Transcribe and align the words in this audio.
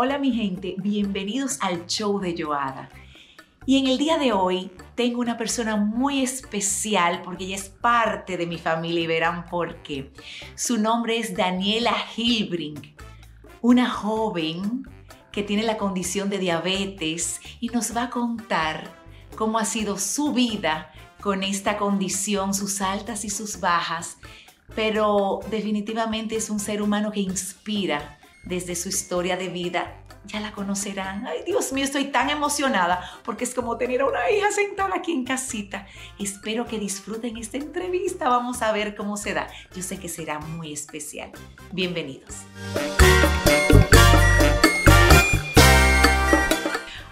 Hola 0.00 0.16
mi 0.16 0.30
gente, 0.30 0.76
bienvenidos 0.78 1.58
al 1.60 1.86
show 1.86 2.20
de 2.20 2.32
Joada. 2.40 2.88
Y 3.66 3.78
en 3.78 3.88
el 3.88 3.98
día 3.98 4.16
de 4.16 4.32
hoy 4.32 4.70
tengo 4.94 5.20
una 5.20 5.36
persona 5.36 5.74
muy 5.74 6.22
especial 6.22 7.20
porque 7.24 7.46
ella 7.46 7.56
es 7.56 7.68
parte 7.68 8.36
de 8.36 8.46
mi 8.46 8.58
familia 8.58 9.00
y 9.00 9.06
verán 9.08 9.46
por 9.46 9.82
qué. 9.82 10.12
Su 10.54 10.78
nombre 10.78 11.18
es 11.18 11.36
Daniela 11.36 11.96
Hilbrink, 12.16 12.96
una 13.60 13.90
joven 13.90 14.86
que 15.32 15.42
tiene 15.42 15.64
la 15.64 15.76
condición 15.76 16.30
de 16.30 16.38
diabetes 16.38 17.40
y 17.58 17.66
nos 17.70 17.96
va 17.96 18.04
a 18.04 18.10
contar 18.10 18.94
cómo 19.34 19.58
ha 19.58 19.64
sido 19.64 19.98
su 19.98 20.32
vida 20.32 20.92
con 21.20 21.42
esta 21.42 21.76
condición, 21.76 22.54
sus 22.54 22.82
altas 22.82 23.24
y 23.24 23.30
sus 23.30 23.58
bajas, 23.58 24.18
pero 24.76 25.40
definitivamente 25.50 26.36
es 26.36 26.50
un 26.50 26.60
ser 26.60 26.82
humano 26.82 27.10
que 27.10 27.18
inspira 27.18 28.17
desde 28.48 28.74
su 28.74 28.88
historia 28.88 29.36
de 29.36 29.48
vida 29.48 29.94
ya 30.24 30.40
la 30.40 30.52
conocerán. 30.52 31.26
Ay, 31.26 31.40
Dios 31.46 31.72
mío, 31.72 31.84
estoy 31.84 32.06
tan 32.06 32.30
emocionada 32.30 33.00
porque 33.24 33.44
es 33.44 33.54
como 33.54 33.76
tener 33.76 34.00
a 34.00 34.06
una 34.06 34.30
hija 34.30 34.50
sentada 34.50 34.94
aquí 34.96 35.12
en 35.12 35.24
casita. 35.24 35.86
Espero 36.18 36.66
que 36.66 36.78
disfruten 36.78 37.36
esta 37.36 37.58
entrevista. 37.58 38.28
Vamos 38.28 38.62
a 38.62 38.72
ver 38.72 38.96
cómo 38.96 39.16
se 39.16 39.34
da. 39.34 39.48
Yo 39.74 39.82
sé 39.82 39.98
que 39.98 40.08
será 40.08 40.38
muy 40.38 40.72
especial. 40.72 41.30
Bienvenidos. 41.72 42.36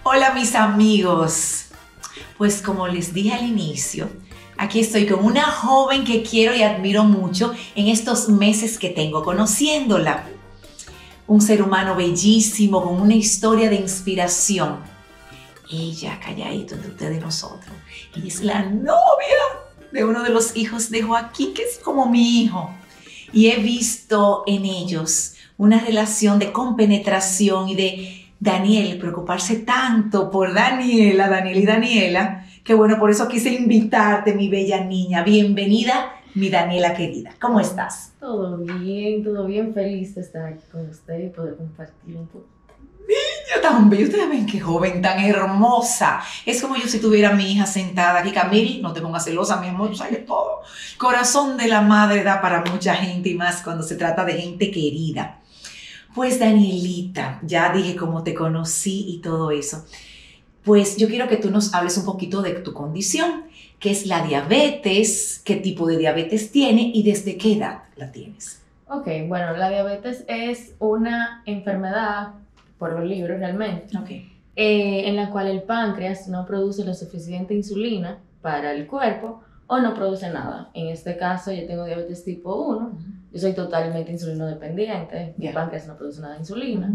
Hola 0.03 0.33
mis 0.35 0.55
amigos. 0.55 1.67
Pues 2.39 2.61
como 2.61 2.89
les 2.89 3.13
dije 3.15 3.35
al 3.35 3.47
inicio, 3.47 4.09
aquí 4.59 4.81
estoy 4.81 5.07
con 5.07 5.25
una 5.25 5.45
joven 5.45 6.05
que 6.05 6.23
quiero 6.23 6.55
y 6.55 6.63
admiro 6.63 7.05
mucho 7.05 7.55
en 7.75 7.89
estos 7.89 8.29
meses 8.29 8.79
que 8.79 8.91
tengo 8.91 9.23
conociéndola 9.23 10.27
un 11.27 11.41
ser 11.41 11.63
humano 11.63 11.97
bellísimo, 11.97 12.83
con 12.83 13.01
una 13.01 13.15
historia 13.15 13.69
de 13.69 13.77
inspiración. 13.77 14.79
Ella, 15.71 16.21
calladito 16.21 16.75
entre 16.75 16.91
ustedes 16.91 17.19
y 17.19 17.21
nosotros. 17.21 17.75
Ella 18.15 18.27
es 18.27 18.43
la 18.43 18.63
novia 18.63 18.97
de 19.91 20.05
uno 20.05 20.23
de 20.23 20.31
los 20.31 20.57
hijos 20.57 20.91
de 20.91 21.03
Joaquín, 21.03 21.55
que 21.55 21.63
es 21.63 21.79
como 21.79 22.07
mi 22.09 22.43
hijo. 22.43 22.71
Y 23.33 23.49
he 23.49 23.57
visto 23.57 24.45
en 24.47 24.65
ellos 24.65 25.35
una 25.59 25.81
relación 25.81 26.39
de 26.39 26.53
compenetración 26.53 27.69
y 27.69 27.75
de 27.75 28.27
Daniel 28.39 28.99
preocuparse 28.99 29.57
tanto 29.57 30.31
por 30.31 30.53
Daniela, 30.53 31.29
Daniel 31.29 31.59
y 31.59 31.67
Daniela, 31.67 32.47
que 32.63 32.75
bueno, 32.75 32.99
por 32.99 33.11
eso 33.11 33.27
quise 33.27 33.53
invitarte, 33.53 34.35
mi 34.35 34.49
bella 34.49 34.85
niña. 34.85 35.23
Bienvenida 35.23 36.13
mi 36.37 36.51
Daniela 36.51 36.95
querida. 36.95 37.35
¿Cómo 37.41 37.59
estás? 37.61 38.13
Todo 38.21 38.59
bien, 38.59 39.25
todo 39.25 39.47
bien. 39.47 39.73
Feliz 39.73 40.15
de 40.15 40.21
estar 40.21 40.45
aquí 40.45 40.65
con 40.71 40.87
usted 40.89 41.19
y 41.19 41.29
poder 41.31 41.57
compartir 41.57 42.15
un 42.15 42.27
poco. 42.27 42.45
Niña 43.09 43.63
tan 43.63 43.89
bella, 43.89 44.05
ustedes 44.05 44.29
ven 44.29 44.45
qué 44.45 44.61
joven, 44.61 45.01
tan 45.01 45.19
hermosa. 45.19 46.21
Es 46.45 46.61
como 46.61 46.77
yo 46.77 46.87
si 46.89 46.99
tuviera 46.99 47.31
a 47.31 47.33
mi 47.33 47.53
hija 47.53 47.65
sentada 47.65 48.21
aquí. 48.21 48.33
Camil, 48.33 48.83
no 48.83 48.93
te 48.93 49.01
pongas 49.01 49.25
celosa, 49.25 49.61
mi 49.63 49.69
amor, 49.69 49.91
tú 49.91 49.97
sabes 49.97 50.27
todo. 50.27 50.61
Corazón 50.99 51.57
de 51.57 51.69
la 51.69 51.81
madre 51.81 52.23
da 52.23 52.43
para 52.43 52.63
mucha 52.71 52.95
gente 52.97 53.31
y 53.31 53.35
más 53.35 53.63
cuando 53.63 53.83
se 53.83 53.97
trata 53.97 54.25
de 54.27 54.35
gente 54.35 54.71
querida. 54.71 55.41
Pues 56.15 56.39
Danielita, 56.39 57.41
ya 57.45 57.73
dije 57.73 57.97
cómo 57.97 58.23
te 58.23 58.35
conocí 58.35 59.07
y 59.09 59.21
todo 59.23 59.51
eso. 59.53 59.87
Pues 60.65 60.99
yo 60.99 61.09
quiero 61.09 61.29
que 61.29 61.39
tú 61.39 61.51
nos 61.51 61.73
hables 61.73 61.97
un 61.97 62.05
poquito 62.05 62.43
de 62.43 62.53
tu 62.53 62.75
condición 62.75 63.46
qué 63.79 63.91
es 63.91 64.07
la 64.07 64.25
diabetes, 64.25 65.41
qué 65.45 65.57
tipo 65.57 65.87
de 65.87 65.99
diabetes 65.99 66.51
tiene 66.51 66.91
y 66.95 67.03
desde 67.03 67.37
qué 67.37 67.55
edad 67.55 67.83
la 67.97 68.11
tienes. 68.13 68.63
Ok, 68.89 69.09
bueno, 69.27 69.57
la 69.57 69.69
diabetes 69.69 70.25
es 70.29 70.75
una 70.79 71.43
enfermedad, 71.45 72.35
por 72.79 72.93
los 72.93 73.05
libros 73.05 73.39
realmente, 73.39 73.97
okay. 73.99 74.33
Eh, 74.55 75.09
en 75.09 75.17
la 75.17 75.31
cual 75.31 75.49
el 75.49 75.63
páncreas 75.63 76.29
no 76.29 76.47
produce 76.47 76.85
lo 76.85 76.95
suficiente 76.95 77.55
insulina 77.55 78.19
para 78.43 78.73
el 78.73 78.87
cuerpo 78.87 79.43
o 79.67 79.79
no 79.79 79.93
produce 79.95 80.31
nada. 80.31 80.71
En 80.75 80.89
este 80.89 81.17
caso 81.17 81.53
yo 81.53 81.67
tengo 81.67 81.85
diabetes 81.85 82.25
tipo 82.25 82.55
1, 82.55 82.99
yo 83.33 83.39
soy 83.39 83.55
totalmente 83.55 84.13
insulino 84.13 84.47
dependiente, 84.47 85.35
mi 85.37 85.49
páncreas 85.49 85.87
no 85.87 85.97
produce 85.97 86.21
nada 86.21 86.35
de 86.35 86.41
insulina. 86.41 86.91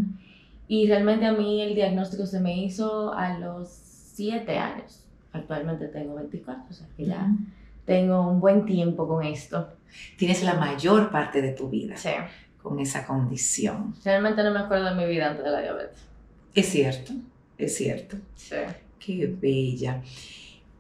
Y 0.68 0.88
realmente 0.88 1.26
a 1.26 1.34
mí 1.34 1.62
el 1.62 1.76
diagnóstico 1.76 2.26
se 2.26 2.40
me 2.40 2.58
hizo 2.64 3.14
a 3.14 3.38
los 3.38 3.68
7 3.68 4.58
años 4.58 5.02
actualmente 5.34 5.88
tengo 5.88 6.16
24, 6.16 6.66
o 6.70 6.74
sea 6.74 6.88
que 6.96 7.06
ya 7.06 7.30
tengo 7.86 8.28
un 8.28 8.40
buen 8.40 8.66
tiempo 8.66 9.08
con 9.08 9.24
esto. 9.26 9.70
Tienes 10.18 10.44
la 10.44 10.56
mayor 10.56 11.12
parte 11.12 11.42
de 11.42 11.52
tu 11.52 11.70
vida 11.70 11.98
sí. 11.98 12.10
con 12.62 12.80
esa 12.80 13.06
condición. 13.06 13.96
Realmente 14.04 14.44
no 14.44 14.52
me 14.52 14.60
acuerdo 14.60 14.86
de 14.86 14.96
mi 14.96 15.12
vida 15.12 15.30
antes 15.30 15.44
de 15.44 15.52
la 15.52 15.62
diabetes. 15.62 15.98
Es 16.54 16.68
cierto, 16.68 17.14
es 17.58 17.76
cierto. 17.76 18.18
Sí. 18.36 18.56
Qué 19.00 19.28
bella. 19.28 20.02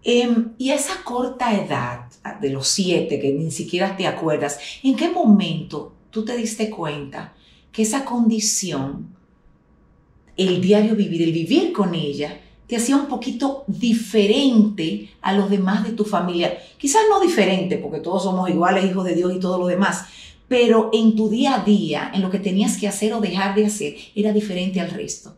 Em, 0.03 0.53
y 0.57 0.72
esa 0.72 1.03
corta 1.03 1.56
edad 1.56 2.06
de 2.39 2.50
los 2.50 2.68
siete, 2.68 3.19
que 3.19 3.31
ni 3.33 3.51
siquiera 3.51 3.95
te 3.95 4.07
acuerdas, 4.07 4.59
¿en 4.83 4.95
qué 4.95 5.09
momento 5.09 5.94
tú 6.09 6.25
te 6.25 6.35
diste 6.35 6.69
cuenta 6.69 7.33
que 7.72 7.83
esa 7.83 8.03
condición, 8.03 9.16
el 10.38 10.59
diario 10.62 10.95
vivir, 10.95 11.22
el 11.22 11.31
vivir 11.31 11.72
con 11.72 11.94
ella, 11.94 12.39
te 12.72 12.78
hacía 12.78 12.96
un 12.96 13.08
poquito 13.08 13.66
diferente 13.68 15.09
a 15.22 15.34
los 15.34 15.50
demás 15.50 15.84
de 15.84 15.92
tu 15.92 16.06
familia. 16.06 16.58
Quizás 16.78 17.02
no 17.09 17.20
diferente, 17.20 17.78
porque 17.78 18.00
todos 18.00 18.24
somos 18.24 18.50
iguales, 18.50 18.86
hijos 18.86 19.04
de 19.04 19.14
Dios 19.14 19.36
y 19.36 19.42
todo 19.42 19.58
lo 19.58 19.68
demás, 19.68 20.06
pero 20.48 20.90
en 20.94 21.14
tu 21.18 21.28
día 21.28 21.56
a 21.56 21.66
día, 21.66 22.12
en 22.14 22.22
lo 22.22 22.30
que 22.30 22.40
tenías 22.40 22.78
que 22.78 22.88
hacer 22.88 23.12
o 23.12 23.20
dejar 23.20 23.56
de 23.56 23.66
hacer, 23.66 23.96
era 24.16 24.31
diferente 24.31 24.80
al 24.80 24.90
resto. 24.90 25.36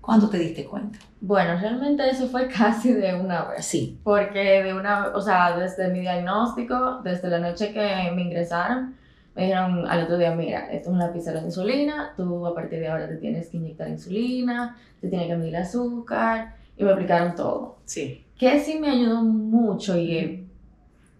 ¿Cuándo 0.00 0.28
te 0.28 0.40
diste 0.40 0.64
cuenta? 0.64 0.98
Bueno, 1.20 1.56
realmente 1.56 2.10
eso 2.10 2.26
fue 2.26 2.48
casi 2.58 2.92
de 2.92 3.14
una 3.14 3.44
vez. 3.44 3.64
Sí. 3.64 4.00
Porque 4.02 4.64
de 4.64 4.74
una, 4.74 5.12
o 5.14 5.20
sea, 5.20 5.56
desde 5.56 5.86
mi 5.86 6.00
diagnóstico, 6.00 6.98
desde 7.04 7.28
la 7.28 7.38
noche 7.38 7.72
que 7.72 8.10
me 8.12 8.22
ingresaron, 8.22 8.96
me 9.36 9.42
dijeron 9.44 9.86
al 9.86 10.02
otro 10.02 10.18
día, 10.18 10.34
mira, 10.34 10.68
esto 10.72 10.90
es 10.90 10.96
una 10.96 11.12
pizarra 11.12 11.38
de 11.38 11.46
insulina, 11.46 12.12
tú 12.16 12.44
a 12.44 12.52
partir 12.52 12.80
de 12.80 12.88
ahora 12.88 13.06
te 13.06 13.18
tienes 13.18 13.50
que 13.50 13.58
inyectar 13.58 13.88
insulina, 13.88 14.76
te 15.00 15.06
tiene 15.06 15.28
que 15.28 15.36
medir 15.36 15.54
el 15.54 15.62
azúcar, 15.62 16.60
y 16.82 16.84
me 16.84 16.90
explicaron 16.92 17.34
todo. 17.34 17.78
Sí. 17.84 18.24
Que 18.36 18.60
sí 18.60 18.78
me 18.78 18.90
ayudó 18.90 19.22
mucho 19.22 19.96
y 19.96 20.48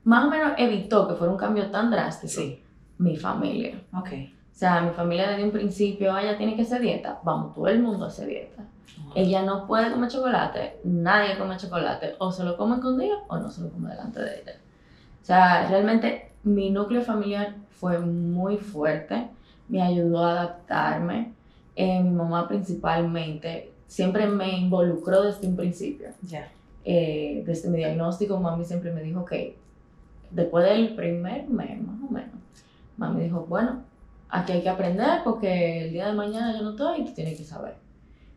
más 0.05 0.25
o 0.25 0.31
menos 0.31 0.53
evitó 0.59 1.09
que 1.09 1.15
fuera 1.15 1.33
un 1.33 1.39
cambio 1.39 1.71
tan 1.71 1.91
drástico. 1.91 2.33
Sí. 2.33 2.63
Mi 2.99 3.17
familia. 3.17 3.81
Ok. 3.97 4.09
O 4.53 4.55
sea, 4.55 4.81
mi 4.81 4.91
familia 4.91 5.31
desde 5.31 5.45
un 5.45 5.51
principio, 5.51 6.17
ella 6.17 6.37
tiene 6.37 6.55
que 6.55 6.63
hacer 6.63 6.81
dieta. 6.81 7.21
Vamos, 7.25 7.55
todo 7.55 7.69
el 7.69 7.81
mundo 7.81 8.07
hace 8.07 8.27
dieta. 8.27 8.65
Ella 9.15 9.43
no 9.43 9.67
puede 9.67 9.91
comer 9.91 10.11
chocolate, 10.11 10.81
nadie 10.85 11.37
come 11.39 11.57
chocolate. 11.57 12.15
O 12.19 12.31
se 12.31 12.45
lo 12.45 12.57
come 12.57 12.77
escondido 12.77 13.19
o 13.29 13.39
no 13.39 13.51
se 13.51 13.63
lo 13.63 13.71
come 13.71 13.91
delante 13.91 14.21
de 14.21 14.41
ella. 14.41 14.53
O 15.21 15.25
sea, 15.25 15.69
realmente 15.69 16.33
mi 16.45 16.71
núcleo 16.71 17.03
familiar 17.03 17.55
fue 17.71 17.99
muy 17.99 18.57
fuerte. 18.57 19.29
Me 19.69 19.83
ayudó 19.83 20.25
a 20.25 20.33
adaptarme. 20.33 21.33
Eh, 21.75 22.03
mi 22.03 22.11
mamá 22.11 22.47
principalmente 22.49 23.72
siempre 23.93 24.27
me 24.27 24.57
involucró 24.59 25.23
desde 25.23 25.47
un 25.47 25.55
principio. 25.55 26.09
Ya. 26.23 26.49
Eh, 26.83 27.43
desde 27.45 27.69
mi 27.69 27.77
diagnóstico, 27.77 28.41
mami 28.41 28.65
siempre 28.65 28.91
me 28.91 29.03
dijo 29.03 29.23
que 29.27 29.59
después 30.31 30.65
del 30.65 30.95
primer 30.95 31.47
mes, 31.51 31.79
más 31.83 32.01
o 32.03 32.11
menos, 32.11 32.35
mami 32.97 33.25
dijo, 33.25 33.45
bueno, 33.47 33.83
aquí 34.31 34.53
hay 34.53 34.63
que 34.63 34.71
aprender 34.71 35.21
porque 35.25 35.85
el 35.85 35.93
día 35.93 36.07
de 36.07 36.15
mañana 36.15 36.57
yo 36.57 36.63
no 36.63 36.71
estoy 36.71 37.03
y 37.03 37.05
tú 37.05 37.13
tienes 37.13 37.37
que 37.37 37.45
saber. 37.45 37.75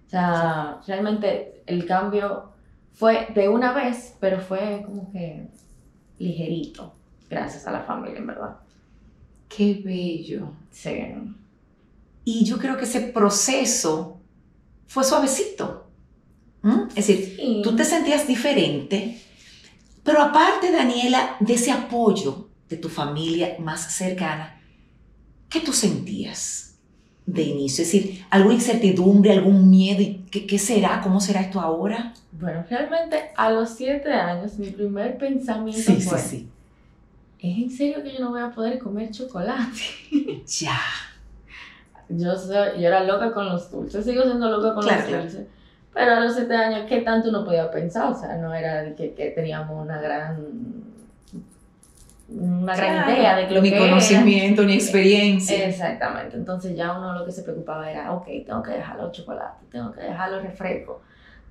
O 0.08 0.10
sea, 0.10 0.82
realmente 0.86 1.64
el 1.66 1.86
cambio 1.86 2.52
fue 2.92 3.30
de 3.34 3.48
una 3.48 3.72
vez, 3.72 4.18
pero 4.20 4.42
fue 4.42 4.84
como 4.86 5.10
que 5.14 5.48
ligerito, 6.20 6.92
gracias 7.30 7.66
a 7.66 7.72
la 7.72 7.84
familia, 7.84 8.18
en 8.18 8.28
verdad. 8.28 8.58
Qué 9.48 9.82
bello. 9.86 10.52
Sí. 10.70 11.14
Y 12.26 12.44
yo 12.44 12.58
creo 12.58 12.76
que 12.76 12.84
ese 12.84 13.00
proceso 13.00 14.15
fue 14.88 15.04
suavecito. 15.04 15.88
¿Mm? 16.62 16.88
Es 16.96 17.08
decir, 17.08 17.62
tú 17.64 17.76
te 17.76 17.84
sentías 17.84 18.28
diferente, 18.28 19.22
pero 20.04 20.22
aparte, 20.22 20.72
Daniela, 20.72 21.36
de 21.40 21.54
ese 21.54 21.72
apoyo 21.72 22.50
de 22.70 22.78
tu 22.78 22.90
familia 22.90 23.56
más 23.60 23.94
cercana, 23.94 24.60
¿qué 25.50 25.60
tú 25.60 25.74
sentías 25.74 26.76
de 27.26 27.44
inicio? 27.44 27.84
Es 27.84 27.92
decir, 27.92 28.26
alguna 28.30 28.56
incertidumbre, 28.56 29.32
algún 29.32 29.70
miedo, 29.70 30.24
¿qué, 30.32 30.46
qué 30.46 30.60
será? 30.60 31.02
¿Cómo 31.02 31.20
será 31.20 31.42
esto 31.42 31.60
ahora? 31.60 32.14
Bueno, 32.32 32.66
realmente 32.70 33.32
a 33.36 33.50
los 33.50 33.70
siete 33.70 34.12
años 34.12 34.58
mi 34.58 34.72
primer 34.72 35.18
pensamiento 35.18 35.82
sí, 35.82 36.02
fue, 36.02 36.20
sí, 36.20 36.30
sí. 36.30 36.50
¿es 37.40 37.58
en 37.58 37.72
serio 37.72 38.04
que 38.04 38.14
yo 38.14 38.20
no 38.20 38.32
voy 38.32 38.42
a 38.42 38.52
poder 38.52 38.80
comer 38.80 39.12
chocolate? 39.12 39.82
ya. 40.48 40.80
Yo, 42.10 42.36
soy, 42.36 42.80
yo 42.80 42.88
era 42.88 43.04
loca 43.04 43.32
con 43.32 43.46
los 43.48 43.72
dulces, 43.72 44.06
sigo 44.06 44.24
siendo 44.24 44.50
loca 44.50 44.74
con 44.74 44.84
Claro, 44.84 45.00
los 45.00 45.08
claro. 45.10 45.24
dulces. 45.24 45.48
Pero 45.94 46.12
a 46.12 46.20
los 46.20 46.36
siete 46.36 46.56
años, 46.56 46.86
¿qué 46.88 47.02
tanto 47.02 47.30
uno 47.30 47.46
podía 47.46 47.72
pensar? 47.72 48.12
O 48.12 48.16
sea, 48.16 48.36
no 48.38 48.54
era 48.54 48.84
de 48.84 48.94
que, 48.96 49.14
que 49.14 49.30
teníamos 49.32 49.82
una 49.82 50.00
gran 50.02 50.38
una 52.28 52.76
gran 52.76 53.08
idea 53.10 53.36
de 53.36 53.52
lo 53.52 53.62
ni 53.62 53.70
que 53.70 53.78
conocimiento, 53.78 54.64
ni 54.64 54.74
experiencia. 54.74 55.68
Exactamente. 55.68 56.36
Entonces 56.36 56.76
ya 56.76 56.98
uno 56.98 57.14
lo 57.14 57.24
que 57.26 57.32
se 57.32 57.44
preocupaba 57.44 57.90
era, 57.90 58.12
ok, 58.14 58.26
tengo 58.46 58.64
que 58.64 58.72
dejar 58.72 58.98
los 58.98 59.12
chocolates, 59.12 59.70
tengo 59.70 59.92
que 59.92 60.02
dejar 60.02 60.32
los 60.32 60.42
refrescos, 60.42 60.98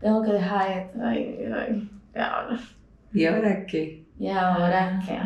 tengo 0.00 0.22
que 0.22 0.32
dejar 0.32 0.70
esto. 0.70 0.98
Ay, 1.02 1.48
ay, 1.56 1.90
ahora. 2.16 2.58
¿Y 3.12 3.24
ahora 3.24 3.66
qué? 3.66 4.04
¿Y 4.18 4.28
ahora 4.28 5.00
qué? 5.06 5.18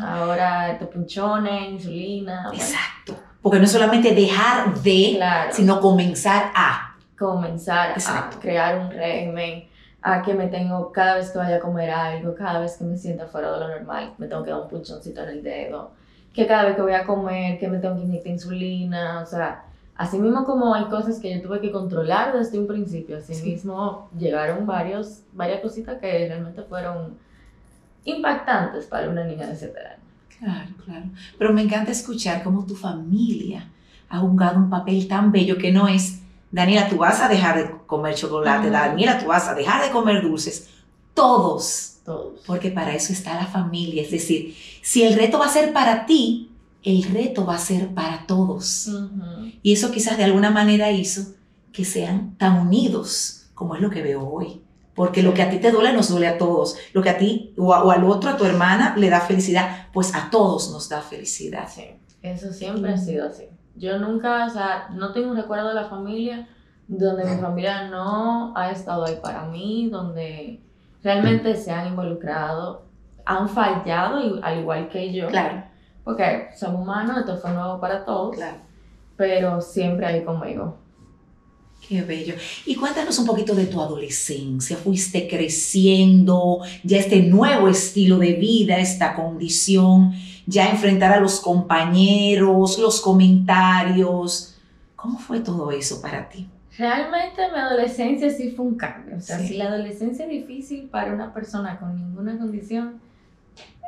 Ahora 0.00 0.72
estos 0.72 0.88
punchones, 0.88 1.70
insulina. 1.70 2.48
Exacto. 2.52 3.14
Porque 3.48 3.60
no 3.60 3.64
es 3.64 3.72
solamente 3.72 4.14
dejar 4.14 4.74
de, 4.82 5.18
sino 5.52 5.80
comenzar 5.80 6.50
a. 6.54 6.94
Comenzar 7.18 7.94
a 8.06 8.28
crear 8.38 8.78
un 8.78 8.90
régimen 8.90 9.64
a 10.02 10.20
que 10.20 10.34
me 10.34 10.48
tengo, 10.48 10.92
cada 10.92 11.14
vez 11.14 11.30
que 11.30 11.38
vaya 11.38 11.56
a 11.56 11.58
comer 11.58 11.88
algo, 11.88 12.34
cada 12.34 12.60
vez 12.60 12.76
que 12.76 12.84
me 12.84 12.98
sienta 12.98 13.26
fuera 13.26 13.50
de 13.52 13.60
lo 13.60 13.68
normal, 13.68 14.12
me 14.18 14.26
tengo 14.26 14.44
que 14.44 14.50
dar 14.50 14.60
un 14.60 14.68
punchoncito 14.68 15.22
en 15.22 15.30
el 15.30 15.42
dedo, 15.42 15.92
que 16.34 16.46
cada 16.46 16.66
vez 16.66 16.76
que 16.76 16.82
voy 16.82 16.92
a 16.92 17.06
comer, 17.06 17.58
que 17.58 17.68
me 17.68 17.78
tengo 17.78 17.96
que 17.96 18.02
inyectar 18.02 18.32
insulina, 18.32 19.22
o 19.22 19.26
sea, 19.26 19.62
así 19.96 20.18
mismo 20.18 20.44
como 20.44 20.74
hay 20.74 20.84
cosas 20.84 21.18
que 21.18 21.34
yo 21.34 21.40
tuve 21.40 21.62
que 21.62 21.72
controlar 21.72 22.36
desde 22.36 22.58
un 22.58 22.66
principio, 22.66 23.16
así 23.16 23.42
mismo 23.42 24.10
llegaron 24.18 24.66
varios, 24.66 25.22
varias 25.32 25.62
cositas 25.62 25.96
que 25.98 26.28
realmente 26.28 26.60
fueron 26.64 27.16
impactantes 28.04 28.84
para 28.84 29.08
una 29.08 29.24
niña 29.24 29.46
de 29.46 29.56
7 29.56 29.80
años. 29.80 30.07
Claro, 30.38 30.70
claro. 30.84 31.06
Pero 31.38 31.52
me 31.52 31.62
encanta 31.62 31.90
escuchar 31.90 32.42
cómo 32.42 32.64
tu 32.64 32.76
familia 32.76 33.68
ha 34.08 34.18
jugado 34.18 34.58
un 34.58 34.70
papel 34.70 35.06
tan 35.08 35.32
bello 35.32 35.58
que 35.58 35.72
no 35.72 35.88
es 35.88 36.20
Daniela, 36.50 36.88
tú 36.88 36.96
vas 36.96 37.20
a 37.20 37.28
dejar 37.28 37.58
de 37.58 37.70
comer 37.86 38.14
chocolate, 38.14 38.70
Daniela, 38.70 39.18
tú 39.18 39.26
vas 39.26 39.48
a 39.48 39.54
dejar 39.54 39.84
de 39.84 39.90
comer 39.90 40.22
dulces. 40.22 40.68
Todos. 41.12 41.98
Todos. 42.04 42.40
Porque 42.46 42.70
para 42.70 42.94
eso 42.94 43.12
está 43.12 43.34
la 43.34 43.46
familia. 43.46 44.02
Es 44.02 44.10
decir, 44.10 44.56
si 44.80 45.02
el 45.02 45.14
reto 45.14 45.38
va 45.38 45.46
a 45.46 45.50
ser 45.50 45.72
para 45.74 46.06
ti, 46.06 46.50
el 46.82 47.02
reto 47.02 47.44
va 47.44 47.56
a 47.56 47.58
ser 47.58 47.88
para 47.88 48.26
todos. 48.26 48.90
Y 49.62 49.74
eso 49.74 49.90
quizás 49.90 50.16
de 50.16 50.24
alguna 50.24 50.50
manera 50.50 50.90
hizo 50.90 51.34
que 51.72 51.84
sean 51.84 52.34
tan 52.38 52.58
unidos 52.60 53.50
como 53.54 53.74
es 53.74 53.82
lo 53.82 53.90
que 53.90 54.02
veo 54.02 54.26
hoy. 54.26 54.62
Porque 54.98 55.22
lo 55.22 55.32
que 55.32 55.42
a 55.42 55.48
ti 55.48 55.58
te 55.58 55.70
duele 55.70 55.92
nos 55.92 56.08
duele 56.08 56.26
a 56.26 56.38
todos. 56.38 56.76
Lo 56.92 57.02
que 57.02 57.10
a 57.10 57.18
ti 57.18 57.54
o, 57.56 57.72
al 57.72 58.02
otro, 58.02 58.30
a 58.30 58.36
tu 58.36 58.44
hermana, 58.44 58.96
le 58.96 59.08
da 59.08 59.20
felicidad, 59.20 59.86
pues 59.92 60.12
a 60.12 60.28
todos 60.28 60.72
nos 60.72 60.88
da 60.88 61.00
felicidad. 61.00 61.68
Sí, 61.68 61.84
eso 62.20 62.52
siempre 62.52 62.92
ha 62.92 62.96
sido 62.96 63.28
así. 63.28 63.44
Yo 63.76 64.00
nunca, 64.00 64.46
o 64.46 64.50
sea, 64.50 64.88
no 64.90 65.12
tengo 65.12 65.30
un 65.30 65.36
recuerdo 65.36 65.68
de 65.68 65.74
la 65.74 65.84
familia 65.84 66.48
donde 66.88 67.24
mi 67.24 67.40
familia 67.40 67.88
no 67.88 68.52
ha 68.56 68.72
estado 68.72 69.04
ahí 69.04 69.20
para 69.22 69.44
mí, 69.44 69.88
donde 69.88 70.60
realmente 71.04 71.54
se 71.54 71.70
han 71.70 71.86
involucrado, 71.86 72.82
han 73.24 73.48
fallado 73.48 74.40
al 74.42 74.58
igual 74.58 74.88
que 74.88 75.12
yo. 75.12 75.28
Claro. 75.28 75.62
Porque 76.02 76.48
somos 76.56 76.80
humanos, 76.80 77.18
esto 77.18 77.36
fue 77.36 77.52
nuevo 77.52 77.78
para 77.78 78.04
todos. 78.04 78.34
Claro. 78.34 78.56
Pero 79.16 79.60
siempre 79.60 80.06
ahí 80.06 80.24
conmigo. 80.24 80.76
Qué 81.88 82.02
bello. 82.02 82.34
Y 82.66 82.74
cuéntanos 82.74 83.18
un 83.18 83.26
poquito 83.26 83.54
de 83.54 83.66
tu 83.66 83.80
adolescencia. 83.80 84.76
Fuiste 84.76 85.26
creciendo, 85.26 86.60
ya 86.84 86.98
este 86.98 87.22
nuevo 87.22 87.68
estilo 87.68 88.18
de 88.18 88.34
vida, 88.34 88.78
esta 88.78 89.14
condición 89.14 90.12
ya 90.48 90.70
enfrentar 90.70 91.12
a 91.12 91.20
los 91.20 91.40
compañeros, 91.40 92.78
los 92.78 93.02
comentarios. 93.02 94.56
¿Cómo 94.96 95.18
fue 95.18 95.40
todo 95.40 95.70
eso 95.70 96.00
para 96.00 96.26
ti? 96.26 96.48
Realmente 96.78 97.42
mi 97.52 97.58
adolescencia 97.58 98.30
sí 98.30 98.52
fue 98.52 98.64
un 98.64 98.76
cambio. 98.76 99.16
O 99.18 99.20
sea, 99.20 99.38
si 99.38 99.58
la 99.58 99.66
adolescencia 99.66 100.24
es 100.24 100.30
difícil 100.30 100.88
para 100.88 101.12
una 101.12 101.34
persona 101.34 101.78
con 101.78 101.94
ninguna 101.94 102.38
condición, 102.38 102.98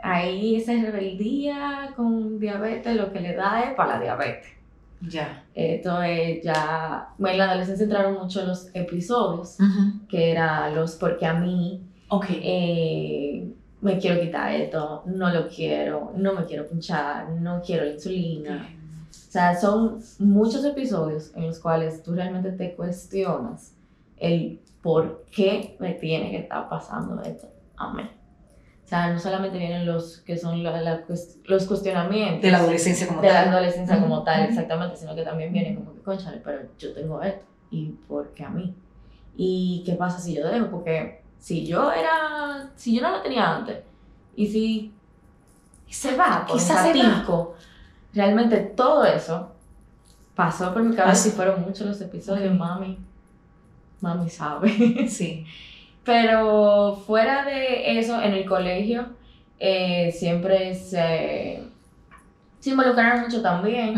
ahí 0.02 0.56
esa 0.56 0.72
rebeldía 0.72 1.94
con 1.96 2.38
diabetes 2.38 2.94
lo 2.94 3.10
que 3.10 3.20
le 3.20 3.34
da 3.34 3.62
es 3.62 3.74
para 3.74 3.94
la 3.94 4.02
diabetes. 4.02 4.59
Ya. 5.00 5.44
Entonces 5.54 6.42
ya, 6.42 7.08
en 7.18 7.38
la 7.38 7.50
adolescencia 7.50 7.84
entraron 7.84 8.14
mucho 8.14 8.44
los 8.44 8.68
episodios, 8.74 9.56
que 10.08 10.32
eran 10.32 10.74
los 10.74 10.96
porque 10.96 11.26
a 11.26 11.34
mí, 11.34 11.82
okay. 12.08 12.40
Eh, 12.42 13.54
me 13.80 13.98
quiero 13.98 14.20
quitar 14.20 14.52
esto, 14.52 15.02
no 15.06 15.30
lo 15.30 15.48
quiero, 15.48 16.12
no 16.16 16.34
me 16.34 16.44
quiero 16.44 16.66
punchar, 16.66 17.30
no 17.30 17.62
quiero 17.64 17.84
la 17.84 17.92
insulina. 17.92 18.68
O 19.10 19.32
sea, 19.32 19.58
son 19.58 20.02
muchos 20.18 20.64
episodios 20.64 21.30
en 21.34 21.46
los 21.46 21.58
cuales 21.60 22.02
tú 22.02 22.12
realmente 22.14 22.52
te 22.52 22.74
cuestionas 22.74 23.72
el 24.18 24.60
por 24.82 25.24
qué 25.30 25.76
me 25.78 25.94
tiene 25.94 26.30
que 26.30 26.38
estar 26.38 26.68
pasando 26.68 27.22
esto 27.22 27.48
a 27.76 27.92
mí. 27.94 28.02
Sea, 28.90 29.12
no 29.12 29.20
solamente 29.20 29.56
vienen 29.56 29.86
los 29.86 30.16
que 30.22 30.36
son 30.36 30.64
los 31.44 31.64
cuestionamientos. 31.66 32.42
De 32.42 32.50
la 32.50 32.58
adolescencia 32.58 33.06
como 33.06 33.20
tal. 33.20 33.28
De 33.28 33.34
la 33.34 33.52
adolescencia 33.52 34.00
como 34.00 34.24
tal, 34.24 34.42
exactamente, 34.42 34.96
sino 34.96 35.14
que 35.14 35.22
también 35.22 35.52
vienen 35.52 35.76
como 35.76 35.94
que, 35.94 36.00
conchale, 36.00 36.40
pero 36.44 36.62
yo 36.76 36.92
tengo 36.92 37.22
esto, 37.22 37.44
¿y 37.70 37.90
por 38.08 38.30
qué 38.30 38.42
a 38.42 38.48
mí? 38.48 38.74
¿Y 39.36 39.84
qué 39.86 39.92
pasa 39.92 40.18
si 40.18 40.34
yo 40.34 40.44
dejo? 40.44 40.66
Porque 40.72 41.22
si 41.38 41.64
yo 41.64 41.92
era, 41.92 42.68
si 42.74 42.96
yo 42.96 43.02
no 43.02 43.12
lo 43.12 43.22
tenía 43.22 43.58
antes, 43.58 43.78
y 44.34 44.48
si 44.48 44.92
se 45.88 46.16
va 46.16 46.44
por 46.44 46.56
Quizás 46.56 46.92
un 46.92 47.00
ratico, 47.00 47.54
realmente 48.12 48.56
todo 48.56 49.04
eso 49.04 49.52
pasó 50.34 50.74
por 50.74 50.82
mi 50.82 50.96
cabeza 50.96 51.28
y 51.28 51.30
fueron 51.30 51.62
muchos 51.62 51.86
los 51.86 52.00
episodios, 52.00 52.52
mami, 52.58 52.98
mami 54.00 54.28
sabe. 54.28 55.06
Sí. 55.08 55.46
Pero 56.04 57.02
fuera 57.06 57.44
de 57.44 57.98
eso, 57.98 58.20
en 58.20 58.32
el 58.32 58.44
colegio, 58.44 59.06
eh, 59.58 60.10
siempre 60.12 60.74
se, 60.74 61.62
se 62.58 62.70
involucraron 62.70 63.22
mucho 63.22 63.42
también, 63.42 63.94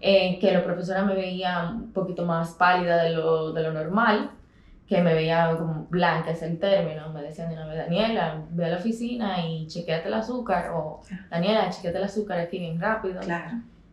en 0.00 0.38
que 0.40 0.52
los 0.52 0.62
profesores 0.62 1.04
me 1.04 1.14
veían 1.14 1.76
un 1.76 1.92
poquito 1.92 2.24
más 2.24 2.52
pálida 2.52 3.02
de 3.02 3.10
lo, 3.10 3.52
de 3.52 3.62
lo 3.62 3.72
normal 3.72 4.30
que 4.92 5.00
me 5.00 5.14
veía 5.14 5.56
como 5.56 5.86
blanca, 5.88 6.32
es 6.32 6.42
el 6.42 6.58
término, 6.58 7.10
me 7.14 7.22
decían 7.22 7.48
de 7.48 7.54
una 7.54 7.66
vez, 7.66 7.78
Daniela, 7.78 8.42
ve 8.50 8.66
a 8.66 8.68
la 8.68 8.76
oficina 8.76 9.46
y 9.46 9.66
chequeate 9.66 10.08
el 10.08 10.14
azúcar, 10.14 10.70
o 10.74 11.00
Daniela, 11.30 11.70
chequeate 11.70 11.96
el 11.96 12.04
azúcar 12.04 12.38
aquí 12.38 12.58
bien 12.58 12.78
rápido. 12.78 13.20
Claro. 13.20 13.52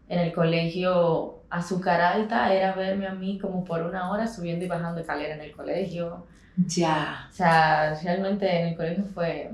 En 0.09 0.19
el 0.19 0.33
colegio, 0.33 1.43
azúcar 1.49 2.01
alta 2.01 2.51
era 2.53 2.73
verme 2.73 3.07
a 3.07 3.13
mí 3.13 3.39
como 3.39 3.63
por 3.63 3.83
una 3.83 4.11
hora 4.11 4.27
subiendo 4.27 4.65
y 4.65 4.67
bajando 4.67 4.99
escalera 4.99 5.35
en 5.35 5.41
el 5.41 5.51
colegio. 5.53 6.25
Ya. 6.67 7.27
O 7.29 7.33
sea, 7.33 7.99
realmente 8.03 8.49
en 8.49 8.67
el 8.69 8.75
colegio 8.75 9.03
fue 9.05 9.51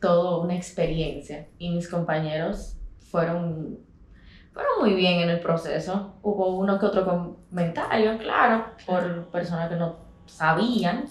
todo 0.00 0.42
una 0.42 0.54
experiencia 0.54 1.46
y 1.58 1.70
mis 1.70 1.88
compañeros 1.88 2.76
fueron, 3.10 3.78
fueron 4.52 4.80
muy 4.80 4.94
bien 4.94 5.20
en 5.20 5.30
el 5.30 5.40
proceso. 5.40 6.14
Hubo 6.22 6.56
uno 6.58 6.78
que 6.78 6.86
otro 6.86 7.04
comentario, 7.04 8.18
claro, 8.18 8.66
por 8.86 9.26
personas 9.30 9.70
que 9.70 9.76
no 9.76 9.96
sabían, 10.26 11.04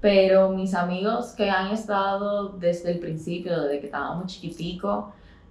pero 0.00 0.50
mis 0.50 0.74
amigos 0.74 1.32
que 1.32 1.50
han 1.50 1.72
estado 1.72 2.50
desde 2.50 2.92
el 2.92 2.98
principio, 3.00 3.60
desde 3.62 3.80
que 3.80 3.86
estábamos 3.86 4.26
chiquiticos, 4.26 5.06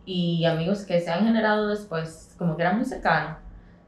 y 0.06 0.46
amigos 0.46 0.86
que 0.86 1.02
se 1.02 1.12
han 1.12 1.26
generado 1.26 1.68
después, 1.68 2.34
como 2.38 2.56
que 2.56 2.62
eran 2.62 2.78
muy 2.78 2.86
cercanos, 2.86 3.40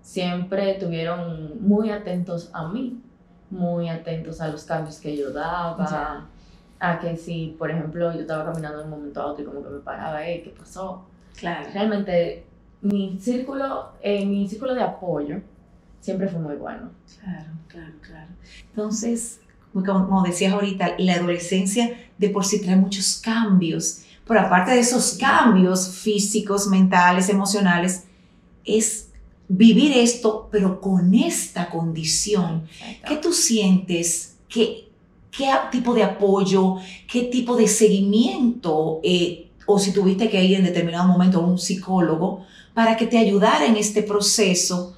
siempre 0.01 0.72
estuvieron 0.72 1.65
muy 1.65 1.91
atentos 1.91 2.50
a 2.53 2.67
mí, 2.67 3.01
muy 3.50 3.89
atentos 3.89 4.41
a 4.41 4.48
los 4.48 4.63
cambios 4.63 5.00
que 5.00 5.15
yo 5.15 5.32
daba, 5.32 6.27
a 6.79 7.00
que 7.00 7.18
si, 7.18 7.56
por 7.58 7.72
ejemplo, 7.72 8.13
yo 8.13 8.22
estaba 8.22 8.46
caminando 8.46 8.79
en 8.79 8.86
un 8.86 8.91
momento 8.91 9.22
a 9.22 9.27
otro 9.27 9.44
y 9.44 9.48
como 9.48 9.63
que 9.63 9.70
me 9.70 9.79
paraba, 9.79 10.24
hey, 10.24 10.41
¿qué 10.44 10.51
pasó? 10.51 11.06
Claro. 11.36 11.70
Realmente, 11.74 12.46
mi 12.82 13.20
círculo, 13.20 13.94
eh, 14.01 14.25
mi 14.25 14.48
círculo 14.48 14.74
de 14.75 14.84
apoyo 14.84 15.41
siempre 16.00 16.27
fue 16.27 16.39
muy 16.39 16.56
bueno. 16.56 16.91
Claro, 17.20 17.51
claro, 17.68 17.94
claro. 18.01 18.32
Entonces, 18.70 19.41
como 19.74 20.24
decías 20.24 20.53
ahorita, 20.53 20.96
la 20.98 21.15
adolescencia 21.15 21.98
de 22.18 22.29
por 22.29 22.46
sí 22.46 22.62
trae 22.62 22.75
muchos 22.75 23.22
cambios, 23.24 24.03
pero 24.25 24.41
aparte 24.41 24.72
de 24.72 24.79
esos 24.79 25.18
cambios 25.20 25.89
físicos, 25.98 26.68
mentales, 26.68 27.29
emocionales, 27.29 28.06
es 28.63 29.09
vivir 29.50 29.98
esto, 29.98 30.48
pero 30.51 30.79
con 30.79 31.13
esta 31.13 31.70
condición. 31.70 32.68
¿Qué 33.06 33.18
tú 33.18 33.34
sientes? 33.34 34.38
¿Qué, 34.48 34.88
¿Qué 35.29 35.50
tipo 35.72 35.94
de 35.94 36.03
apoyo? 36.03 36.77
¿Qué 37.12 37.24
tipo 37.24 37.58
de 37.58 37.68
seguimiento? 37.68 39.01
Eh, 39.03 39.50
o 39.65 39.77
si 39.77 39.91
tuviste 39.91 40.29
que 40.29 40.44
ir 40.44 40.58
en 40.58 40.63
determinado 40.63 41.08
momento 41.08 41.39
a 41.39 41.46
un 41.46 41.60
psicólogo 41.60 42.46
para 42.74 42.96
que 42.96 43.08
te 43.08 43.18
ayudara 43.18 43.65
en 43.65 43.75
este 43.75 44.03
proceso 44.03 44.96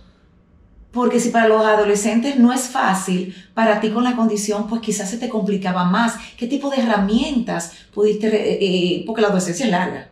porque 0.92 1.20
si 1.20 1.30
para 1.30 1.48
los 1.48 1.66
adolescentes 1.66 2.38
no 2.38 2.52
es 2.52 2.64
fácil, 2.64 3.34
para 3.54 3.80
ti 3.80 3.90
con 3.92 4.04
la 4.04 4.16
condición, 4.16 4.68
pues 4.68 4.82
quizás 4.82 5.10
se 5.10 5.18
te 5.18 5.30
complicaba 5.30 5.86
más. 5.86 6.16
¿Qué 6.38 6.48
tipo 6.48 6.70
de 6.70 6.82
herramientas 6.82 7.72
pudiste, 7.94 8.28
eh, 8.28 8.58
eh, 8.62 9.04
porque 9.06 9.22
la 9.22 9.30
adolescencia 9.30 9.66
es 9.66 9.72
larga? 9.72 10.11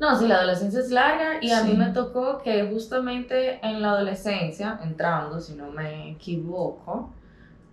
No, 0.00 0.18
sí, 0.18 0.26
la 0.26 0.36
adolescencia 0.36 0.80
es 0.80 0.90
larga 0.90 1.34
y 1.42 1.50
a 1.50 1.62
mí 1.62 1.74
me 1.74 1.90
tocó 1.90 2.38
que 2.42 2.64
justamente 2.72 3.60
en 3.62 3.82
la 3.82 3.90
adolescencia, 3.90 4.80
entrando, 4.82 5.38
si 5.40 5.52
no 5.54 5.70
me 5.70 6.12
equivoco, 6.12 7.10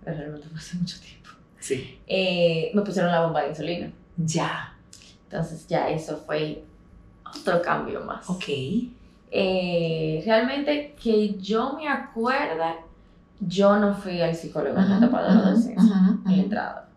realmente 0.05 0.47
fue 0.49 0.57
hace 0.57 0.75
mucho 0.77 0.99
tiempo, 0.99 1.29
sí. 1.59 1.99
Eh, 2.05 2.69
me 2.73 2.81
pusieron 2.81 3.11
la 3.11 3.21
bomba 3.21 3.43
de 3.43 3.49
insulina. 3.49 3.91
Ya. 4.17 4.73
Entonces 5.23 5.67
ya 5.67 5.89
eso 5.89 6.17
fue 6.17 6.63
otro 7.39 7.61
cambio 7.61 8.01
más. 8.01 8.29
Ok. 8.29 8.43
Eh, 9.29 10.21
realmente 10.25 10.95
que 11.01 11.35
yo 11.35 11.73
me 11.73 11.87
acuerde, 11.87 12.75
yo 13.39 13.77
no 13.77 13.93
fui 13.93 14.21
al 14.21 14.35
psicólogo 14.35 14.77
en 14.79 14.89
la 14.89 14.97
etapa 14.97 15.21
de 15.23 15.27
la 15.29 15.39
adolescencia, 15.39 15.95
en 16.25 16.31
la 16.37 16.43
entrada. 16.43 16.89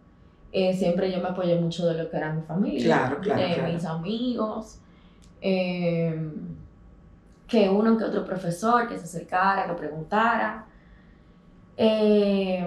Eh, 0.53 0.75
siempre 0.77 1.13
yo 1.13 1.21
me 1.21 1.29
apoyé 1.29 1.55
mucho 1.61 1.87
de 1.87 2.03
lo 2.03 2.11
que 2.11 2.17
era 2.17 2.33
mi 2.33 2.43
familia, 2.43 2.85
Claro, 2.85 3.19
claro, 3.21 3.41
de 3.43 3.55
claro. 3.55 3.73
mis 3.73 3.85
amigos, 3.85 4.79
eh, 5.41 6.31
que 7.47 7.69
uno 7.69 7.97
que 7.97 8.05
otro 8.05 8.25
profesor 8.25 8.89
que 8.89 8.97
se 8.99 9.05
acercara, 9.05 9.67
que 9.67 9.73
preguntara. 9.75 10.65
Eh, 11.77 12.65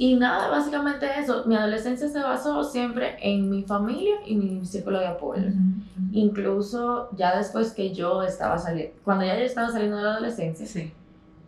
y 0.00 0.14
nada, 0.14 0.48
básicamente 0.48 1.06
eso. 1.18 1.44
Mi 1.46 1.56
adolescencia 1.56 2.08
se 2.08 2.20
basó 2.20 2.62
siempre 2.62 3.16
en 3.20 3.50
mi 3.50 3.64
familia 3.64 4.14
y 4.26 4.36
mi 4.36 4.64
círculo 4.64 5.00
de 5.00 5.08
apoyo. 5.08 5.42
Ujú, 5.48 5.48
ujú. 5.48 6.08
Incluso 6.12 7.08
ya 7.16 7.36
después 7.36 7.72
que 7.72 7.92
yo 7.92 8.22
estaba 8.22 8.58
saliendo, 8.58 8.94
cuando 9.04 9.24
ya 9.24 9.36
yo 9.36 9.44
estaba 9.44 9.70
saliendo 9.70 9.96
de 9.96 10.04
la 10.04 10.12
adolescencia, 10.12 10.66
Sí. 10.66 10.92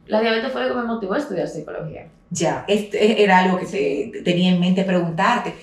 la 0.06 0.20
diabetes 0.20 0.50
fue 0.50 0.62
lo 0.62 0.74
que 0.74 0.80
me 0.80 0.86
motivó 0.86 1.14
a 1.14 1.18
estudiar 1.18 1.46
psicología. 1.46 2.08
Ya, 2.30 2.64
este 2.66 3.22
era 3.22 3.38
algo 3.38 3.56
que 3.58 3.66
te, 3.66 4.22
tenía 4.24 4.50
en 4.52 4.58
mente 4.58 4.82
preguntarte. 4.82 5.54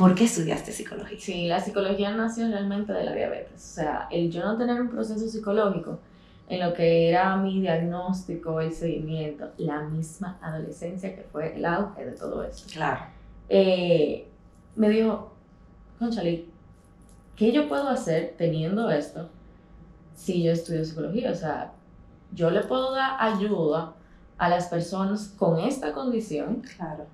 ¿Por 0.00 0.14
qué 0.14 0.24
estudiaste 0.24 0.72
psicología? 0.72 1.18
Sí, 1.20 1.46
la 1.46 1.60
psicología 1.60 2.10
nació 2.12 2.48
realmente 2.48 2.90
de 2.90 3.04
la 3.04 3.12
diabetes. 3.12 3.52
O 3.56 3.74
sea, 3.74 4.08
el 4.10 4.30
yo 4.32 4.42
no 4.42 4.56
tener 4.56 4.80
un 4.80 4.88
proceso 4.88 5.28
psicológico 5.28 5.98
en 6.48 6.60
lo 6.60 6.72
que 6.72 7.10
era 7.10 7.36
mi 7.36 7.60
diagnóstico, 7.60 8.62
el 8.62 8.72
seguimiento, 8.72 9.50
la 9.58 9.82
misma 9.82 10.38
adolescencia 10.40 11.14
que 11.14 11.22
fue 11.30 11.54
el 11.54 11.66
auge 11.66 12.06
de 12.06 12.12
todo 12.12 12.42
esto. 12.42 12.62
Claro. 12.72 13.00
eh, 13.50 14.26
me 14.74 14.88
dijo, 14.88 15.34
Conchale, 15.98 16.46
¿qué 17.36 17.52
yo 17.52 17.68
puedo 17.68 17.86
hacer 17.90 18.36
teniendo 18.38 18.88
esto 18.90 19.28
si 20.14 20.42
yo 20.42 20.52
estudio 20.52 20.82
psicología? 20.82 21.30
O 21.30 21.34
sea, 21.34 21.72
yo 22.32 22.50
le 22.50 22.62
puedo 22.62 22.94
dar 22.94 23.16
ayuda 23.20 23.92
a 24.38 24.48
las 24.48 24.68
personas 24.68 25.28
con 25.36 25.60
esta 25.60 25.92
condición 25.92 26.62
Claro. 26.78 27.04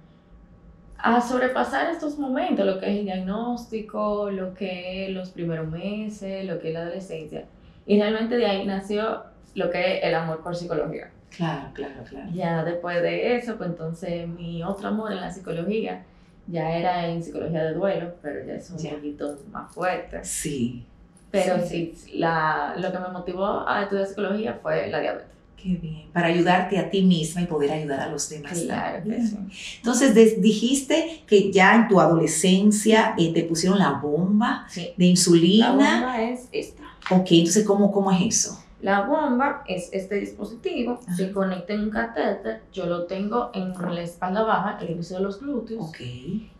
A 1.14 1.20
sobrepasar 1.20 1.90
estos 1.90 2.18
momentos, 2.18 2.64
lo 2.66 2.78
que 2.80 2.86
es 2.92 2.98
el 2.98 3.04
diagnóstico, 3.04 4.30
lo 4.30 4.54
que 4.54 5.06
es 5.06 5.10
los 5.12 5.30
primeros 5.30 5.68
meses, 5.68 6.44
lo 6.44 6.58
que 6.58 6.68
es 6.68 6.74
la 6.74 6.80
adolescencia. 6.82 7.44
Y 7.86 8.00
realmente 8.00 8.36
de 8.36 8.46
ahí 8.46 8.66
nació 8.66 9.22
lo 9.54 9.70
que 9.70 9.98
es 9.98 10.04
el 10.04 10.14
amor 10.14 10.42
por 10.42 10.56
psicología. 10.56 11.10
Claro, 11.36 11.68
claro, 11.74 12.02
claro. 12.08 12.28
Ya 12.32 12.64
después 12.64 13.02
de 13.02 13.36
eso, 13.36 13.56
pues 13.56 13.70
entonces 13.70 14.26
mi 14.28 14.62
otro 14.62 14.88
amor 14.88 15.12
en 15.12 15.20
la 15.20 15.30
psicología 15.30 16.02
ya 16.46 16.76
era 16.76 17.06
en 17.08 17.22
psicología 17.22 17.64
de 17.64 17.74
duelo, 17.74 18.14
pero 18.22 18.44
ya 18.46 18.54
es 18.54 18.70
un 18.70 18.78
Ya. 18.78 18.90
poquito 18.94 19.36
más 19.50 19.72
fuerte. 19.72 20.24
Sí. 20.24 20.84
Pero 21.30 21.58
Sí. 21.66 21.92
sí, 21.96 22.18
la, 22.18 22.74
lo 22.78 22.90
que 22.92 22.98
me 22.98 23.08
motivó 23.08 23.68
a 23.68 23.82
estudiar 23.82 24.06
psicología 24.06 24.58
fue 24.62 24.86
la 24.88 25.00
diabetes. 25.00 25.26
Qué 25.56 25.70
bien. 25.76 26.08
Para 26.12 26.28
ayudarte 26.28 26.78
a 26.78 26.90
ti 26.90 27.02
misma 27.02 27.42
y 27.42 27.46
poder 27.46 27.72
ayudar 27.72 28.00
a 28.00 28.08
los 28.10 28.28
demás. 28.28 28.52
Claro 28.60 29.02
que 29.02 29.10
también. 29.10 29.26
sí. 29.50 29.76
Entonces, 29.78 30.14
des- 30.14 30.40
dijiste 30.40 31.22
que 31.26 31.50
ya 31.50 31.74
en 31.74 31.88
tu 31.88 32.00
adolescencia 32.00 33.14
eh, 33.18 33.32
te 33.32 33.42
pusieron 33.44 33.78
la 33.78 33.92
bomba 33.92 34.66
Sí. 34.68 34.82
de 34.96 35.04
La 35.04 35.10
insulina. 35.10 35.70
bomba 35.72 36.22
es 36.22 36.48
esta. 36.52 36.82
Ok, 37.10 37.26
entonces, 37.30 37.64
¿cómo, 37.66 37.90
cómo 37.90 38.10
es 38.12 38.20
eso? 38.22 38.62
La 38.82 39.00
bomba 39.02 39.64
es 39.66 39.88
este 39.92 40.16
dispositivo, 40.16 41.00
Ajá. 41.02 41.16
se 41.16 41.32
conecta 41.32 41.72
en 41.72 41.80
un 41.84 41.90
catéter, 41.90 42.60
yo 42.72 42.84
lo 42.86 43.04
tengo 43.06 43.50
en 43.54 43.72
la 43.72 44.02
espalda 44.02 44.42
baja, 44.42 44.78
el 44.82 44.90
inicio 44.90 45.16
de 45.16 45.22
los 45.22 45.40
glúteos, 45.40 45.82
Ok, 45.88 45.96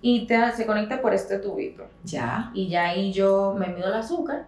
y 0.01 0.27
te, 0.27 0.51
se 0.57 0.65
conecta 0.67 1.01
por 1.03 1.13
este 1.13 1.39
tubito. 1.39 1.85
ya. 2.05 2.51
Y 2.55 2.69
ya 2.69 2.87
ahí 2.89 3.13
yo 3.13 3.55
me 3.57 3.69
mido 3.69 3.89
el 3.89 3.95
azúcar, 3.95 4.47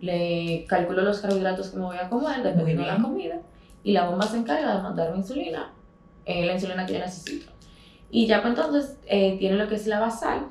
le 0.00 0.64
calculo 0.68 1.02
los 1.02 1.18
carbohidratos 1.20 1.68
que 1.70 1.78
me 1.78 1.84
voy 1.84 1.96
a 1.96 2.08
comer, 2.08 2.42
dependiendo 2.42 2.82
de 2.82 2.88
la 2.88 2.98
comida, 3.02 3.40
y 3.82 3.92
la 3.92 4.08
bomba 4.08 4.26
se 4.26 4.36
encarga 4.38 4.76
de 4.76 4.82
mandarme 4.82 5.18
insulina, 5.18 5.72
eh, 6.24 6.44
la 6.46 6.54
insulina 6.54 6.84
que 6.86 6.94
yo 6.94 6.98
necesito. 7.00 7.50
Y 8.10 8.26
ya 8.26 8.42
pues 8.42 8.54
entonces 8.56 8.98
eh, 9.06 9.36
tiene 9.38 9.56
lo 9.56 9.68
que 9.68 9.74
es 9.76 9.86
la 9.86 10.00
basal, 10.00 10.46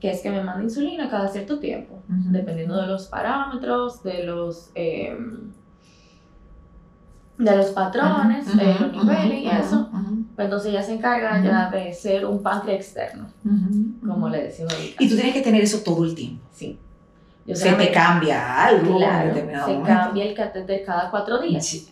que 0.00 0.10
es 0.10 0.20
que 0.22 0.30
me 0.30 0.42
manda 0.42 0.62
insulina 0.62 1.08
cada 1.10 1.28
cierto 1.28 1.58
tiempo, 1.58 1.94
Ujú. 2.08 2.30
dependiendo 2.30 2.80
de 2.80 2.86
los 2.86 3.06
parámetros, 3.06 4.02
de 4.02 4.24
los, 4.24 4.70
eh, 4.74 5.16
de 7.38 7.56
los 7.56 7.66
patrones, 7.66 8.46
Ujú, 8.48 8.58
de 8.58 8.74
los 8.80 8.92
niveles 8.92 9.40
y 9.42 9.46
ujú, 9.46 9.56
eso. 9.62 9.88
ujú, 9.92 10.24
Pues 10.36 10.44
entonces 10.46 10.72
ya 10.72 10.82
se 10.82 10.94
encarga 10.94 11.42
ya 11.42 11.70
de 11.70 11.92
ser 11.94 12.26
un 12.26 12.42
páncreas 12.42 12.80
externo, 12.80 13.26
como 14.06 14.28
le 14.28 14.42
decimos 14.44 14.72
ahorita. 14.74 15.02
Y 15.02 15.08
tú 15.08 15.14
tienes 15.14 15.32
que 15.34 15.40
tener 15.42 15.62
eso 15.62 15.78
todo 15.82 16.04
el 16.04 16.14
tiempo. 16.14 16.42
Sí. 16.52 16.78
Yo 17.46 17.56
Se 17.56 17.72
te 17.72 17.90
cambia 17.90 18.64
algo 18.64 18.92
en 18.92 18.96
Claro, 18.98 19.28
determinado 19.28 19.66
se 19.66 19.72
momento. 19.78 20.00
cambia 20.00 20.24
el 20.26 20.34
catéter 20.34 20.84
cada 20.84 21.10
cuatro 21.10 21.40
días. 21.40 21.66
Sí. 21.66 21.88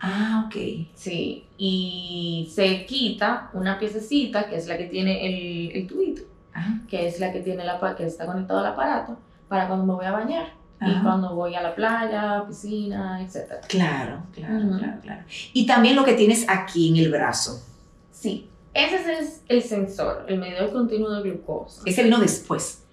Ah, 0.00 0.44
ok. 0.46 0.56
Sí, 0.94 1.46
y 1.56 2.50
se 2.54 2.84
quita 2.86 3.50
una 3.54 3.78
piececita 3.78 4.48
que 4.48 4.56
es 4.56 4.66
la 4.66 4.76
que 4.76 4.86
tiene 4.86 5.26
el, 5.26 5.76
el 5.76 5.86
tubito, 5.86 6.22
Ajá. 6.52 6.80
que 6.88 7.06
es 7.06 7.18
la 7.20 7.32
que 7.32 7.40
tiene 7.40 7.64
la 7.64 7.78
que 7.96 8.06
está 8.06 8.26
conectado 8.26 8.60
al 8.60 8.66
aparato 8.66 9.18
para 9.48 9.68
cuando 9.68 9.86
me 9.86 9.94
voy 9.94 10.06
a 10.06 10.12
bañar 10.12 10.52
y 10.80 11.02
cuando 11.02 11.34
voy 11.34 11.54
a 11.54 11.62
la 11.62 11.74
playa, 11.74 12.44
piscina, 12.46 13.22
etc. 13.22 13.64
Claro, 13.66 14.24
claro, 14.32 14.76
claro, 14.76 15.00
claro. 15.00 15.22
Y 15.54 15.66
también 15.66 15.96
lo 15.96 16.04
que 16.04 16.12
tienes 16.12 16.44
aquí 16.48 16.90
en 16.90 16.96
el 16.96 17.10
brazo. 17.10 17.62
Sí, 18.10 18.50
ese 18.74 19.18
es 19.18 19.42
el 19.48 19.62
sensor, 19.62 20.26
el 20.28 20.38
medidor 20.38 20.70
continuo 20.72 21.10
de 21.12 21.22
glucosa. 21.22 21.80
Ese 21.86 22.02
vino 22.02 22.18
después. 22.18 22.84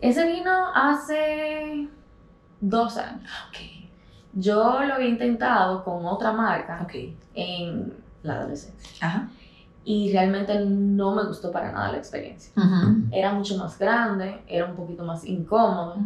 Ese 0.00 0.26
vino 0.26 0.50
hace 0.74 1.86
dos 2.60 2.96
años. 2.96 3.30
Ok, 3.48 3.83
Yo 4.34 4.82
lo 4.84 4.94
había 4.94 5.08
intentado 5.08 5.84
con 5.84 6.04
otra 6.06 6.32
marca 6.32 6.80
ok. 6.82 6.94
en 7.34 7.92
la 8.22 8.34
adolescencia. 8.40 9.06
Ajá. 9.06 9.28
y 9.86 10.10
realmente 10.12 10.58
no 10.64 11.14
me 11.14 11.24
gustó 11.24 11.52
para 11.52 11.70
nada 11.70 11.92
la 11.92 11.98
experiencia. 11.98 12.50
Era 13.12 13.32
mucho 13.34 13.58
más 13.58 13.78
grande, 13.78 14.40
era 14.48 14.64
un 14.64 14.74
poquito 14.76 15.04
más 15.04 15.24
incómodo 15.26 15.96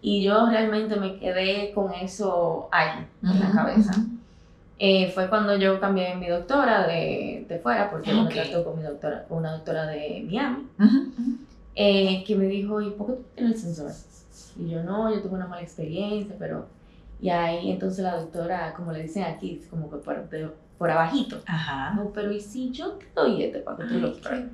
y 0.00 0.22
yo 0.22 0.46
realmente 0.48 0.96
me 0.96 1.18
quedé 1.18 1.72
con 1.74 1.92
eso 1.92 2.68
ahí 2.72 3.06
en 3.22 3.40
la 3.40 3.50
cabeza. 3.52 3.92
Eh, 4.78 5.10
fue 5.14 5.28
cuando 5.28 5.56
yo 5.56 5.78
cambié 5.80 6.14
mi 6.16 6.28
doctora 6.28 6.86
de, 6.86 7.44
de 7.48 7.58
fuera, 7.58 7.90
porque 7.90 8.10
yo 8.10 8.20
Ok. 8.22 8.28
me 8.28 8.34
trato 8.34 8.64
con 8.64 8.78
mi 8.78 8.84
doctora, 8.84 9.24
con 9.28 9.38
una 9.38 9.52
doctora 9.52 9.86
de 9.86 10.24
Miami, 10.26 10.66
eh, 11.74 12.24
que 12.26 12.36
me 12.36 12.46
dijo, 12.46 12.80
¿y 12.80 12.90
por 12.90 13.06
qué 13.06 13.12
tú 13.14 13.24
tienes 13.34 13.54
el 13.64 13.74
sensor? 13.74 13.92
Y 14.58 14.70
yo, 14.70 14.82
no, 14.82 15.12
yo 15.14 15.20
tuve 15.22 15.34
una 15.34 15.46
mala 15.46 15.62
experiencia, 15.62 16.34
pero... 16.38 16.66
Y 17.20 17.30
ahí 17.30 17.70
entonces 17.70 18.00
la 18.04 18.16
doctora, 18.16 18.74
como 18.74 18.92
le 18.92 19.02
dicen 19.02 19.24
aquí, 19.24 19.62
como 19.70 19.90
que 19.90 19.96
por, 19.96 20.28
de- 20.28 20.50
por 20.78 20.90
abajito, 20.90 21.40
Ajá. 21.46 21.94
no, 21.94 22.10
pero 22.12 22.30
¿y 22.30 22.40
si 22.40 22.70
yo 22.70 22.92
te 22.92 23.06
doy 23.14 23.42
este 23.44 23.60
para 23.60 23.78
que 23.78 23.84
tú 23.84 23.98
lo 24.00 24.14
pruebes? 24.16 24.50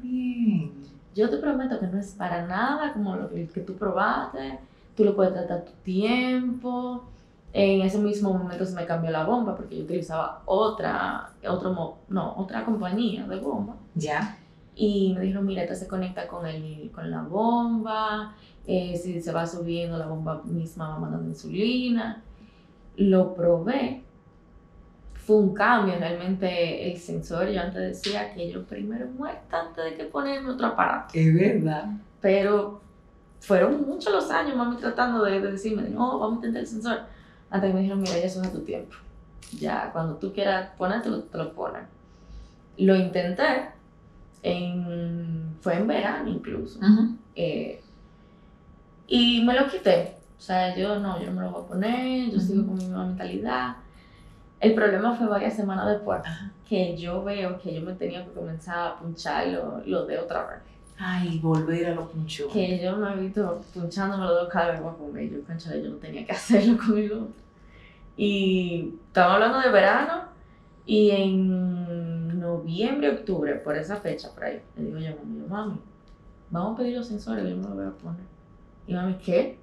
Yo 1.15 1.29
te 1.29 1.37
prometo 1.39 1.79
que 1.81 1.87
no 1.89 1.99
es 1.99 2.13
para 2.13 2.47
nada 2.47 2.93
como 2.93 3.17
lo 3.17 3.29
que, 3.29 3.47
que 3.49 3.61
tú 3.61 3.75
probaste. 3.75 4.59
Tú 4.97 5.05
lo 5.05 5.15
puedes 5.17 5.33
tratar 5.35 5.65
tu 5.65 5.73
tiempo. 5.85 7.05
En 7.53 7.83
ese 7.83 7.99
mismo 7.99 8.33
momento 8.33 8.65
se 8.65 8.75
me 8.75 8.87
cambió 8.87 9.11
la 9.11 9.25
bomba 9.25 9.55
porque 9.57 9.77
yo 9.77 9.85
utilizaba 9.85 10.41
otra, 10.47 11.31
otro, 11.47 11.97
no, 12.09 12.35
otra 12.37 12.65
compañía 12.65 13.27
de 13.27 13.37
bomba. 13.41 13.75
Ya. 13.95 14.39
Y 14.75 15.13
me 15.15 15.21
dijeron, 15.21 15.45
mira, 15.45 15.63
esta 15.63 15.75
se 15.75 15.87
conecta 15.87 16.27
con, 16.29 16.47
el, 16.47 16.91
con 16.95 17.11
la 17.11 17.23
bomba. 17.23 18.35
eh, 18.67 18.97
si 19.03 19.21
se 19.21 19.33
va 19.33 19.47
subiendo, 19.47 19.99
la 19.99 20.07
bomba 20.07 20.41
misma 20.45 20.89
va 20.91 20.99
mandando 20.99 21.29
insulina. 21.29 22.23
Lo 22.97 23.35
probé. 23.35 24.03
Fue 25.15 25.37
un 25.37 25.55
cambio 25.55 25.95
realmente 25.99 26.91
el 26.91 26.99
sensor. 26.99 27.49
Yo 27.49 27.61
antes 27.61 27.81
decía 27.81 28.33
que 28.35 28.51
yo 28.51 28.65
primero 28.65 29.07
muerta 29.07 29.61
antes 29.69 29.85
de 29.85 29.95
que 29.95 30.05
ponerme 30.05 30.51
otro 30.51 30.67
aparato 30.67 31.13
Es 31.15 31.35
verdad. 31.35 31.87
pero 32.21 32.81
fueron 33.41 33.87
muchos 33.87 34.13
los 34.13 34.31
años 34.31 34.57
mami 34.57 34.77
tratando 34.77 35.25
de, 35.25 35.41
de 35.41 35.53
decirme, 35.53 35.83
no, 35.89 36.19
vamos 36.19 36.33
a 36.33 36.37
intentar 36.37 36.61
el 36.63 36.67
sensor. 36.69 37.01
Hasta 37.51 37.67
que 37.67 37.73
me 37.73 37.81
dijeron, 37.81 38.01
mira, 38.01 38.19
ya 38.19 38.25
eso 38.25 38.41
es 38.41 38.49
a 38.49 38.53
tu 38.53 38.61
tiempo. 38.61 38.95
Ya, 39.59 39.91
cuando 39.93 40.17
tú 40.17 40.33
quieras 40.33 40.71
ponértelo, 40.79 41.23
te 41.25 41.39
lo 41.39 41.53
pones. 41.53 41.83
Lo 42.79 42.97
intenté, 42.97 43.69
en, 44.43 45.57
fue 45.61 45.75
en 45.77 45.87
verano 45.87 46.31
incluso, 46.31 46.81
eh, 47.37 47.81
y 49.07 49.43
me 49.45 49.55
lo 49.55 49.69
quité. 49.69 50.17
O 50.43 50.45
sea, 50.45 50.75
yo 50.75 50.99
no, 50.99 51.21
yo 51.21 51.27
no 51.27 51.33
me 51.35 51.43
lo 51.43 51.53
voy 51.53 51.63
a 51.63 51.67
poner, 51.69 52.31
yo 52.33 52.41
sigo 52.41 52.67
con 52.67 52.75
mi 52.75 52.83
misma 52.83 53.07
mentalidad. 53.07 53.77
El 54.59 54.75
problema 54.75 55.15
fue 55.15 55.29
varias 55.29 55.55
semanas 55.55 55.87
después, 55.87 56.21
Ajá. 56.25 56.51
que 56.69 56.97
yo 56.97 57.23
veo 57.23 57.61
que 57.61 57.73
yo 57.73 57.81
me 57.81 57.93
tenía 57.93 58.25
que 58.25 58.33
comenzar 58.33 58.89
a 58.89 58.97
punchar 58.99 59.47
lo, 59.47 59.81
lo 59.87 60.05
de 60.05 60.19
otra 60.19 60.45
vez. 60.47 60.59
Ay, 60.99 61.39
volver 61.39 61.87
a 61.87 61.95
lo 61.95 62.09
puncho. 62.09 62.49
que 62.53 62.83
yo 62.83 62.97
me 62.97 63.13
he 63.13 63.17
visto 63.19 63.63
punchándome 63.73 64.25
los 64.25 64.33
dos 64.35 64.49
cada 64.49 64.73
vez 64.73 64.83
voy 64.83 64.91
a 64.91 64.97
comer. 64.97 65.31
Yo, 65.31 65.89
no 65.91 65.97
tenía 65.99 66.27
que 66.27 66.33
hacerlo 66.33 66.77
conmigo. 66.77 67.29
Y 68.17 68.95
estamos 69.07 69.35
hablando 69.35 69.61
de 69.61 69.71
verano 69.71 70.25
y 70.85 71.11
en 71.11 72.41
noviembre, 72.41 73.11
octubre, 73.11 73.55
por 73.55 73.77
esa 73.77 73.95
fecha, 73.99 74.29
por 74.35 74.43
ahí, 74.43 74.61
le 74.77 74.87
digo 74.87 74.99
yo 74.99 75.11
a 75.11 75.25
mami, 75.25 75.47
mami, 75.49 75.81
vamos 76.51 76.75
a 76.75 76.83
pedir 76.83 76.97
los 76.97 77.07
sensores, 77.07 77.49
yo 77.49 77.57
me 77.57 77.63
los 77.63 77.75
voy 77.75 77.87
a 77.87 77.91
poner. 77.91 78.25
Y 78.89 78.95
mami, 78.95 79.15
¿qué? 79.19 79.62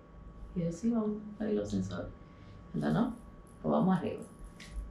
Y 0.56 0.62
yo, 0.64 0.72
sí, 0.72 0.90
vamos 0.90 1.18
a 1.40 1.44
ver 1.44 1.54
los 1.54 1.70
sensores. 1.70 2.08
Entonces, 2.74 2.94
no, 3.00 3.14
pues 3.62 3.72
vamos 3.72 3.98
arriba. 3.98 4.22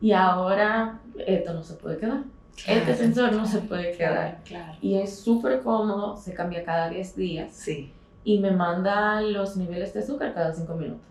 Y 0.00 0.12
ahora 0.12 1.00
esto 1.26 1.52
no 1.54 1.62
se 1.62 1.74
puede 1.74 1.98
quedar. 1.98 2.20
este 2.66 2.94
sensor 2.94 3.32
no 3.32 3.46
se 3.46 3.58
puede 3.60 3.96
quedar. 3.96 4.40
Claro. 4.44 4.78
Y 4.80 4.94
es 4.96 5.18
súper 5.18 5.60
cómodo, 5.62 6.16
se 6.16 6.34
cambia 6.34 6.64
cada 6.64 6.88
10 6.88 7.16
días. 7.16 7.50
Sí, 7.52 7.92
Y 8.24 8.38
me 8.40 8.50
manda 8.50 9.20
los 9.20 9.56
niveles 9.56 9.92
de 9.94 10.00
azúcar 10.00 10.34
cada 10.34 10.52
5 10.52 10.74
minutos. 10.74 11.02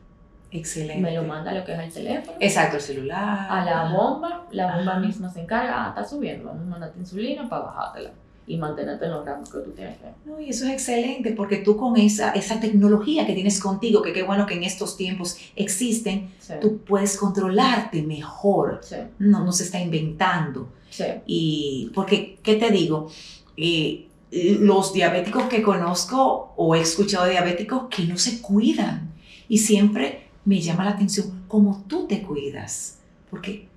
excelente. 0.52 1.02
Me 1.02 1.14
lo 1.14 1.24
manda 1.24 1.52
lo 1.54 1.66
que 1.66 1.74
es 1.74 1.80
el 1.80 1.94
teléfono. 1.94 2.38
Exacto, 2.40 2.78
el 2.78 2.82
celular. 2.82 3.48
a 3.50 3.66
la 3.66 3.92
bomba, 3.92 4.46
la 4.52 4.76
bomba 4.78 4.94
Ajá. 4.94 5.00
misma 5.02 5.30
se 5.30 5.42
encarga, 5.42 5.86
ah, 5.86 5.90
está 5.90 6.06
subiendo, 6.06 6.46
vamos 6.48 6.64
a 6.64 6.70
mandarte 6.70 7.00
insulina 7.00 7.48
para 7.50 7.64
bajártela 7.66 8.12
y 8.50 8.56
mantenerte 8.58 9.06
en 9.06 9.12
los 9.12 9.26
gramos 9.26 9.50
que 9.50 9.60
tú 9.60 9.72
tienes. 9.72 9.98
No, 10.26 10.40
y 10.40 10.50
eso 10.50 10.66
es 10.66 10.72
excelente 10.72 11.34
porque 11.34 11.58
tú 11.58 11.76
con 11.76 11.98
esa, 11.98 12.32
esa 12.32 12.60
tecnología 12.62 13.26
que 13.28 13.34
tienes 13.34 13.60
contigo, 13.60 14.02
que 14.02 14.14
qué 14.14 14.24
bueno 14.24 14.46
que 14.46 14.54
en 14.56 14.64
estos 14.64 14.96
tiempos 14.96 15.38
existen, 15.56 16.32
Sí, 16.40 16.54
tú 16.62 16.78
puedes 16.80 17.18
controlarte 17.18 18.02
mejor. 18.04 18.80
sí, 18.82 18.96
No, 19.20 19.44
no 19.44 19.52
se 19.52 19.64
está 19.64 19.82
inventando. 19.82 20.70
sí, 20.90 21.04
Y 21.26 21.92
porque, 21.94 22.40
¿qué 22.42 22.56
te 22.56 22.72
digo? 22.72 23.10
Eh, 23.58 24.08
los 24.32 24.94
diabéticos 24.94 25.44
que 25.44 25.62
conozco 25.62 26.54
o 26.56 26.76
he 26.76 26.82
escuchado 26.82 27.26
de 27.26 27.32
diabéticos 27.32 27.88
que 27.90 28.04
no 28.06 28.18
se 28.18 28.42
cuidan. 28.42 29.12
Y 29.50 29.58
siempre 29.58 30.28
me 30.46 30.62
llama 30.62 30.86
la 30.86 30.92
atención 30.92 31.44
cómo 31.50 31.84
tú 31.88 32.08
te 32.08 32.22
cuidas. 32.22 33.00
Porque 33.30 33.68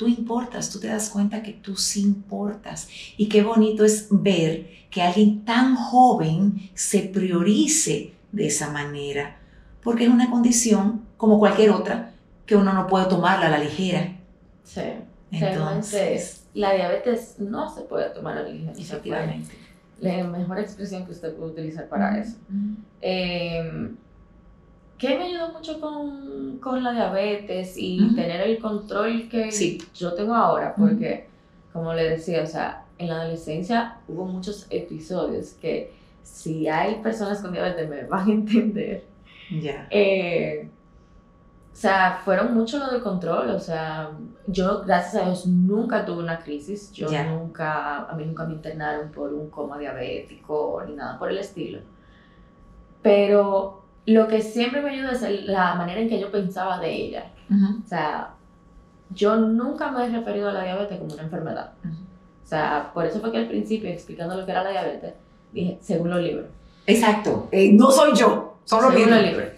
tú 0.00 0.08
importas, 0.08 0.70
tú 0.70 0.80
te 0.80 0.86
das 0.86 1.10
cuenta 1.10 1.42
que 1.42 1.52
tú 1.52 1.76
sí 1.76 2.00
importas. 2.00 2.88
Y 3.18 3.28
qué 3.28 3.42
bonito 3.42 3.84
es 3.84 4.06
ver 4.10 4.70
que 4.90 5.02
alguien 5.02 5.44
tan 5.44 5.76
joven 5.76 6.70
se 6.72 7.00
priorice 7.00 8.14
de 8.32 8.46
esa 8.46 8.70
manera. 8.70 9.36
Porque 9.82 10.04
es 10.04 10.10
una 10.10 10.30
condición 10.30 11.02
como 11.18 11.38
cualquier 11.38 11.72
otra 11.72 12.12
que 12.46 12.56
uno 12.56 12.72
no 12.72 12.86
puede 12.86 13.10
tomarla 13.10 13.48
a 13.48 13.50
la 13.50 13.58
ligera. 13.58 14.16
sí. 14.64 14.80
Entonces, 15.32 16.44
la 16.54 16.72
diabetes 16.72 17.34
no 17.38 17.72
se 17.72 17.82
puede 17.82 18.08
tomar 18.08 18.38
a 18.38 18.42
la 18.42 18.48
ligera. 18.48 18.72
efectivamente. 18.72 19.54
La 20.00 20.24
mejor 20.24 20.60
expresión 20.60 21.04
que 21.04 21.12
usted 21.12 21.34
puede 21.34 21.52
utilizar 21.52 21.90
para 21.90 22.18
eso. 22.18 22.38
Eh, 23.02 23.92
¿Qué 25.00 25.16
me 25.18 25.24
ayudó 25.24 25.48
mucho 25.52 25.80
con, 25.80 26.58
con 26.58 26.84
la 26.84 26.92
diabetes 26.92 27.74
y 27.78 28.04
Ujú. 28.04 28.14
tener 28.16 28.42
el 28.42 28.58
control 28.58 29.28
que 29.30 29.50
Sí. 29.50 29.78
yo 29.94 30.12
tengo 30.12 30.34
ahora? 30.34 30.74
Porque, 30.76 31.26
como 31.72 31.94
le 31.94 32.10
decía, 32.10 32.42
o 32.42 32.46
sea, 32.46 32.84
en 32.98 33.08
la 33.08 33.22
adolescencia 33.22 33.96
hubo 34.08 34.26
muchos 34.26 34.66
episodios 34.68 35.54
que 35.54 35.92
si 36.22 36.68
hay 36.68 36.96
personas 36.96 37.40
con 37.40 37.52
diabetes 37.52 37.88
me 37.88 38.04
van 38.04 38.28
a 38.28 38.32
entender. 38.32 39.04
Ya. 39.50 39.88
Eh, 39.90 40.68
o 41.72 41.76
sea, 41.76 42.20
fueron 42.22 42.52
mucho 42.52 42.78
lo 42.78 42.90
de 42.90 43.00
control, 43.00 43.48
o 43.50 43.58
sea, 43.58 44.10
yo 44.46 44.82
gracias 44.82 45.22
a 45.22 45.24
Dios 45.26 45.46
nunca 45.46 46.04
tuve 46.04 46.22
una 46.22 46.38
crisis, 46.40 46.92
yo 46.92 47.10
Ya. 47.10 47.24
nunca, 47.24 48.00
a 48.04 48.14
mí 48.16 48.26
nunca 48.26 48.44
me 48.44 48.52
internaron 48.52 49.10
por 49.10 49.32
un 49.32 49.48
coma 49.48 49.78
diabético 49.78 50.82
ni 50.86 50.94
nada 50.94 51.18
por 51.18 51.30
el 51.30 51.38
estilo. 51.38 51.78
Pero 53.02 53.79
lo 54.06 54.28
que 54.28 54.40
siempre 54.42 54.82
me 54.82 54.90
ayuda 54.90 55.12
es 55.12 55.44
la 55.46 55.74
manera 55.74 56.00
en 56.00 56.08
que 56.08 56.20
yo 56.20 56.30
pensaba 56.30 56.78
de 56.80 56.92
ella. 56.94 57.30
Ujú. 57.50 57.80
O 57.84 57.88
sea, 57.88 58.34
yo 59.10 59.36
nunca 59.36 59.90
me 59.90 60.06
he 60.06 60.08
referido 60.10 60.48
a 60.48 60.52
la 60.52 60.64
diabetes 60.64 60.98
como 60.98 61.12
una 61.14 61.22
enfermedad. 61.22 61.72
Ujú. 61.84 61.94
O 61.94 62.46
sea, 62.46 62.90
por 62.92 63.06
eso 63.06 63.20
fue 63.20 63.30
que 63.30 63.38
al 63.38 63.48
principio, 63.48 63.88
explicando 63.90 64.36
lo 64.36 64.44
que 64.44 64.50
era 64.52 64.64
la 64.64 64.70
diabetes, 64.70 65.14
dije, 65.52 65.78
según 65.80 66.10
los 66.10 66.20
libros. 66.20 66.46
Exacto. 66.86 67.48
Eh, 67.52 67.72
no 67.72 67.90
soy 67.90 68.12
yo, 68.16 68.58
son 68.64 68.82
los 68.82 68.92
Según 68.92 69.06
libros. 69.06 69.22
los 69.22 69.30
libros. 69.32 69.52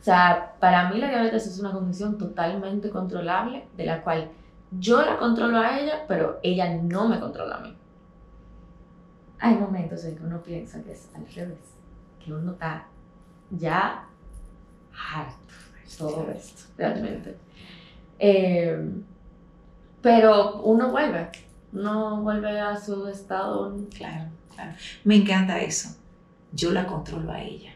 O 0.00 0.04
sea, 0.04 0.52
para 0.60 0.90
mí 0.90 0.98
la 0.98 1.08
diabetes 1.08 1.46
es 1.46 1.58
una 1.60 1.72
condición 1.72 2.16
totalmente 2.18 2.90
controlable, 2.90 3.64
de 3.76 3.86
la 3.86 4.02
cual 4.02 4.30
yo 4.78 5.02
la 5.02 5.18
controlo 5.18 5.58
a 5.58 5.78
ella, 5.78 6.04
pero 6.08 6.38
ella 6.42 6.74
no 6.82 7.08
me 7.08 7.18
controla 7.20 7.56
a 7.56 7.60
mí. 7.60 7.74
Hay 9.38 9.54
momentos 9.56 10.04
en 10.04 10.16
que 10.16 10.22
uno 10.22 10.40
piensa 10.42 10.82
que 10.82 10.92
es 10.92 11.08
al 11.14 11.26
revés, 11.26 11.58
que 12.24 12.32
uno 12.32 12.52
está 12.52 12.86
ya 13.50 14.06
harto 15.12 15.54
de 15.90 15.96
todo 15.96 16.30
esto, 16.30 16.62
realmente. 16.76 17.36
Eh, 18.18 18.90
pero 20.02 20.60
uno 20.62 20.90
vuelve, 20.90 21.30
uno 21.72 22.22
vuelve 22.22 22.60
a 22.60 22.76
su 22.78 23.06
estado. 23.08 23.76
Claro, 23.96 24.30
claro. 24.54 24.72
Me 25.04 25.16
encanta 25.16 25.60
eso. 25.60 25.88
Yo 26.52 26.72
la 26.72 26.86
controlo 26.86 27.32
a 27.32 27.42
ella. 27.42 27.72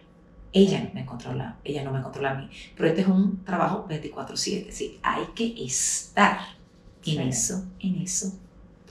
Ella 0.53 0.91
me 0.95 1.05
controla, 1.05 1.59
ella 1.65 1.85
no 1.85 1.93
me 1.93 2.03
controla 2.03 2.31
a 2.31 2.35
mí. 2.35 2.49
Pero 2.77 2.89
este 2.89 3.03
es 3.03 3.07
un 3.09 3.45
trabajo 3.45 3.87
24/7. 3.89 4.73
Sí, 4.73 4.99
hay 5.03 5.25
que 5.35 5.55
estar 5.65 6.39
en 7.05 7.23
Sí. 7.23 7.29
eso, 7.29 7.65
en 7.81 7.97
eso, 8.03 8.33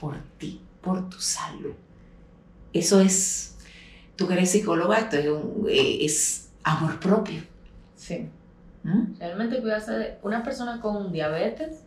por 0.00 0.16
ti, 0.38 0.60
por 0.80 1.08
tu 1.08 1.20
salud. 1.20 1.72
Eso 2.72 3.00
es, 3.00 3.56
tú 4.16 4.26
que 4.28 4.34
eres 4.34 4.50
psicóloga, 4.50 4.98
esto 4.98 5.16
es, 5.16 5.28
un- 5.28 5.66
eh, 5.68 6.04
es 6.04 6.47
amor 6.68 6.98
propio. 7.00 7.42
Sí. 7.94 8.28
¿Mm? 8.82 9.18
Realmente 9.18 9.60
cuidarse 9.60 9.92
de 9.92 10.18
una 10.22 10.42
persona 10.42 10.80
con 10.80 11.10
diabetes, 11.12 11.84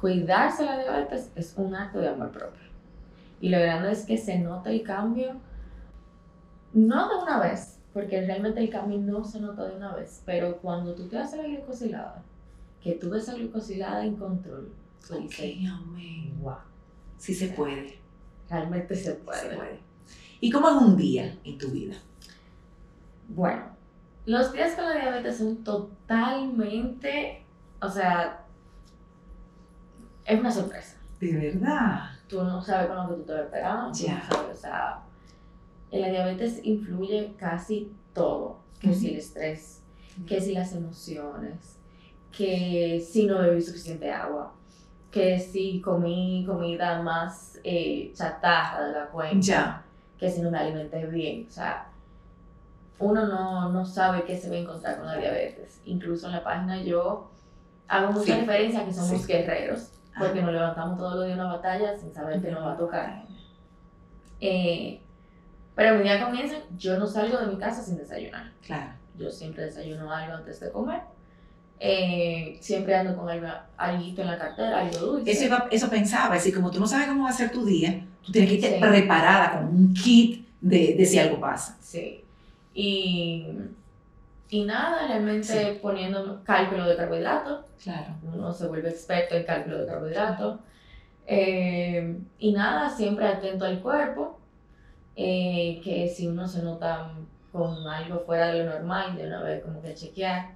cuidarse 0.00 0.62
de 0.62 0.68
la 0.68 0.78
diabetes 0.78 1.30
es 1.34 1.54
un 1.56 1.74
acto 1.74 1.98
de 2.00 2.08
amor 2.08 2.30
propio. 2.30 2.68
Y 3.40 3.48
lo 3.50 3.58
grande 3.58 3.92
es 3.92 4.04
que 4.04 4.16
se 4.18 4.38
nota 4.38 4.70
el 4.70 4.82
cambio, 4.82 5.36
no 6.72 7.08
de 7.08 7.22
una 7.22 7.40
vez, 7.40 7.78
porque 7.92 8.24
realmente 8.24 8.60
el 8.60 8.70
cambio 8.70 8.98
no 8.98 9.24
se 9.24 9.40
nota 9.40 9.64
de 9.66 9.76
una 9.76 9.94
vez, 9.94 10.22
pero 10.26 10.58
cuando 10.58 10.94
tú 10.94 11.08
te 11.08 11.18
haces 11.18 11.38
la 11.38 11.46
glucosilada, 11.48 12.22
que 12.82 12.92
tú 12.92 13.10
ves 13.10 13.26
la 13.28 13.34
glucosilada 13.34 14.04
en 14.04 14.16
control, 14.16 14.72
tú 15.06 15.14
Ok, 15.14 15.20
dices, 15.22 15.56
amén. 15.70 16.34
wow, 16.40 16.54
Sí 17.16 17.34
se 17.34 17.48
puede, 17.48 17.98
realmente 18.48 18.94
se 18.94 19.02
se 19.04 19.14
puede. 19.14 19.56
puede. 19.56 19.78
¿Y 20.40 20.50
cómo 20.50 20.68
es 20.68 20.76
un 20.76 20.96
día 20.96 21.36
en 21.44 21.58
tu 21.58 21.68
vida? 21.70 21.96
Bueno, 23.28 23.62
los 24.26 24.52
días 24.52 24.74
con 24.74 24.84
la 24.84 24.94
diabetes 24.96 25.38
son 25.38 25.64
totalmente, 25.64 27.44
o 27.80 27.88
sea, 27.88 28.44
es 30.24 30.38
una 30.40 30.50
sorpresa. 30.50 30.96
De 31.20 31.32
verdad. 31.36 32.10
tú 32.28 32.42
no 32.44 32.60
sabes 32.62 32.88
con 32.88 32.96
lo 32.96 33.08
que 33.08 33.14
tú 33.14 33.24
te 33.24 33.32
vas 33.32 33.88
a 33.88 33.92
tú 33.92 33.98
Ya. 34.06 34.14
no 34.18 34.34
sabes, 34.36 34.58
o 34.58 34.60
sea, 34.60 35.02
en 35.90 36.00
la 36.02 36.08
diabetes 36.10 36.60
influye 36.64 37.32
casi 37.38 37.92
todo, 38.12 38.58
que 38.80 38.92
si 38.92 39.08
el 39.10 39.16
estrés, 39.16 39.82
que 40.26 40.40
si 40.40 40.52
las 40.52 40.74
emociones, 40.74 41.78
que 42.30 43.00
si 43.00 43.26
no 43.26 43.38
bebí 43.38 43.60
suficiente 43.62 44.12
agua, 44.12 44.52
que 45.10 45.38
si 45.40 45.80
comí 45.80 46.44
comida 46.46 47.00
más 47.02 47.58
eh, 47.64 48.12
chatarra 48.14 48.86
de 48.86 48.92
la 48.92 49.06
cuenta, 49.06 49.40
Ya. 49.40 49.82
que 50.18 50.30
si 50.30 50.42
no 50.42 50.50
me 50.50 50.58
alimenté 50.58 51.06
bien, 51.06 51.46
o 51.48 51.50
sea, 51.50 51.88
uno 53.00 53.26
no, 53.26 53.68
no 53.70 53.84
sabe 53.86 54.24
qué 54.24 54.36
se 54.36 54.48
va 54.50 54.56
a 54.56 54.58
encontrar 54.58 54.96
con 54.98 55.06
la 55.06 55.16
diabetes. 55.16 55.80
Incluso 55.84 56.26
en 56.26 56.32
la 56.32 56.42
página 56.44 56.82
yo 56.82 57.30
hago 57.86 58.12
mucha 58.12 58.34
Sí. 58.34 58.40
referencia 58.40 58.80
a 58.80 58.84
que 58.84 58.92
somos 58.92 59.22
Sí. 59.22 59.32
guerreros, 59.32 59.90
porque 60.18 60.38
Ajá. 60.40 60.46
nos 60.46 60.52
levantamos 60.54 60.98
todos 60.98 61.14
los 61.14 61.26
días 61.26 61.38
a 61.38 61.42
una 61.44 61.52
batalla 61.56 61.96
sin 61.98 62.12
saber 62.12 62.40
que 62.42 62.50
nos 62.50 62.62
va 62.64 62.72
a 62.72 62.76
tocar. 62.76 63.22
Eh, 64.40 65.00
pero 65.74 65.96
mi 65.96 66.02
día 66.02 66.22
comienza, 66.24 66.56
yo 66.76 66.98
no 66.98 67.06
salgo 67.06 67.38
de 67.38 67.46
mi 67.46 67.56
casa 67.58 67.82
sin 67.82 67.96
desayunar. 67.96 68.52
Claro. 68.66 68.92
Yo 69.16 69.30
siempre 69.30 69.64
desayuno 69.64 70.12
algo 70.12 70.34
antes 70.36 70.60
de 70.60 70.70
comer. 70.70 71.00
Eh, 71.80 72.58
siempre 72.60 72.94
ando 72.96 73.16
con 73.16 73.28
algo, 73.28 73.46
alguito 73.76 74.22
en 74.22 74.26
la 74.28 74.38
cartera, 74.38 74.80
algo 74.80 74.98
dulce. 74.98 75.30
Eso, 75.30 75.44
iba- 75.44 75.68
eso 75.70 75.88
pensaba, 75.88 76.36
es 76.36 76.42
decir, 76.42 76.56
como 76.56 76.70
tú 76.72 76.80
no 76.80 76.86
sabes 76.88 77.06
cómo 77.06 77.24
va 77.24 77.30
a 77.30 77.32
ser 77.32 77.52
tu 77.52 77.64
día, 77.64 78.04
tú 78.24 78.32
tienes 78.32 78.50
que 78.50 78.56
irte 78.56 78.74
Sí. 78.74 78.80
preparada 78.80 79.52
con 79.52 79.68
un 79.68 79.94
kit 79.94 80.48
de, 80.60 80.94
de 80.98 81.04
si 81.06 81.18
algo 81.20 81.38
pasa. 81.40 81.76
Sí. 81.80 82.24
Y, 82.86 83.46
y 84.50 84.64
nada, 84.64 85.06
realmente 85.08 85.78
poniendo 85.82 86.42
cálculo 86.44 86.86
de 86.88 86.96
carbohidratos. 86.96 87.66
Claro. 87.82 88.14
Uno 88.22 88.52
se 88.52 88.66
vuelve 88.68 88.90
experto 88.90 89.34
en 89.34 89.44
cálculo 89.44 89.78
de 89.80 89.86
carbohidratos. 89.86 90.60
Eh, 91.26 92.18
y 92.38 92.52
nada, 92.52 92.88
siempre 92.90 93.26
atento 93.26 93.64
al 93.64 93.80
cuerpo. 93.80 94.38
eh, 95.16 95.80
que 95.82 96.08
si 96.08 96.28
uno 96.28 96.46
se 96.46 96.62
nota 96.62 97.10
con 97.52 97.86
algo 97.88 98.20
fuera 98.20 98.48
de 98.52 98.64
lo 98.64 98.70
normal, 98.72 99.16
de 99.16 99.26
una 99.26 99.42
vez 99.42 99.62
como 99.64 99.82
que 99.82 99.94
chequear. 99.94 100.52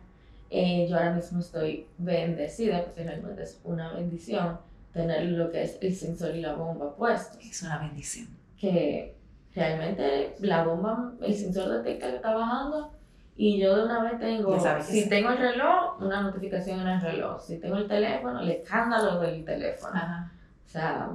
Eh, 0.50 0.86
yo 0.88 0.96
ahora 0.96 1.12
mismo 1.14 1.40
estoy 1.40 1.86
bendecida, 1.98 2.84
porque 2.84 3.04
realmente 3.04 3.42
es 3.42 3.60
una 3.64 3.92
bendición 3.92 4.58
tener 4.92 5.24
lo 5.24 5.50
que 5.50 5.62
es 5.62 5.78
el 5.80 5.94
sensor 5.94 6.34
y 6.36 6.40
la 6.42 6.54
bomba 6.54 6.94
puestos. 6.96 7.38
Es 7.44 7.62
una 7.62 7.78
bendición. 7.78 8.28
que 8.56 9.16
realmente 9.54 10.36
la 10.40 10.64
bomba, 10.64 11.12
el 11.20 11.34
sensor 11.34 11.68
detecta 11.70 12.08
que 12.10 12.16
está 12.16 12.34
bajando 12.34 12.92
y 13.36 13.58
yo 13.58 13.76
de 13.76 13.84
una 13.84 14.02
vez 14.02 14.18
tengo, 14.20 14.58
si 14.82 15.08
tengo 15.08 15.30
el 15.30 15.38
reloj, 15.38 16.00
una 16.00 16.22
notificación 16.22 16.80
en 16.80 16.88
el 16.88 17.00
reloj, 17.00 17.40
si 17.40 17.58
tengo 17.58 17.76
el 17.76 17.88
teléfono, 17.88 18.40
el 18.40 18.50
escándalo 18.50 19.20
del 19.20 19.44
teléfono. 19.44 19.94
Ajá. 19.94 20.32
O 20.64 20.68
sea, 20.68 21.10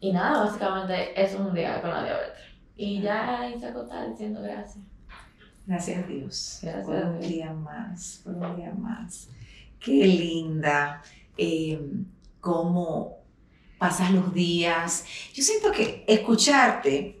y 0.00 0.12
nada, 0.12 0.44
básicamente 0.44 1.20
eso 1.20 1.34
es 1.36 1.40
un 1.40 1.54
día 1.54 1.80
con 1.80 1.90
la 1.90 2.04
diabetes. 2.04 2.42
Y 2.76 3.00
ya 3.00 3.40
ahí 3.40 3.58
se 3.58 3.72
diciendo 4.10 4.42
gracias. 4.42 4.84
Gracias 5.66 6.04
a 6.04 6.06
Dios. 6.06 6.58
Gracias 6.62 6.84
por 6.86 6.96
a 6.96 7.06
un 7.06 7.18
Dios. 7.18 7.32
día 7.32 7.52
más, 7.52 8.20
por 8.22 8.34
un 8.34 8.56
día 8.56 8.72
más. 8.72 9.28
Qué 9.80 10.06
linda. 10.06 11.02
eh, 11.38 11.80
cómo 12.40 13.18
pasas 13.78 14.10
los 14.10 14.32
días. 14.32 15.04
Yo 15.34 15.42
siento 15.42 15.72
que 15.72 16.04
escucharte 16.06 17.20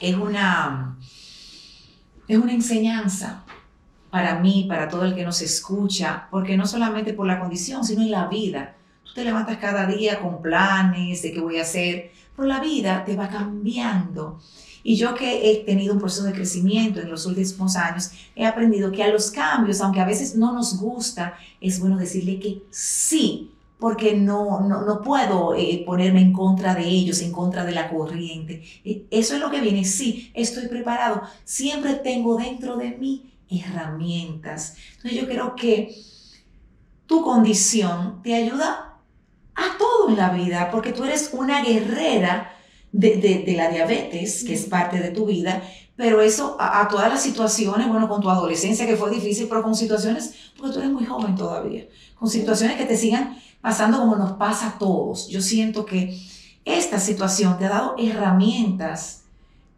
es 0.00 0.14
una, 0.14 0.98
es 2.28 2.38
una 2.38 2.52
enseñanza 2.52 3.44
para 4.10 4.38
mí, 4.38 4.66
para 4.68 4.88
todo 4.88 5.04
el 5.04 5.14
que 5.14 5.24
nos 5.24 5.42
escucha, 5.42 6.28
porque 6.30 6.56
no 6.56 6.66
solamente 6.66 7.14
por 7.14 7.26
la 7.26 7.40
condición, 7.40 7.84
sino 7.84 8.02
en 8.02 8.10
la 8.10 8.28
vida. 8.28 8.76
Tú 9.04 9.12
te 9.14 9.24
levantas 9.24 9.58
cada 9.58 9.86
día 9.86 10.20
con 10.20 10.40
planes 10.40 11.22
de 11.22 11.32
qué 11.32 11.40
voy 11.40 11.58
a 11.58 11.62
hacer, 11.62 12.12
pero 12.36 12.46
la 12.46 12.60
vida 12.60 13.04
te 13.04 13.16
va 13.16 13.28
cambiando. 13.28 14.40
Y 14.84 14.96
yo 14.96 15.14
que 15.14 15.50
he 15.50 15.64
tenido 15.64 15.94
un 15.94 15.98
proceso 15.98 16.24
de 16.24 16.32
crecimiento 16.32 17.00
en 17.00 17.10
los 17.10 17.24
últimos 17.26 17.74
años, 17.74 18.10
he 18.36 18.46
aprendido 18.46 18.92
que 18.92 19.02
a 19.02 19.08
los 19.08 19.30
cambios, 19.30 19.80
aunque 19.80 20.00
a 20.00 20.04
veces 20.04 20.36
no 20.36 20.52
nos 20.52 20.78
gusta, 20.78 21.36
es 21.60 21.80
bueno 21.80 21.96
decirle 21.96 22.38
que 22.38 22.62
sí, 22.70 23.50
porque 23.84 24.14
no, 24.14 24.60
no, 24.70 24.82
no 24.88 25.00
puedo 25.02 25.54
eh, 25.54 25.82
ponerme 25.86 26.20
en 26.22 26.32
contra 26.32 26.74
de 26.74 26.84
ellos, 26.88 27.20
en 27.20 27.32
contra 27.32 27.64
de 27.64 27.72
la 27.72 27.90
corriente. 27.90 28.62
Eh, 28.84 29.06
Eso 29.10 29.34
es 29.34 29.40
lo 29.40 29.50
que 29.50 29.60
viene, 29.60 29.84
sí, 29.84 30.30
estoy 30.34 30.68
preparado, 30.68 31.22
siempre 31.44 31.94
tengo 31.96 32.36
dentro 32.36 32.76
de 32.76 32.90
mí 33.02 33.12
herramientas. 33.50 34.76
Entonces 34.96 35.20
yo 35.20 35.26
creo 35.28 35.54
que 35.54 35.94
tu 37.06 37.22
condición 37.22 38.22
te 38.22 38.34
ayuda 38.34 38.98
a 39.54 39.78
todo 39.78 40.08
en 40.10 40.16
la 40.16 40.30
vida, 40.30 40.70
porque 40.70 40.92
tú 40.92 41.04
eres 41.04 41.30
una 41.32 41.62
guerrera 41.62 42.52
de, 42.92 43.16
de- 43.16 43.44
de 43.46 43.52
la 43.56 43.70
diabetes, 43.70 44.44
que 44.44 44.54
es 44.54 44.66
parte 44.66 44.98
de 45.00 45.10
tu 45.10 45.26
vida, 45.26 45.62
pero 45.96 46.20
eso 46.20 46.56
a, 46.58 46.80
a 46.80 46.88
todas 46.88 47.08
las 47.08 47.22
situaciones, 47.22 47.88
bueno, 47.88 48.08
con 48.08 48.20
tu 48.20 48.30
adolescencia 48.30 48.86
que 48.86 48.96
fue 48.96 49.10
difícil, 49.10 49.46
pero 49.48 49.62
con 49.62 49.74
situaciones, 49.74 50.52
porque 50.56 50.72
tú 50.72 50.78
eres 50.80 50.92
muy 50.92 51.04
joven 51.04 51.34
todavía, 51.34 51.86
con 52.18 52.28
situaciones 52.28 52.76
que 52.76 52.84
te 52.84 52.96
sigan 52.96 53.38
pasando 53.60 53.98
como 53.98 54.16
nos 54.16 54.32
pasa 54.32 54.68
a 54.68 54.78
todos. 54.78 55.28
Yo 55.28 55.40
siento 55.40 55.86
que 55.86 56.18
esta 56.64 56.98
situación 56.98 57.58
te 57.58 57.66
ha 57.66 57.70
dado 57.70 57.94
herramientas 57.98 59.24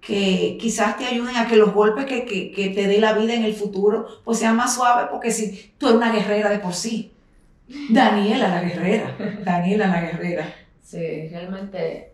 que 0.01 0.57
quizás 0.61 0.97
te 0.97 1.07
ayuden 1.07 1.37
a 1.37 1.49
que 1.49 1.57
los 1.57 1.75
golpes 1.75 2.07
que, 2.07 2.25
que, 2.25 2.53
que 2.53 2.71
te 2.71 2.87
dé 2.87 2.99
la 2.99 3.13
vida 3.13 3.35
en 3.35 3.45
el 3.45 3.55
futuro 3.55 4.07
pues 4.25 4.39
sean 4.39 4.57
más 4.57 4.75
suaves, 4.75 5.09
porque 5.11 5.31
si 5.31 5.73
tú 5.79 5.87
eres 5.87 5.97
una 5.97 6.13
guerrera 6.13 6.51
de 6.51 6.59
por 6.59 6.75
sí. 6.75 7.13
Daniela 7.91 8.49
la 8.49 8.63
guerrera, 8.63 9.17
Daniela 9.45 9.89
la 9.89 10.01
guerrera. 10.01 10.55
Sí, 10.83 11.29
realmente, 11.29 12.13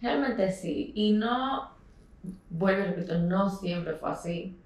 realmente 0.00 0.50
sí. 0.50 0.92
Y 0.94 1.12
no, 1.12 1.68
vuelvo 2.50 2.82
y 2.82 2.84
repito, 2.86 3.18
no 3.18 3.50
siempre 3.50 3.94
fue 3.94 4.10
así. 4.10 4.58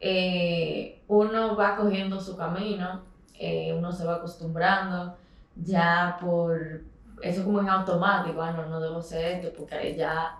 Eh, 0.00 1.02
uno 1.08 1.56
va 1.56 1.76
cogiendo 1.76 2.20
su 2.20 2.36
camino, 2.36 3.02
eh, 3.38 3.72
uno 3.76 3.92
se 3.92 4.04
va 4.04 4.16
acostumbrando 4.16 5.16
ya 5.56 6.16
por, 6.20 6.82
eso 7.22 7.44
como 7.44 7.60
en 7.60 7.68
automático, 7.68 8.40
ah, 8.40 8.52
no, 8.52 8.66
no 8.66 8.80
debo 8.80 8.98
hacer 8.98 9.36
esto 9.36 9.52
porque 9.56 9.94
ya, 9.96 10.38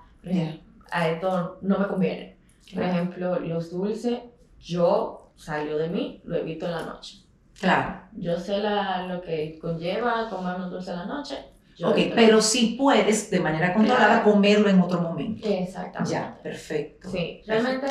a 0.90 1.08
esto 1.08 1.58
no 1.60 1.78
me 1.78 1.86
conviene. 1.86 2.36
Por 2.72 2.82
ejemplo, 2.82 3.38
los 3.40 3.70
dulces, 3.70 4.20
yo 4.58 5.30
salió 5.36 5.76
de 5.76 5.88
mí, 5.88 6.20
lo 6.24 6.36
evito 6.36 6.66
en 6.66 6.72
la 6.72 6.82
noche. 6.82 7.18
Claro. 7.58 8.00
Yo 8.12 8.38
sé 8.38 8.58
la, 8.58 9.06
lo 9.06 9.20
que 9.20 9.58
conlleva 9.60 10.28
comer 10.30 10.56
un 10.56 10.70
dulce 10.70 10.92
en 10.92 10.98
la 10.98 11.06
noche. 11.06 11.44
Ok, 11.84 11.96
pero 12.14 12.40
si 12.42 12.74
puedes 12.78 13.30
de 13.30 13.40
manera 13.40 13.72
controlada 13.74 14.22
Claro. 14.22 14.32
comerlo 14.32 14.68
en 14.68 14.80
otro 14.80 15.00
momento. 15.00 15.46
Exactamente. 15.48 16.12
Ya, 16.12 16.38
perfecto. 16.42 17.10
Sí, 17.10 17.40
realmente 17.46 17.86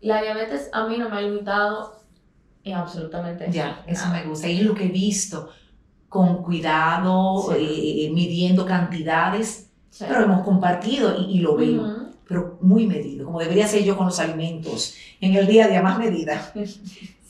la 0.00 0.22
diabetes 0.22 0.68
a 0.72 0.86
mí 0.86 0.96
no 0.98 1.08
me 1.08 1.16
ha 1.16 1.20
limitado 1.20 2.00
en 2.64 2.74
absolutamente 2.74 3.46
Ya, 3.50 3.82
eso 3.86 4.06
nada. 4.06 4.20
me 4.22 4.28
gusta. 4.28 4.48
Y 4.48 4.58
es 4.60 4.64
lo 4.64 4.74
que 4.74 4.84
he 4.86 4.88
visto, 4.88 5.48
con 6.08 6.42
cuidado, 6.42 7.52
Sí. 7.54 8.06
eh, 8.06 8.10
midiendo 8.12 8.66
cantidades, 8.66 9.70
Sí. 9.90 10.04
pero 10.08 10.22
hemos 10.24 10.42
compartido 10.44 11.14
y, 11.20 11.36
y 11.36 11.40
lo 11.40 11.56
veo, 11.56 12.08
pero 12.28 12.58
muy 12.60 12.86
medido, 12.86 13.26
como 13.26 13.38
debería 13.40 13.66
ser 13.66 13.82
yo 13.84 13.96
con 13.96 14.06
los 14.06 14.18
alimentos, 14.20 14.94
en 15.20 15.34
el 15.34 15.46
día 15.46 15.66
a 15.66 15.68
día 15.68 15.82
más 15.82 15.98
medida. 15.98 16.52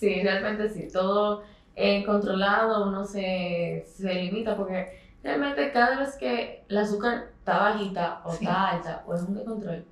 Sí, 0.03 0.21
realmente 0.21 0.69
sí, 0.69 0.89
todo 0.93 1.45
eh, 1.77 2.03
controlado, 2.05 2.89
uno 2.89 3.05
se, 3.05 3.87
se 3.97 4.13
limita 4.15 4.57
porque 4.57 5.02
realmente 5.23 5.71
cada 5.73 5.99
vez 5.99 6.17
que 6.17 6.65
el 6.69 6.79
azúcar 6.79 7.29
está 7.39 7.59
bajita 7.59 8.21
o 8.25 8.33
Sí. 8.33 8.45
está 8.45 8.69
alta 8.71 9.03
o 9.07 9.15
es 9.15 9.23
un 9.23 9.35
descontrol, 9.35 9.85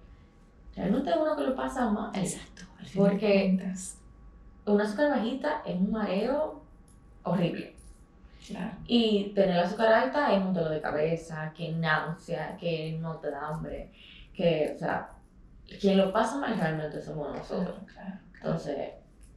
realmente 0.77 1.13
uno 1.21 1.37
que 1.37 1.43
lo 1.43 1.55
pasa 1.57 1.89
mal. 1.91 2.11
Exacto. 2.15 2.63
al 2.79 2.87
Porque- 2.97 3.57
cuentas. 3.57 3.99
Un 4.67 4.81
azúcar 4.81 5.11
bajita 5.11 5.63
es 5.67 5.77
un 5.77 5.91
mareo 5.91 6.63
horrible. 7.25 7.75
Claro. 8.47 8.71
Y 8.87 9.33
tener 9.35 9.51
el 9.57 9.65
azúcar 9.65 9.93
alta 9.93 10.33
es 10.33 10.43
un 10.43 10.55
dolor 10.55 10.71
de 10.71 10.81
cabeza, 10.81 11.53
que 11.57 11.73
náusea, 11.73 12.57
que 12.57 12.99
no 13.01 13.17
te 13.17 13.31
da 13.31 13.49
hambre, 13.49 13.93
que, 14.35 14.73
o 14.75 14.79
sea, 14.79 15.11
quien 15.81 15.99
lo 15.99 16.13
pasa 16.13 16.37
mal 16.39 16.57
realmente 16.57 17.01
somos 17.03 17.37
nosotros. 17.37 17.77
Claro. 17.93 18.19
Entonces, 18.35 18.91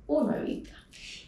uno 0.07 0.35
evita. 0.35 0.71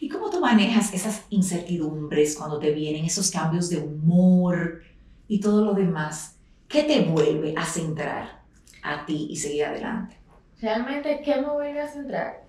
¿Y 0.00 0.08
cómo 0.08 0.30
tú 0.30 0.40
manejas 0.40 0.92
esas 0.94 1.24
incertidumbres 1.30 2.36
cuando 2.36 2.58
te 2.58 2.70
vienen 2.72 3.04
esos 3.04 3.30
cambios 3.30 3.68
de 3.68 3.78
humor 3.78 4.82
y 5.28 5.40
todo 5.40 5.64
lo 5.64 5.74
demás? 5.74 6.38
¿Qué 6.68 6.82
te 6.84 7.02
vuelve 7.02 7.54
a 7.56 7.64
centrar 7.64 8.42
a 8.82 9.06
ti 9.06 9.28
y 9.30 9.36
seguir 9.36 9.64
adelante? 9.64 10.20
Realmente, 10.60 11.20
¿qué 11.24 11.36
me 11.40 11.50
vuelve 11.50 11.80
a 11.80 11.88
centrar? 11.88 12.46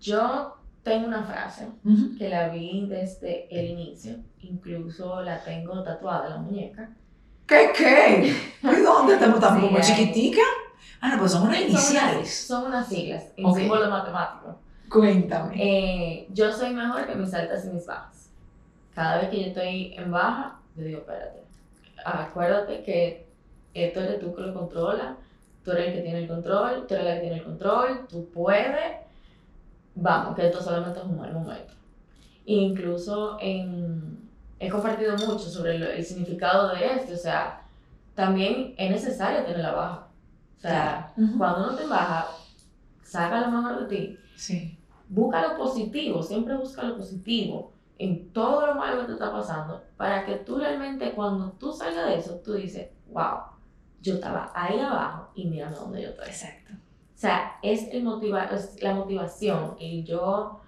Yo 0.00 0.54
tengo 0.82 1.06
una 1.08 1.24
frase 1.24 1.66
Ujú. 1.84 2.16
que 2.18 2.28
la 2.28 2.48
vi 2.48 2.86
desde 2.88 3.48
el 3.50 3.70
inicio, 3.70 4.16
incluso 4.40 5.22
la 5.22 5.42
tengo 5.42 5.82
tatuada 5.82 6.26
en 6.26 6.30
la 6.32 6.38
muñeca. 6.38 6.90
¿Qué 7.46 7.70
qué? 7.76 8.34
¿Y 8.62 8.82
dónde 8.82 9.14
estamos 9.14 9.40
tan 9.40 9.60
Sí, 9.60 9.66
como 9.66 9.80
chiquitica? 9.80 10.42
Ah, 11.00 11.10
no, 11.14 11.18
pues 11.20 11.32
son 11.32 11.42
unas 11.48 11.58
Son 11.60 11.70
iniciales. 11.70 12.16
unas, 12.16 12.30
son 12.34 12.64
unas 12.66 12.88
siglas, 12.88 13.24
en 13.36 13.46
Ok. 13.46 13.58
símbolo 13.58 13.90
matemático. 13.90 14.60
Cuéntame. 14.88 15.54
Eh, 15.56 16.28
yo 16.30 16.52
soy 16.52 16.72
mejor 16.72 17.06
que 17.06 17.14
mis 17.14 17.32
altas 17.34 17.64
y 17.66 17.70
mis 17.70 17.86
bajas. 17.86 18.30
Cada 18.94 19.18
vez 19.18 19.30
que 19.30 19.40
yo 19.40 19.46
estoy 19.48 19.94
en 19.94 20.10
baja, 20.10 20.60
yo 20.76 20.84
digo, 20.84 21.00
espérate, 21.00 21.42
acuérdate 22.04 22.82
que 22.82 23.26
esto 23.74 24.00
eres 24.00 24.20
tú 24.20 24.34
que 24.34 24.42
lo 24.42 24.54
controla, 24.54 25.16
tú 25.64 25.72
eres 25.72 25.88
el 25.88 25.94
que 25.94 26.00
tiene 26.02 26.18
el 26.20 26.28
control, 26.28 26.86
tú 26.86 26.94
eres 26.94 27.06
la 27.06 27.14
que 27.14 27.20
tiene 27.20 27.36
el 27.36 27.44
control, 27.44 28.06
tú 28.08 28.28
puedes, 28.32 28.96
vamos, 29.94 30.34
que 30.34 30.46
esto 30.46 30.62
solamente 30.62 31.00
es 31.00 31.04
un 31.04 31.18
mal 31.18 31.32
momento. 31.32 31.74
Incluso 32.46 33.36
en, 33.40 34.18
he 34.58 34.70
compartido 34.70 35.12
mucho 35.12 35.40
sobre 35.40 35.76
el 35.76 36.04
significado 36.04 36.74
de 36.74 36.86
esto, 36.86 37.14
o 37.14 37.18
sea, 37.18 37.62
también 38.14 38.74
es 38.78 38.90
necesario 38.90 39.44
tener 39.44 39.60
la 39.60 39.72
baja. 39.72 40.06
O 40.56 40.60
sea, 40.60 41.12
cuando 41.36 41.68
uno 41.68 41.76
te 41.76 41.86
baja, 41.86 42.28
saca 43.02 43.42
lo 43.42 43.50
mejor 43.50 43.80
de 43.80 43.96
ti 43.96 44.18
Sí. 44.36 44.75
Busca 45.08 45.48
lo 45.48 45.56
positivo, 45.58 46.22
siempre 46.22 46.56
busca 46.56 46.82
lo 46.82 46.96
positivo 46.96 47.72
en 47.98 48.30
todo 48.32 48.66
lo 48.66 48.74
malo 48.74 49.00
que 49.00 49.06
te 49.06 49.12
está 49.14 49.32
pasando, 49.32 49.82
para 49.96 50.24
que 50.26 50.34
tú 50.36 50.58
realmente 50.58 51.12
cuando 51.12 51.52
tú 51.52 51.72
salgas 51.72 52.08
de 52.08 52.16
eso, 52.18 52.40
tú 52.44 52.52
dices, 52.54 52.88
wow, 53.10 53.38
yo 54.02 54.14
estaba 54.14 54.52
ahí 54.54 54.78
abajo 54.78 55.30
y 55.34 55.46
mira 55.46 55.70
dónde 55.70 56.02
yo 56.02 56.08
estoy. 56.10 56.26
Exacto. 56.26 56.74
O 56.74 57.18
sea, 57.18 57.52
es, 57.62 57.88
el 57.92 58.04
motiva 58.04 58.44
es 58.44 58.82
la 58.82 58.94
motivación, 58.94 59.76
el 59.80 60.04
yo 60.04 60.60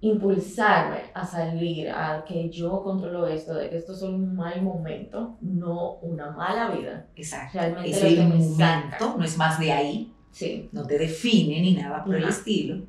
impulsarme 0.00 0.98
a 1.14 1.26
salir, 1.26 1.90
a 1.90 2.24
que 2.24 2.48
yo 2.50 2.82
controlo 2.82 3.26
esto, 3.26 3.54
de 3.54 3.70
que 3.70 3.78
esto 3.78 3.92
es 3.92 4.02
un 4.02 4.36
mal 4.36 4.62
momento, 4.62 5.36
no 5.40 5.94
una 6.02 6.30
mala 6.30 6.70
vida. 6.70 7.06
Exacto. 7.16 7.58
Realmente 7.58 7.90
Es 7.90 8.02
lo 8.02 8.08
el 8.08 8.16
me 8.16 8.24
momento, 8.36 8.56
saca. 8.56 9.14
no 9.16 9.24
es 9.24 9.36
más 9.38 9.58
de 9.58 9.72
ahí, 9.72 10.12
Sí. 10.30 10.68
no 10.72 10.86
te 10.86 10.98
define 10.98 11.60
ni 11.62 11.74
nada 11.74 12.04
por 12.04 12.14
el 12.14 12.22
Ajá. 12.24 12.30
estilo. 12.32 12.84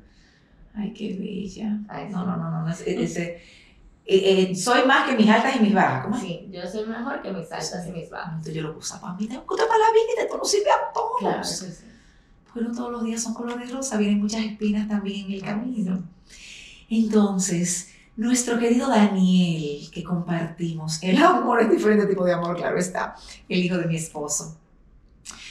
Ay, 0.78 0.92
qué 0.92 1.14
bella. 1.18 1.78
Ay, 1.88 2.08
No, 2.10 2.20
sí. 2.20 2.26
no, 2.26 2.36
no, 2.36 2.50
no. 2.50 2.62
no, 2.62 2.70
es- 2.70 2.82
ese- 2.86 3.42
eh, 4.10 4.50
eh, 4.50 4.54
soy 4.54 4.86
más 4.86 5.08
que 5.08 5.16
mis 5.16 5.28
altas 5.28 5.56
y 5.56 5.60
mis 5.60 5.74
bajas. 5.74 6.04
¿Cómo? 6.04 6.18
Sí, 6.18 6.48
yo 6.50 6.66
soy 6.66 6.86
mejor 6.86 7.20
que 7.20 7.30
mis 7.32 7.50
altas 7.52 7.86
y 7.86 7.90
mis 7.90 8.08
bajas. 8.08 8.28
Entonces 8.30 8.54
yo 8.54 8.62
lo 8.62 8.74
puse 8.74 8.96
para 8.98 9.12
mí, 9.14 9.26
tengo 9.26 9.42
que 9.42 9.56
para 9.56 9.78
la 9.78 9.92
vida, 9.92 10.22
esto 10.22 10.38
no 10.38 10.44
sirve 10.44 10.70
a 10.70 10.92
todos. 10.94 11.18
Claro 11.18 11.40
que 11.42 11.46
sí. 11.46 11.66
Pero 12.54 12.72
todos 12.72 12.90
los 12.92 13.04
días 13.04 13.22
son 13.22 13.34
color 13.34 13.58
de 13.58 13.66
rosa, 13.72 13.98
vienen 13.98 14.20
muchas 14.20 14.42
espinas 14.44 14.88
también 14.88 15.26
en 15.26 15.32
el 15.32 15.42
camino. 15.42 16.02
Entonces, 16.88 17.90
nuestro 18.16 18.58
querido 18.58 18.88
Daniel, 18.88 19.90
que 19.92 20.02
compartimos, 20.02 21.02
el 21.02 21.22
amor 21.22 21.60
es 21.60 21.70
diferente 21.70 22.06
tipo 22.06 22.24
de 22.24 22.32
amor, 22.32 22.56
claro 22.56 22.78
está, 22.78 23.14
el 23.48 23.58
hijo 23.64 23.76
de 23.76 23.86
mi 23.86 23.96
esposo. 23.96 24.56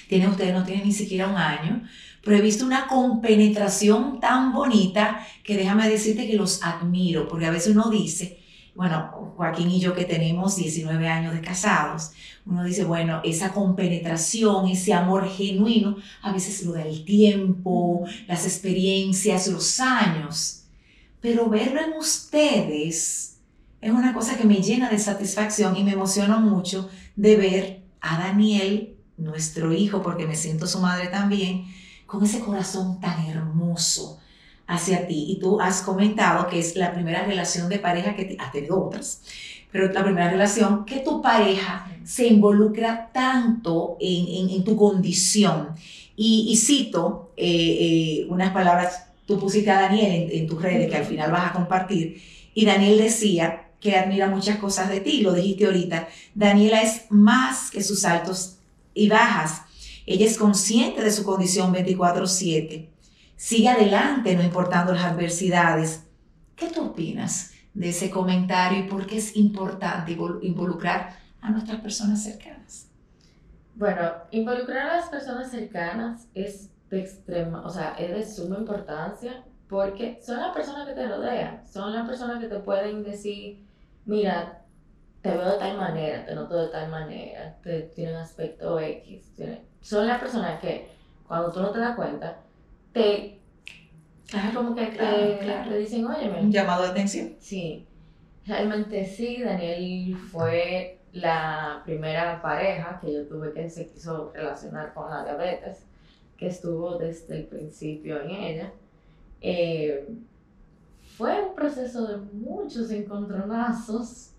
Tiene 0.09 0.27
usted, 0.27 0.53
no 0.53 0.63
tiene 0.65 0.83
ni 0.85 0.91
siquiera 0.91 1.27
un 1.27 1.35
año, 1.35 1.83
pero 2.23 2.37
he 2.37 2.41
visto 2.41 2.65
una 2.65 2.87
compenetración 2.87 4.19
tan 4.19 4.53
bonita 4.53 5.25
que 5.43 5.57
déjame 5.57 5.89
decirte 5.89 6.27
que 6.27 6.35
los 6.35 6.63
admiro, 6.63 7.27
porque 7.27 7.45
a 7.45 7.51
veces 7.51 7.73
uno 7.73 7.89
dice, 7.89 8.39
bueno, 8.75 9.33
Joaquín 9.35 9.71
y 9.71 9.79
yo 9.79 9.95
que 9.95 10.05
tenemos 10.05 10.55
19 10.55 11.07
años 11.07 11.33
de 11.33 11.41
casados, 11.41 12.11
uno 12.45 12.63
dice, 12.63 12.83
bueno, 12.83 13.21
esa 13.23 13.51
compenetración, 13.51 14.67
ese 14.67 14.93
amor 14.93 15.27
genuino, 15.27 15.97
a 16.21 16.31
veces 16.31 16.63
lo 16.63 16.73
da 16.73 16.83
el 16.83 17.03
tiempo, 17.03 18.05
las 18.27 18.45
experiencias, 18.45 19.47
los 19.47 19.79
años, 19.79 20.65
pero 21.21 21.49
verlo 21.49 21.81
en 21.81 21.93
ustedes 21.93 23.37
es 23.81 23.91
una 23.91 24.13
cosa 24.13 24.37
que 24.37 24.45
me 24.45 24.61
llena 24.61 24.89
de 24.89 24.99
satisfacción 24.99 25.75
y 25.75 25.83
me 25.83 25.91
emociona 25.91 26.39
mucho 26.39 26.89
de 27.15 27.35
ver 27.35 27.83
a 28.01 28.17
Daniel, 28.17 28.95
nuestro 29.17 29.73
hijo, 29.73 30.01
porque 30.01 30.27
me 30.27 30.35
siento 30.35 30.67
su 30.67 30.79
madre 30.79 31.07
también, 31.07 31.65
con 32.07 32.23
ese 32.23 32.39
corazón 32.39 32.99
tan 32.99 33.27
hermoso 33.27 34.19
hacia 34.65 35.07
ti. 35.07 35.25
Y 35.29 35.39
tú 35.39 35.61
has 35.61 35.81
comentado 35.81 36.47
que 36.47 36.59
es 36.59 36.75
la 36.75 36.93
primera 36.93 37.23
relación 37.23 37.69
de 37.69 37.79
pareja 37.79 38.15
que 38.15 38.35
has 38.39 38.51
tenido 38.51 38.83
otras, 38.83 39.21
pero 39.71 39.91
la 39.91 40.03
primera 40.03 40.29
relación 40.29 40.85
que 40.85 40.99
tu 40.99 41.21
pareja 41.21 41.91
se 42.03 42.27
involucra 42.27 43.11
tanto 43.13 43.97
en, 43.99 44.49
en, 44.49 44.63
tu 44.63 44.75
condición. 44.75 45.69
Y, 46.15 46.55
cito 46.57 47.31
eh, 47.37 47.45
eh, 47.45 48.27
unas 48.29 48.51
palabras, 48.51 49.07
tú 49.27 49.37
pusiste 49.39 49.69
a 49.69 49.81
Daniel 49.81 50.29
en, 50.31 50.47
tus 50.47 50.61
redes 50.61 50.89
que 50.89 50.97
al 50.97 51.05
final 51.05 51.31
vas 51.31 51.51
a 51.51 51.53
compartir, 51.53 52.21
y 52.55 52.65
Daniel 52.65 52.97
decía 52.97 53.67
que 53.79 53.95
admira 53.95 54.27
muchas 54.27 54.57
cosas 54.57 54.89
de 54.89 55.01
ti, 55.01 55.21
lo 55.21 55.33
dijiste 55.33 55.65
ahorita. 55.65 56.07
Daniela 56.33 56.81
es 56.81 57.03
más 57.09 57.69
que 57.69 57.83
sus 57.83 58.03
altos 58.05 58.55
y 58.95 59.09
bajas. 59.09 59.61
Ella 60.07 60.25
es 60.25 60.39
consciente 60.39 61.03
de 61.03 61.11
su 61.11 61.23
condición 61.23 61.71
24/7 61.71 62.97
sigue 63.37 63.69
adelante 63.69 64.35
no 64.35 64.43
importando 64.43 64.93
las 64.93 65.05
adversidades. 65.05 66.03
¿Qué 66.55 66.69
tú 66.69 66.87
opinas 66.87 67.53
de 67.73 67.89
ese 67.89 68.09
comentario 68.09 68.79
y 68.79 68.87
por 68.89 69.05
qué 69.05 69.17
es 69.17 69.37
importante 69.37 70.17
involucrar 70.41 71.15
a 71.39 71.51
nuestras 71.51 71.79
personas 71.79 72.23
cercanas? 72.23 72.87
Bueno, 73.75 74.11
involucrar 74.31 74.89
a 74.89 74.97
las 74.97 75.09
personas 75.09 75.51
cercanas 75.51 76.27
es 76.33 76.71
de 76.89 76.99
extrema, 77.01 77.63
o 77.63 77.69
sea, 77.69 77.91
es 77.99 78.09
de 78.09 78.25
suma 78.25 78.57
importancia 78.57 79.43
porque 79.69 80.19
son 80.25 80.39
las 80.39 80.55
personas 80.55 80.87
que 80.87 80.95
te 80.95 81.07
rodean, 81.07 81.61
son 81.71 81.93
las 81.93 82.07
personas 82.07 82.39
que 82.39 82.47
te 82.47 82.59
pueden 82.59 83.03
decir, 83.03 83.67
mira, 84.05 84.65
te 85.31 85.37
veo 85.37 85.51
de 85.51 85.57
tal 85.57 85.77
manera, 85.77 86.25
te 86.25 86.35
noto 86.35 86.57
de 86.57 86.67
tal 86.69 86.89
manera, 86.89 87.57
te 87.61 87.81
tiene 87.81 88.11
un 88.11 88.17
aspecto 88.17 88.79
X. 88.79 89.33
son 89.81 90.07
las 90.07 90.19
personas 90.19 90.59
que 90.59 90.87
cuando 91.27 91.51
tú 91.51 91.61
no 91.61 91.71
te 91.71 91.79
das 91.79 91.95
cuenta, 91.95 92.39
te, 92.93 93.39
como 94.53 94.75
que 94.75 94.87
te, 94.87 95.77
dicen, 95.77 96.05
oye, 96.05 96.29
un 96.29 96.51
llamado 96.51 96.83
de 96.83 96.89
atención. 96.89 97.35
Sí, 97.39 97.85
realmente 98.45 99.05
sí, 99.05 99.43
Daniel 99.43 100.17
fue 100.31 100.99
la 101.11 101.81
primera 101.83 102.41
pareja 102.41 102.99
que 103.01 103.13
yo 103.13 103.27
tuve 103.27 103.53
que 103.53 103.69
se 103.69 103.87
quiso 103.87 104.31
relacionar 104.33 104.93
con 104.93 105.09
la 105.09 105.23
diabetes, 105.23 105.85
que 106.37 106.47
estuvo 106.47 106.97
desde 106.97 107.37
el 107.37 107.45
principio 107.45 108.21
en 108.21 108.31
ella. 108.31 108.71
Eh, 109.41 110.07
fue 111.17 111.41
un 111.41 111.55
proceso 111.55 112.07
de 112.07 112.17
muchos 112.17 112.91
encontronazos. 112.91 114.36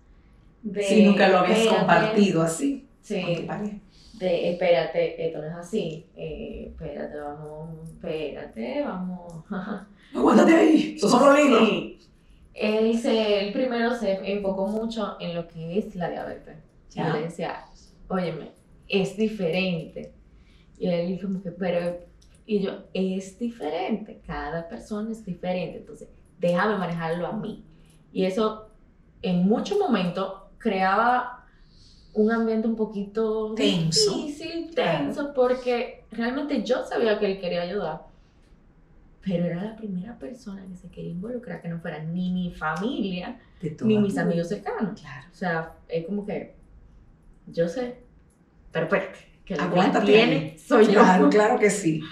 De, 0.61 0.83
si 0.83 1.05
nunca 1.05 1.29
lo 1.29 1.39
habías 1.39 1.67
compartido 1.67 2.41
así. 2.41 2.87
Sí 3.01 3.47
de 4.19 4.51
espérate, 4.51 5.25
esto 5.25 5.39
no 5.39 5.47
es 5.47 5.53
así, 5.53 6.05
eh, 6.17 6.65
espérate, 6.67 7.17
vamos, 7.17 7.89
espérate, 7.89 8.83
vamos. 8.83 9.45
Aguántate 10.13 10.55
ahí, 10.55 10.93
eso 10.97 11.07
son 11.07 11.25
los 11.25 11.67
Sí. 11.69 11.99
Él, 12.53 12.97
se, 12.97 13.47
él 13.47 13.53
primero 13.53 13.95
se 13.95 14.19
enfocó 14.33 14.67
mucho 14.67 15.15
en 15.21 15.35
lo 15.35 15.47
que 15.47 15.79
es 15.79 15.95
la 15.95 16.09
diabetes. 16.09 16.57
Yo 16.93 17.03
le 17.13 17.21
decía, 17.21 17.63
óyeme, 18.09 18.51
es 18.89 19.15
diferente. 19.15 20.11
Y 20.77 20.89
él 20.89 21.07
dijo 21.07 21.27
como 21.27 21.41
que, 21.41 21.51
pero, 21.51 21.99
y 22.45 22.59
yo, 22.59 22.71
es 22.93 23.39
diferente, 23.39 24.19
cada 24.27 24.67
persona 24.67 25.11
es 25.11 25.23
diferente, 25.23 25.77
entonces 25.77 26.09
déjame 26.37 26.77
manejarlo 26.77 27.27
a 27.27 27.31
mí. 27.31 27.63
Y 28.11 28.25
eso 28.25 28.71
en 29.21 29.47
muchos 29.47 29.79
momentos 29.79 30.33
creaba 30.59 31.45
un 32.13 32.31
ambiente 32.31 32.67
un 32.67 32.75
poquito 32.75 33.53
tenso. 33.55 34.15
difícil, 34.15 34.73
tenso, 34.75 35.33
porque 35.33 36.03
realmente 36.11 36.63
yo 36.63 36.85
sabía 36.85 37.17
que 37.17 37.25
él 37.25 37.39
quería 37.39 37.61
ayudar, 37.61 38.01
pero 39.23 39.45
era 39.45 39.63
la 39.63 39.75
primera 39.75 40.17
persona 40.17 40.65
que 40.67 40.75
se 40.75 40.89
quería 40.89 41.11
involucrar, 41.11 41.61
que 41.61 41.69
no 41.69 41.79
fuera 41.79 42.03
ni 42.03 42.31
mi 42.31 42.51
familia, 42.51 43.39
ni 43.81 43.97
mis 43.97 44.17
amigos 44.17 44.49
cercanos. 44.49 44.99
Claro. 44.99 45.27
O 45.31 45.35
sea, 45.35 45.73
es 45.87 46.05
como 46.05 46.25
que 46.25 46.55
yo 47.47 47.67
sé, 47.67 47.97
perfecto, 48.71 49.19
que 49.45 49.55
la 49.55 49.91
que 49.91 50.05
tiene 50.05 50.57
soy 50.57 50.87
claro, 50.87 51.25
yo. 51.25 51.29
Claro 51.29 51.59
que 51.59 51.69
sí. 51.69 52.01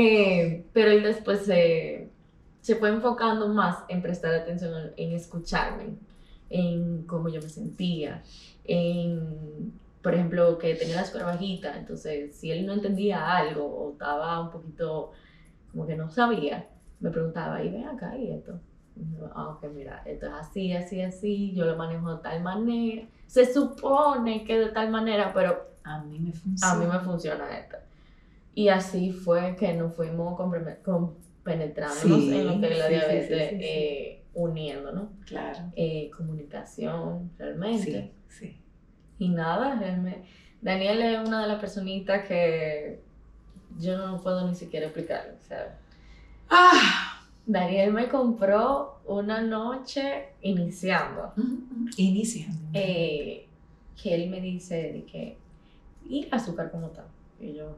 Eh, 0.00 0.64
pero 0.72 0.92
él 0.92 1.02
después 1.02 1.40
se, 1.40 2.08
se 2.60 2.76
fue 2.76 2.90
enfocando 2.90 3.48
más 3.48 3.78
en 3.88 4.00
prestar 4.00 4.32
atención 4.32 4.92
en 4.96 5.12
escucharme, 5.12 5.86
en 6.50 7.02
cómo 7.02 7.28
yo 7.28 7.40
me 7.40 7.48
sentía, 7.48 8.22
en, 8.64 9.72
por 10.02 10.14
ejemplo, 10.14 10.58
que 10.58 10.74
tenía 10.74 10.96
la 10.96 11.02
escuela 11.02 11.26
bajita, 11.26 11.76
entonces 11.78 12.36
si 12.36 12.50
él 12.50 12.66
no 12.66 12.72
entendía 12.72 13.36
algo 13.36 13.64
o 13.64 13.92
estaba 13.92 14.40
un 14.40 14.50
poquito 14.50 15.12
como 15.72 15.86
que 15.86 15.96
no 15.96 16.10
sabía, 16.10 16.68
me 17.00 17.10
preguntaba, 17.10 17.62
y 17.62 17.70
ven 17.70 17.86
acá, 17.86 18.16
y 18.16 18.30
esto. 18.32 18.58
ah, 19.34 19.50
ok, 19.50 19.66
mira, 19.74 20.02
esto 20.04 20.26
es 20.26 20.32
así, 20.32 20.72
así, 20.72 21.00
así, 21.02 21.52
yo 21.54 21.64
lo 21.64 21.76
manejo 21.76 22.16
de 22.16 22.22
tal 22.22 22.42
manera. 22.42 23.06
Se 23.26 23.52
supone 23.52 24.44
que 24.44 24.58
de 24.58 24.68
tal 24.70 24.90
manera, 24.90 25.32
pero 25.32 25.68
a 25.84 26.02
mí 26.02 26.18
me 26.18 26.32
funciona. 26.32 26.72
A 26.72 26.76
mí 26.76 26.86
me 26.86 27.00
funciona 27.00 27.58
esto. 27.58 27.76
Y 28.54 28.68
así 28.68 29.12
fue 29.12 29.54
que 29.56 29.72
nos 29.74 29.94
fuimos 29.94 30.36
compenetrándonos 30.36 32.24
en 32.24 32.46
lo 32.46 32.60
que 32.60 32.74
la 32.74 32.88
diabetes 32.88 33.52
eh, 33.60 34.17
uniendo, 34.38 34.92
¿no? 34.92 35.10
Claro. 35.26 35.72
Eh, 35.74 36.10
comunicación, 36.16 37.30
realmente. 37.36 38.12
Sí, 38.28 38.38
sí. 38.38 38.56
Y 39.18 39.28
nada, 39.30 39.74
realmente. 39.78 40.22
Daniel 40.62 41.02
es 41.02 41.28
una 41.28 41.42
de 41.42 41.48
las 41.48 41.60
personitas 41.60 42.26
que 42.26 43.00
yo 43.78 43.98
no 43.98 44.20
puedo 44.22 44.46
ni 44.48 44.54
siquiera 44.54 44.86
explicar. 44.86 45.36
O 45.36 45.46
sea, 45.46 45.78
ah. 46.50 47.14
Daniel 47.46 47.94
me 47.94 48.08
compró 48.08 49.00
una 49.06 49.40
noche 49.40 50.34
iniciando. 50.42 51.32
Iniciando. 51.96 52.68
Eh, 52.74 53.46
que 54.00 54.14
él 54.14 54.28
me 54.28 54.40
dice 54.40 54.92
de 54.92 55.04
que, 55.04 55.36
¿y 56.06 56.24
el 56.24 56.28
azúcar 56.34 56.70
cómo 56.70 56.88
está? 56.88 57.06
Y 57.40 57.54
yo, 57.54 57.74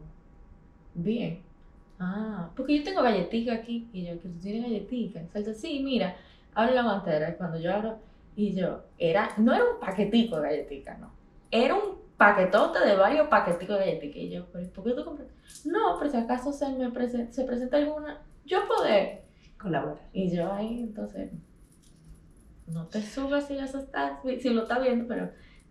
bien. 0.94 1.38
Ah, 2.00 2.50
porque 2.56 2.78
yo 2.78 2.82
tengo 2.82 3.02
galletica 3.02 3.54
aquí. 3.54 3.88
Y 3.92 4.04
yo, 4.04 4.20
que 4.20 4.28
tú 4.28 4.38
tienes 4.40 4.62
galletica. 4.64 5.22
Salta, 5.32 5.54
sí, 5.54 5.80
mira, 5.84 6.16
habla 6.54 6.72
la 6.72 6.82
mantera. 6.82 7.36
Cuando 7.36 7.58
yo 7.58 7.72
hablo, 7.72 7.98
y 8.36 8.54
yo, 8.54 8.84
era, 8.98 9.30
no 9.38 9.54
era 9.54 9.64
un 9.64 9.80
paquetico 9.80 10.36
de 10.40 10.48
galletica, 10.48 10.96
no. 10.98 11.12
Era 11.50 11.74
un 11.74 11.98
paquetote 12.16 12.80
de 12.80 12.96
varios 12.96 13.28
paqueticos 13.28 13.78
de 13.78 13.86
galletica. 13.86 14.18
Y 14.18 14.30
yo, 14.30 14.46
¿por 14.46 14.84
qué 14.84 14.92
tú 14.92 15.04
compras? 15.04 15.28
No, 15.64 15.98
pero 15.98 16.10
si 16.10 16.16
acaso 16.16 16.52
se 16.52 16.68
me 16.70 16.90
presenta, 16.90 17.32
se 17.32 17.44
presenta 17.44 17.76
alguna, 17.76 18.22
yo 18.44 18.66
poder 18.66 19.24
colaborar. 19.58 20.08
Y 20.12 20.34
yo 20.34 20.52
ahí, 20.52 20.80
entonces, 20.80 21.30
no 22.66 22.86
te 22.86 23.02
subas 23.02 23.46
si, 23.46 23.58
eso 23.58 23.78
está, 23.78 24.20
si 24.22 24.48
lo 24.50 24.62
estás 24.62 24.80
viendo, 24.80 25.06
pero 25.06 25.30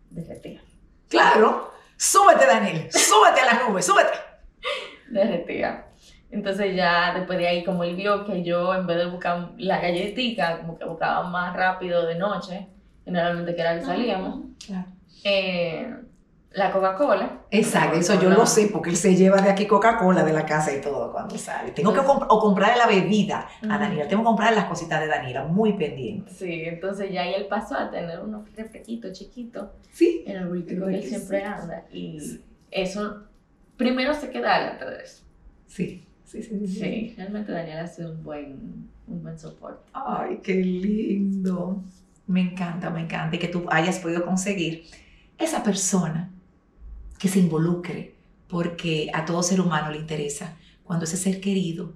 derretía. 0.09 0.61
Claro, 1.07 1.71
súbete, 1.97 2.45
Daniel, 2.45 2.91
súbete 2.91 3.41
a 3.41 3.45
la 3.45 3.67
nube, 3.67 3.81
súbete. 3.81 4.11
Derretía. 5.09 5.88
Entonces 6.31 6.75
ya 6.75 7.13
después 7.15 7.39
de 7.39 7.47
ahí, 7.47 7.63
como 7.63 7.83
él 7.83 7.95
vio 7.95 8.23
que 8.25 8.43
yo 8.43 8.73
en 8.75 8.85
vez 8.85 8.97
de 8.97 9.05
buscar 9.07 9.49
la 9.57 9.79
galletita, 9.79 10.59
como 10.59 10.77
que 10.77 10.85
buscaba 10.85 11.27
más 11.27 11.55
rápido 11.55 12.05
de 12.05 12.15
noche, 12.15 12.67
generalmente 13.03 13.55
que 13.55 13.61
era 13.61 13.79
que 13.79 13.85
salíamos, 13.85 14.41
eh, 15.23 15.91
la 16.51 16.71
Coca-Cola. 16.71 17.41
Exacto, 17.51 17.97
eso 17.97 18.19
yo 18.21 18.29
lo 18.29 18.45
sé 18.45 18.69
porque 18.71 18.91
él 18.91 18.95
se 18.95 19.15
lleva 19.15 19.41
de 19.41 19.49
aquí 19.49 19.65
Coca-Cola 19.65 20.23
de 20.23 20.33
la 20.33 20.45
casa 20.45 20.75
y 20.75 20.81
todo 20.81 21.11
cuando 21.11 21.35
sale. 21.37 21.71
Tengo 21.71 21.93
que 21.93 21.99
o 21.99 22.39
comprarle 22.39 22.77
la 22.77 22.87
bebida 22.87 23.47
a 23.67 23.77
Daniela, 23.79 24.07
tengo 24.07 24.21
que 24.21 24.27
comprarle 24.27 24.57
las 24.57 24.65
cositas 24.65 25.01
de 25.01 25.07
Daniela, 25.07 25.45
muy 25.45 25.73
pendiente. 25.73 26.31
Sí, 26.31 26.63
entonces 26.65 27.11
ya 27.11 27.23
ahí 27.23 27.33
él 27.33 27.47
pasó 27.47 27.75
a 27.75 27.89
tener 27.89 28.19
unos 28.19 28.53
refresquitos 28.55 29.13
chiquitos 29.13 29.69
sí, 29.91 30.23
en 30.27 30.37
el 30.37 30.47
bultico 30.47 30.85
que 30.85 30.95
él 30.95 31.03
siempre 31.03 31.43
anda. 31.43 31.85
Y 31.91 32.39
eso, 32.69 33.23
primero 33.77 34.13
se 34.13 34.29
queda 34.29 34.77
de 34.77 35.03
eso. 35.03 35.23
Sí. 35.67 36.05
Sí, 36.29 36.43
sí, 36.43 36.59
sí. 36.59 36.67
Sí, 36.67 37.13
realmente 37.17 37.51
Daniel 37.51 37.79
ha 37.79 37.87
sido 37.87 38.11
un 38.11 38.23
buen, 38.23 38.87
un 39.07 39.23
buen 39.23 39.39
soporte. 39.39 39.89
Ay, 39.93 40.39
qué 40.43 40.53
lindo. 40.53 41.83
Me 42.27 42.41
encanta, 42.41 42.91
me 42.91 43.01
encanta. 43.01 43.35
Y 43.35 43.39
que 43.39 43.47
tú 43.47 43.65
hayas 43.67 43.97
podido 43.97 44.23
conseguir 44.23 44.83
esa 45.39 45.63
persona 45.63 46.31
que 47.17 47.29
se 47.29 47.39
involucre, 47.39 48.15
porque 48.47 49.09
a 49.11 49.25
todo 49.25 49.41
ser 49.41 49.59
humano 49.59 49.89
le 49.89 49.97
interesa. 49.97 50.55
Cuando 50.83 51.05
ese 51.05 51.17
ser 51.17 51.41
querido 51.41 51.95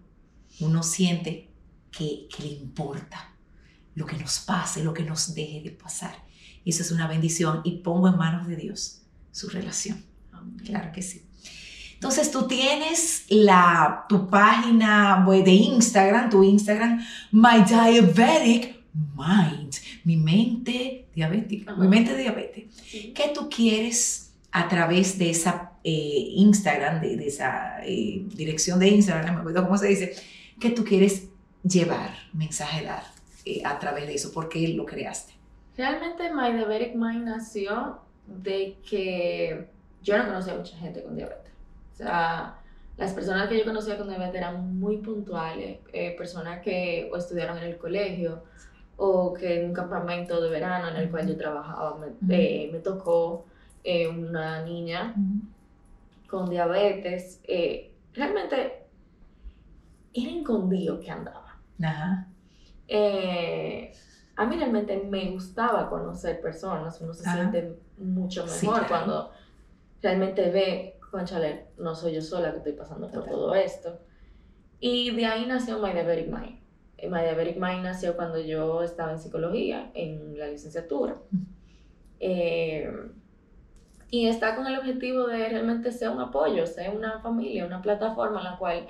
uno 0.61 0.81
siente 0.81 1.51
que, 1.91 2.27
que 2.35 2.41
le 2.41 2.49
importa, 2.49 3.35
lo 3.93 4.07
que 4.07 4.17
nos 4.17 4.39
pase, 4.39 4.83
lo 4.83 4.95
que 4.95 5.03
nos 5.03 5.35
deje 5.35 5.61
de 5.61 5.69
pasar. 5.69 6.15
Y 6.63 6.71
eso 6.71 6.81
es 6.81 6.91
una 6.91 7.07
bendición 7.07 7.61
y 7.63 7.83
pongo 7.83 8.07
en 8.07 8.17
manos 8.17 8.47
de 8.47 8.55
Dios 8.55 9.03
su 9.31 9.47
relación. 9.49 10.03
Claro 10.65 10.91
que 10.91 11.03
sí. 11.03 11.23
Entonces 12.03 12.31
tú 12.31 12.47
tienes 12.47 13.25
la, 13.29 14.03
tu 14.09 14.29
página 14.29 15.25
de 15.25 15.51
Instagram, 15.51 16.29
tu 16.29 16.43
Instagram, 16.43 16.99
My 17.31 17.63
Diabetic 17.65 18.75
Mind, 19.15 19.73
mi 20.03 20.17
mente 20.17 21.07
diabética, 21.15 21.73
mi 21.75 21.87
mente 21.87 22.17
diabetes. 22.17 22.65
¿Qué 22.91 23.31
tú 23.33 23.49
quieres 23.49 24.33
a 24.51 24.67
través 24.67 25.17
de 25.17 25.29
esa 25.29 25.71
eh, 25.81 26.33
Instagram, 26.35 26.99
de, 26.99 27.25
esa 27.25 27.77
eh, 27.85 28.25
dirección 28.35 28.79
de 28.79 28.89
Instagram, 28.89 29.35
me 29.35 29.39
acuerdo 29.39 29.63
cómo 29.63 29.77
se 29.77 29.87
dice, 29.87 30.13
qué 30.59 30.71
tú 30.71 30.83
quieres 30.83 31.29
llevar, 31.63 32.09
mensaje 32.33 32.83
dar 32.83 33.03
eh, 33.45 33.61
a 33.63 33.79
través 33.79 34.07
de 34.07 34.15
eso? 34.15 34.33
¿Por 34.33 34.49
qué 34.49 34.67
lo 34.67 34.85
creaste? 34.85 35.31
Realmente 35.77 36.33
My 36.33 36.51
Diabetic 36.51 36.95
Mind 36.95 37.23
nació 37.23 38.01
de 38.27 38.75
que 38.89 39.69
yo 40.01 40.17
no 40.17 40.25
conocía 40.25 40.51
a 40.51 40.57
mucha 40.57 40.75
gente 40.75 41.01
con 41.01 41.15
diabetes. 41.15 41.52
O 41.93 41.95
sea, 41.95 42.55
las 42.97 43.13
personas 43.13 43.47
que 43.47 43.59
yo 43.59 43.65
conocía 43.65 43.97
con 43.97 44.07
diabetes 44.07 44.35
eran 44.35 44.79
muy 44.79 44.97
puntuales, 44.97 45.79
eh, 45.91 46.15
personas 46.17 46.61
que 46.61 47.09
o 47.11 47.17
estudiaron 47.17 47.57
en 47.59 47.65
el 47.65 47.77
colegio 47.77 48.43
o 48.97 49.33
que 49.33 49.61
en 49.61 49.69
un 49.69 49.73
campamento 49.73 50.41
de 50.41 50.49
verano 50.49 50.89
en 50.89 50.95
el 50.97 51.09
cual 51.09 51.27
yo 51.27 51.37
trabajaba 51.37 51.97
me, 51.97 52.35
eh, 52.35 52.69
me 52.71 52.79
tocó 52.79 53.45
eh, 53.83 54.07
una 54.07 54.63
niña 54.63 55.15
con 56.27 56.49
diabetes. 56.49 57.41
realmente 58.13 58.85
era 60.13 60.31
escondido 60.31 60.99
que 60.99 61.11
andaba. 61.11 61.57
Ajá. 61.81 62.27
a 64.35 64.45
mí 64.45 64.55
realmente 64.55 64.97
me 64.97 65.31
gustaba 65.31 65.89
conocer 65.89 66.39
personas, 66.41 66.99
uno 67.01 67.13
se 67.13 67.23
siente 67.23 67.77
mucho 67.97 68.45
mejor 68.45 68.87
cuando 68.87 69.31
realmente 70.03 70.51
ve, 70.51 70.92
conchale, 71.13 71.67
no 71.77 71.95
soy 71.95 72.13
yo 72.13 72.21
sola 72.21 72.51
que 72.51 72.57
estoy 72.57 72.73
pasando 72.73 73.07
por 73.09 73.25
todo 73.25 73.53
esto. 73.53 73.99
Y 74.79 75.15
de 75.15 75.25
ahí 75.25 75.45
nació 75.45 75.79
My 75.79 75.93
Diabetic 75.93 76.27
Mind. 76.27 76.59
My 77.03 77.21
Diabetic 77.21 77.57
Mind 77.57 77.83
nació 77.83 78.15
cuando 78.15 78.39
yo 78.39 78.83
estaba 78.83 79.11
en 79.11 79.19
psicología, 79.19 79.91
en 79.93 80.37
la 80.37 80.47
licenciatura. 80.47 81.15
Eh, 82.19 82.91
y 84.09 84.27
está 84.27 84.55
con 84.55 84.67
el 84.67 84.77
objetivo 84.77 85.27
de 85.27 85.49
realmente 85.49 85.91
ser 85.91 86.09
un 86.09 86.19
apoyo, 86.19 86.65
ser 86.65 86.89
una 86.95 87.19
familia, 87.19 87.65
una 87.65 87.81
plataforma 87.81 88.39
en 88.39 88.45
la 88.45 88.57
cual 88.57 88.87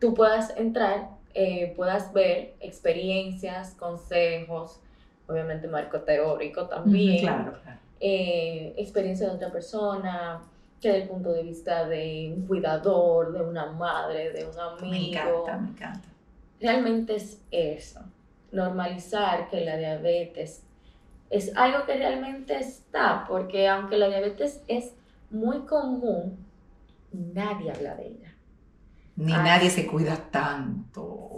tú 0.00 0.14
puedas 0.14 0.56
entrar, 0.56 1.10
eh, 1.34 1.72
puedas 1.76 2.12
ver 2.12 2.54
experiencias, 2.60 3.74
consejos, 3.74 4.80
obviamente 5.26 5.68
marco 5.68 6.00
teórico 6.00 6.68
también. 6.68 7.20
Claro, 7.20 7.58
claro 7.62 7.86
eh, 8.00 8.74
experiencia 8.76 9.28
de 9.28 9.34
otra 9.34 9.50
persona, 9.50 10.42
que 10.80 10.90
del 10.92 11.08
punto 11.08 11.32
de 11.32 11.42
vista 11.42 11.86
de 11.86 12.32
un 12.36 12.46
cuidador, 12.46 13.32
de 13.32 13.42
una 13.42 13.72
madre, 13.72 14.32
de 14.32 14.46
un 14.46 14.58
amigo. 14.58 14.90
Me 14.90 15.08
encanta, 15.08 15.58
me 15.58 15.68
encanta. 15.70 16.08
Realmente 16.60 17.16
es 17.16 17.40
eso, 17.50 18.00
normalizar 18.52 19.48
que 19.50 19.64
la 19.64 19.76
diabetes 19.76 20.62
es 21.30 21.54
algo 21.56 21.84
que 21.86 21.96
realmente 21.96 22.56
está, 22.58 23.24
porque 23.28 23.68
aunque 23.68 23.98
la 23.98 24.08
diabetes 24.08 24.62
es 24.68 24.92
muy 25.30 25.60
común, 25.60 26.38
nadie 27.12 27.70
habla 27.70 27.94
de 27.96 28.06
ella. 28.08 28.34
Ni 29.16 29.32
nadie 29.32 29.70
se 29.70 29.86
cuida 29.86 30.16
tanto. 30.30 31.36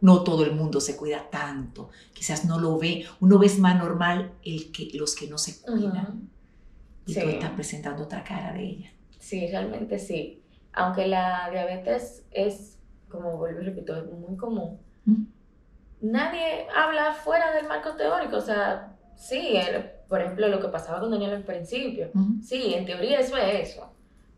No 0.00 0.24
todo 0.24 0.44
el 0.44 0.54
mundo 0.54 0.80
se 0.80 0.96
cuida 0.96 1.30
tanto. 1.30 1.90
Quizás 2.12 2.44
no 2.44 2.58
lo 2.58 2.78
ve. 2.78 3.06
Uno 3.20 3.38
ve 3.38 3.50
más 3.58 3.78
normal 3.78 4.32
el 4.44 4.70
que, 4.72 4.90
los 4.94 5.14
que 5.14 5.26
no 5.28 5.38
se 5.38 5.60
cuidan. 5.62 6.28
Y 7.08 7.14
tú 7.14 7.28
estás 7.28 7.50
presentando 7.52 8.04
otra 8.04 8.22
cara 8.22 8.52
de 8.52 8.62
ella. 8.62 8.90
Sí, 9.18 9.48
realmente 9.50 9.98
sí. 9.98 10.42
Aunque 10.72 11.06
la 11.06 11.48
diabetes 11.50 12.26
es, 12.30 12.78
como 13.08 13.36
vuelvo 13.36 13.62
y 13.62 13.64
repito, 13.64 13.96
es 13.96 14.04
muy 14.04 14.36
común. 14.36 14.78
Nadie 16.00 16.66
habla 16.76 17.14
fuera 17.14 17.52
del 17.52 17.66
marco 17.66 17.96
teórico. 17.96 18.36
O 18.36 18.40
sea, 18.40 18.94
sí, 19.16 19.58
por 20.08 20.20
ejemplo, 20.20 20.48
lo 20.48 20.60
que 20.60 20.68
pasaba 20.68 21.00
con 21.00 21.10
Daniel 21.10 21.34
al 21.34 21.44
principio. 21.44 22.10
Sí, 22.42 22.74
en 22.74 22.84
teoría 22.84 23.20
eso 23.20 23.36
es 23.36 23.70
eso. 23.70 23.90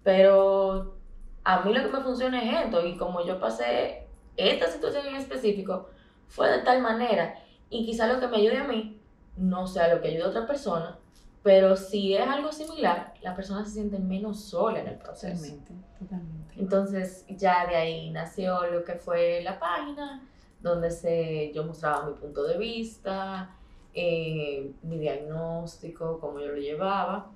Pero 0.04 0.96
a 1.42 1.62
mí 1.62 1.74
lo 1.74 1.82
que 1.82 1.96
me 1.96 2.02
funciona 2.04 2.42
es 2.42 2.66
esto. 2.66 2.86
Y 2.86 2.96
como 2.96 3.26
yo 3.26 3.40
pasé 3.40 4.06
esta 4.36 4.68
situación 4.68 5.06
en 5.06 5.16
específico 5.16 5.90
fue 6.28 6.48
de 6.48 6.62
tal 6.62 6.80
manera 6.80 7.34
y 7.68 7.84
quizá 7.84 8.06
lo 8.06 8.20
que 8.20 8.28
me 8.28 8.38
ayude 8.38 8.58
a 8.58 8.64
mí 8.64 9.00
no 9.36 9.66
sea 9.66 9.92
lo 9.94 10.00
que 10.00 10.08
ayude 10.08 10.24
a 10.24 10.28
otra 10.28 10.46
persona, 10.46 10.98
pero 11.42 11.76
si 11.76 12.14
es 12.14 12.26
algo 12.26 12.52
similar, 12.52 13.14
la 13.22 13.34
persona 13.34 13.64
se 13.64 13.72
siente 13.72 13.98
menos 13.98 14.40
sola 14.40 14.80
en 14.80 14.88
el 14.88 14.98
proceso. 14.98 15.42
Totalmente, 15.42 15.72
totalmente. 15.98 16.60
Entonces 16.60 17.24
ya 17.28 17.66
de 17.66 17.76
ahí 17.76 18.10
nació 18.10 18.66
lo 18.66 18.84
que 18.84 18.94
fue 18.96 19.40
la 19.42 19.58
página, 19.58 20.22
donde 20.60 20.90
se, 20.90 21.52
yo 21.54 21.64
mostraba 21.64 22.06
mi 22.06 22.14
punto 22.14 22.42
de 22.44 22.58
vista, 22.58 23.56
eh, 23.94 24.72
mi 24.82 24.98
diagnóstico, 24.98 26.20
cómo 26.20 26.40
yo 26.40 26.48
lo 26.48 26.56
llevaba. 26.56 27.30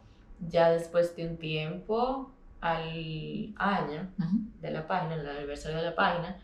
Ya 0.49 0.71
después 0.71 1.17
de 1.17 1.27
un 1.27 1.39
tiempo, 1.39 2.31
al 2.61 3.55
año 3.57 4.11
de 4.61 4.71
la 4.71 4.87
página, 4.87 5.15
el 5.15 5.29
aniversario 5.29 5.79
de 5.79 5.85
la 5.85 5.95
página, 5.95 6.39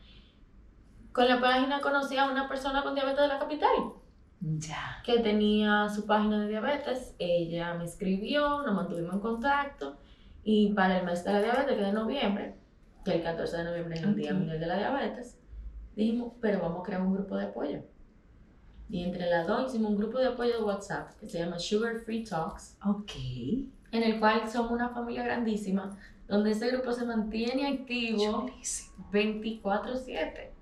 con 1.12 1.27
la 1.27 1.40
página 1.40 1.81
conocí 1.81 2.16
a 2.16 2.31
una 2.31 2.49
persona 2.49 2.83
con 2.83 2.94
diabetes 2.94 3.23
de 3.23 3.29
la 3.29 3.38
capital. 3.38 3.70
Ya. 4.40 5.03
Que 5.05 5.20
tenía 5.20 5.88
su 5.88 6.07
página 6.07 6.40
de 6.40 6.48
diabetes. 6.48 7.14
Ella 7.18 7.74
me 7.74 7.85
escribió, 7.85 8.62
nos 8.62 8.74
mantuvimos 8.74 9.14
en 9.14 9.20
contacto. 9.20 9.98
Y 10.42 10.72
para 10.72 10.98
el 10.98 11.05
mes 11.05 11.22
de 11.24 11.33
la 11.33 11.42
diabetes, 11.42 11.74
que 11.74 11.81
es 11.81 11.87
de 11.87 11.92
noviembre, 11.92 12.55
que 13.05 13.12
el 13.12 13.22
14 13.22 13.57
de 13.59 13.64
noviembre 13.64 13.94
es 13.96 14.03
el 14.03 14.16
Día 14.16 14.33
Mundial 14.33 14.61
de 14.61 14.66
la 14.66 14.79
Diabetes, 14.79 15.38
dijimos, 15.94 16.33
pero 16.40 16.61
vamos 16.61 16.81
a 16.81 16.83
crear 16.85 17.03
un 17.03 17.12
grupo 17.12 17.37
de 17.37 17.44
apoyo. 17.44 17.83
Y 18.88 19.05
entre 19.05 19.29
las 19.29 19.46
dos 19.46 19.66
hicimos 19.66 19.90
un 19.90 19.98
grupo 19.98 20.18
de 20.18 20.29
apoyo 20.29 20.59
de 20.59 20.64
WhatsApp 20.64 21.12
que 21.18 21.29
se 21.29 21.38
llama 21.38 21.59
Sugar 21.59 22.00
Free 22.00 22.24
Talks. 22.24 22.76
Ok. 22.85 23.12
En 23.92 24.03
el 24.03 24.18
cual 24.18 24.48
somos 24.48 24.72
una 24.72 24.88
familia 24.88 25.22
grandísima, 25.24 25.96
donde 26.26 26.53
ese 26.53 26.70
grupo 26.70 26.92
se 26.92 27.05
mantiene 27.05 27.68
activo 27.68 28.46
24/7 29.12 30.53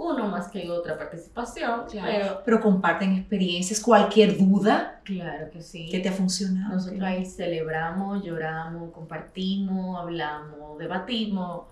uno 0.00 0.28
más 0.28 0.48
que 0.48 0.68
otra 0.70 0.96
participación, 0.96 1.84
pero, 1.92 2.42
pero 2.44 2.60
comparten 2.60 3.16
experiencias, 3.16 3.80
cualquier 3.80 4.38
duda. 4.38 5.00
Claro 5.04 5.50
que 5.50 5.60
sí. 5.60 5.88
Que 5.90 6.00
te 6.00 6.08
ha 6.08 6.12
funcionado. 6.12 6.74
Nosotros 6.74 7.02
ahí 7.02 7.26
celebramos, 7.26 8.24
lloramos, 8.24 8.92
compartimos, 8.92 9.98
hablamos, 9.98 10.78
debatimos, 10.78 11.66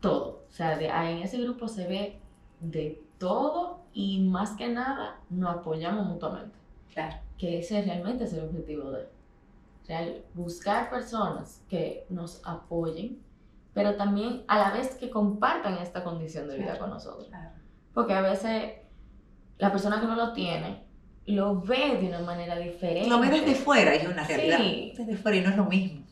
todo. 0.00 0.44
O 0.48 0.52
sea, 0.52 0.78
en 1.10 1.18
ese 1.18 1.40
grupo 1.40 1.68
se 1.68 1.86
ve 1.86 2.18
de 2.60 3.02
todo 3.16 3.80
y 3.94 4.20
más 4.20 4.50
que 4.52 4.68
nada 4.68 5.20
nos 5.30 5.56
apoyamos 5.56 6.06
mutuamente. 6.06 6.56
Claro. 6.92 7.16
Que 7.38 7.60
ese 7.60 7.80
realmente 7.80 8.24
es 8.24 8.32
el 8.34 8.44
objetivo 8.44 8.90
de 8.90 9.08
real, 9.88 10.22
buscar 10.34 10.90
personas 10.90 11.62
que 11.68 12.04
nos 12.10 12.42
apoyen 12.44 13.18
pero 13.74 13.96
también 13.96 14.44
a 14.48 14.58
la 14.58 14.72
vez 14.72 14.94
que 14.96 15.10
compartan 15.10 15.78
esta 15.78 16.02
condición 16.02 16.48
de 16.48 16.58
vida 16.58 16.78
con 16.78 16.90
nosotros. 16.90 17.28
Porque 17.94 18.14
a 18.14 18.20
veces 18.20 18.72
la 19.58 19.70
persona 19.70 20.00
que 20.00 20.06
no 20.06 20.16
lo 20.16 20.32
tiene 20.32 20.84
lo 21.26 21.60
ve 21.60 21.98
de 22.00 22.08
una 22.08 22.20
manera 22.20 22.56
diferente. 22.56 23.08
Lo 23.08 23.20
ve 23.20 23.30
desde 23.30 23.54
fuera 23.54 23.94
y 23.94 24.06
una 24.06 24.24
realidad. 24.24 24.58
Sí. 24.58 24.92
Desde 24.96 25.16
fuera 25.16 25.36
y 25.36 25.40
no 25.42 25.50
es 25.50 25.56
lo 25.56 25.64
mismo. 25.66 26.04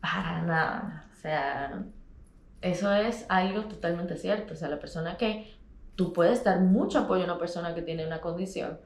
Para 0.00 0.42
nada. 0.42 1.06
O 1.12 1.16
sea, 1.16 1.84
eso 2.60 2.92
es 2.92 3.26
algo 3.28 3.64
totalmente 3.64 4.16
cierto. 4.16 4.54
O 4.54 4.56
sea, 4.56 4.68
la 4.68 4.80
persona 4.80 5.16
que 5.16 5.54
tú 5.94 6.12
puedes 6.12 6.44
dar 6.44 6.60
mucho 6.60 7.00
apoyo 7.00 7.22
a 7.22 7.24
una 7.24 7.38
persona 7.38 7.74
que 7.74 7.82
tiene 7.82 8.06
una 8.06 8.20
condición, 8.20 8.78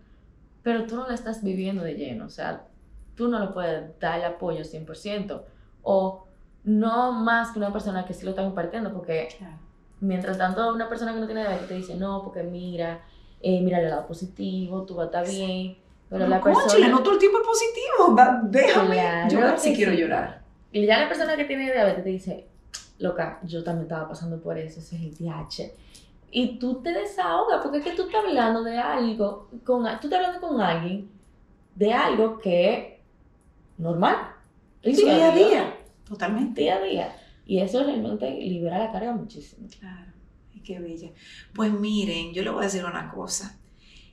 pero 0.63 0.87
tú 0.87 0.97
no 0.97 1.07
la 1.07 1.15
estás 1.15 1.43
viviendo 1.43 1.83
de 1.83 1.95
lleno. 1.95 2.27
O 2.27 2.31
sea, 2.31 2.67
tú 3.15 3.29
no 3.29 3.39
le 3.39 3.49
puedes 3.49 3.99
dar 3.99 4.19
el 4.19 4.27
apoyo 4.27 4.63
100%. 4.63 5.43
O 5.83 6.27
no 6.65 7.13
más 7.13 7.51
que 7.51 7.59
una 7.59 7.73
persona 7.73 8.05
que 8.05 8.15
sí 8.15 8.25
lo 8.25 8.31
está 8.31 8.43
compartiendo, 8.43 8.93
porque 8.93 9.29
mientras 10.01 10.39
tanto 10.39 10.73
una 10.73 10.89
persona 10.89 11.13
que 11.13 11.21
no 11.21 11.27
tiene 11.27 11.43
diabetes 11.43 11.69
te 11.69 11.75
dice, 11.75 11.95
no, 11.97 12.23
porque 12.23 12.43
mira, 12.43 13.01
eh, 13.41 13.61
mira 13.61 13.81
el 13.81 13.89
lado 13.89 14.07
positivo, 14.07 14.83
tú 14.83 14.95
vas 14.95 15.05
a 15.05 15.07
estar 15.07 15.29
bien. 15.29 15.77
Pero 16.09 16.29
la 16.29 16.41
persona... 16.41 16.89
no 16.89 17.03
todo 17.03 17.15
el 17.15 17.19
tiempo 17.19 17.39
es 17.39 17.47
positivo, 17.47 18.17
déjame 18.45 19.29
llorar 19.31 19.59
si 19.59 19.75
quiero 19.75 19.93
llorar. 19.93 20.43
Y 20.71 20.87
ya 20.87 21.01
la 21.01 21.09
persona 21.09 21.37
que 21.37 21.45
tiene 21.45 21.73
diabetes 21.73 22.05
te 22.05 22.11
dice, 22.11 22.47
loca, 22.99 23.41
yo 23.43 23.65
también 23.65 23.85
estaba 23.85 24.09
pasando 24.09 24.41
por 24.41 24.59
eso, 24.59 24.81
ese 24.81 24.97
es 24.97 25.03
el 25.03 25.27
DH. 25.27 25.73
Y 26.31 26.59
tú 26.59 26.83
te 26.83 26.93
desahogas, 26.93 27.61
porque 27.63 27.79
es 27.79 27.85
que 27.85 27.93
tú 27.93 28.03
estás 28.03 28.25
hablando 28.25 28.63
de 28.63 28.79
algo, 28.79 29.49
con, 29.65 29.85
tú 30.01 30.07
estás 30.07 30.15
hablando 30.15 30.41
con 30.41 30.61
alguien 30.61 31.11
de 31.75 31.93
algo 31.93 32.39
que 32.39 32.75
es 32.75 32.85
normal. 33.79 34.17
día 34.83 35.31
a 35.31 35.35
día. 35.35 35.77
Totalmente. 36.13 36.61
Día 36.61 36.77
a 36.77 36.83
día. 36.83 37.17
Y 37.47 37.59
eso 37.59 37.83
realmente 37.83 38.31
libera 38.31 38.79
la 38.79 38.93
carga 38.93 39.13
muchísimo. 39.13 39.67
Claro. 39.79 40.13
Ay, 40.55 40.61
qué 40.61 40.79
bella. 40.79 41.11
Pues 41.55 41.73
miren, 41.73 42.33
yo 42.33 42.43
le 42.43 42.51
voy 42.51 42.63
a 42.63 42.67
decir 42.67 42.85
una 42.85 43.11
cosa. 43.11 43.59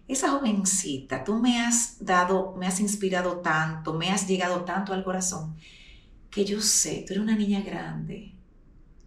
esa 0.10 0.30
jovencita, 0.32 1.24
tú 1.24 1.36
me 1.36 1.62
has 1.62 2.04
dado, 2.04 2.56
me 2.58 2.66
has 2.66 2.80
inspirado 2.80 3.38
tanto, 3.41 3.93
me 3.93 4.10
has 4.10 4.28
llegado 4.28 4.66
tanto 4.66 4.91
al 4.91 5.04
corazón, 5.04 5.56
que 6.32 6.43
yo 6.45 6.62
sé, 6.62 7.06
tú 7.08 7.14
eres 7.14 7.24
una 7.24 7.36
niña 7.36 7.62
grande, 7.62 8.34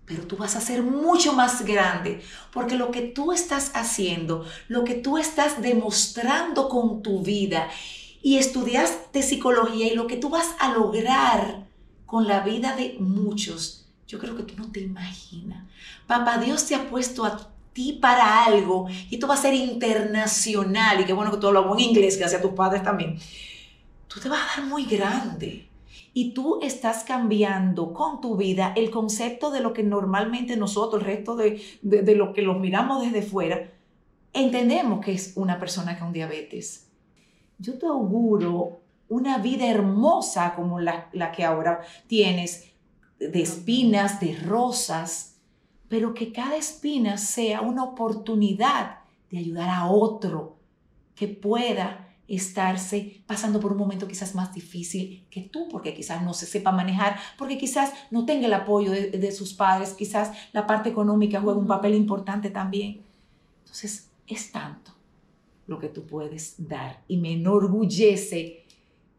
pero 0.07 0.27
tú 0.29 0.37
vas 0.37 0.55
a 0.55 0.61
ser 0.61 0.83
mucho 0.85 1.33
más 1.33 1.65
grande, 1.65 2.21
porque 2.53 2.77
lo 2.77 2.93
que 2.93 3.03
tú 3.03 3.33
estás 3.33 3.73
haciendo, 3.75 4.45
lo 4.69 4.85
que 4.85 4.95
tú 4.95 5.19
estás 5.19 5.61
demostrando 5.61 6.69
con 6.69 7.03
tu 7.03 7.21
vida, 7.23 7.69
y 8.23 8.39
estudiaste 8.39 9.23
psicología 9.23 9.93
y 9.93 9.97
lo 9.97 10.07
que 10.07 10.17
tú 10.17 10.29
vas 10.29 10.55
a 10.61 10.73
lograr 10.73 11.67
con 12.13 12.29
la 12.29 12.41
vida 12.41 12.77
de 12.77 12.97
muchos, 13.01 13.87
yo 14.07 14.19
creo 14.19 14.37
que 14.37 14.43
tú 14.43 14.53
no 14.59 14.71
te 14.71 14.81
imaginas. 14.81 15.65
Papá 16.07 16.37
Dios 16.37 16.67
te 16.67 16.75
ha 16.75 16.91
puesto 16.91 17.25
a 17.25 17.49
ti 17.73 17.95
para 18.03 18.45
algo 18.45 18.87
y 19.09 19.15
esto 19.15 19.27
va 19.27 19.33
a 19.33 19.39
ser 19.39 19.55
internacional 19.55 21.01
y 21.01 21.07
qué 21.07 21.15
bueno 21.15 21.31
que 21.31 21.39
tú 21.39 21.47
hablas 21.47 21.67
buen 21.67 21.81
inglés, 21.81 22.19
que 22.19 22.25
hacia 22.27 22.43
tus 22.43 22.51
padres 22.51 22.83
también. 22.83 23.17
Tú 24.09 24.21
te 24.21 24.29
vas 24.29 24.41
a 24.43 24.61
dar 24.61 24.69
muy 24.69 24.85
grande 24.85 25.71
y 26.13 26.35
tú 26.35 26.59
estás 26.61 27.05
cambiando 27.05 27.95
con 27.95 28.21
tu 28.21 28.37
vida 28.37 28.75
el 28.77 28.91
concepto 28.91 29.51
de 29.51 29.61
lo 29.61 29.73
que 29.73 29.83
normalmente 29.83 30.59
nosotros, 30.59 31.01
el 31.01 31.07
resto 31.07 31.35
de, 31.35 31.63
de, 31.81 32.15
lo 32.15 32.35
que 32.35 32.43
los 32.43 32.61
miramos 32.61 33.01
desde 33.01 33.23
fuera, 33.23 33.73
entendemos 34.35 35.03
que 35.03 35.13
es 35.13 35.33
una 35.37 35.59
persona 35.59 35.99
con 35.99 36.13
diabetes. 36.13 36.91
Yo 37.57 37.79
te 37.79 37.87
auguro 37.87 38.82
una 39.13 39.39
vida 39.39 39.67
hermosa 39.67 40.55
como 40.55 40.81
la, 40.81 41.09
la 41.13 41.33
que 41.33 41.45
ahora 41.45 41.83
tienes, 42.07 42.73
de 43.19 43.43
espinas, 43.43 44.21
de 44.21 44.37
rosas, 44.37 45.37
pero 45.89 46.15
que 46.15 46.33
cada 46.33 46.57
espina 46.57 47.19
sea 47.19 47.61
una 47.61 47.85
oportunidad 47.85 49.01
de 49.31 49.39
ayudar 49.39 49.69
a 49.69 49.87
otro 49.87 50.57
que 51.15 51.29
pueda 51.29 52.09
estarse 52.27 53.23
pasando 53.27 53.61
por 53.61 53.73
un 53.73 53.79
momento 53.79 54.09
quizás 54.09 54.35
más 54.35 54.55
difícil 54.55 55.27
que 55.31 55.43
tú, 55.43 55.69
porque 55.69 55.93
quizás 55.93 56.23
no 56.23 56.33
se 56.33 56.47
sepa 56.47 56.73
manejar, 56.73 57.19
porque 57.37 57.59
quizás 57.59 57.93
no 58.11 58.25
tenga 58.25 58.47
el 58.47 58.55
apoyo 58.55 58.91
de, 58.91 59.33
sus 59.33 59.53
padres, 59.53 59.93
quizás 59.93 60.33
la 60.53 60.67
parte 60.67 60.89
económica 60.89 61.43
juega 61.43 61.59
un 61.59 61.67
papel 61.67 61.95
importante 61.95 62.49
también. 62.49 63.03
Entonces, 63.61 64.11
es 64.27 64.51
tanto 64.51 64.93
lo 65.67 65.79
que 65.79 65.89
tú 65.89 66.07
puedes 66.07 66.55
dar 66.57 67.03
y 67.07 67.19
me 67.19 67.33
enorgullece 67.33 68.62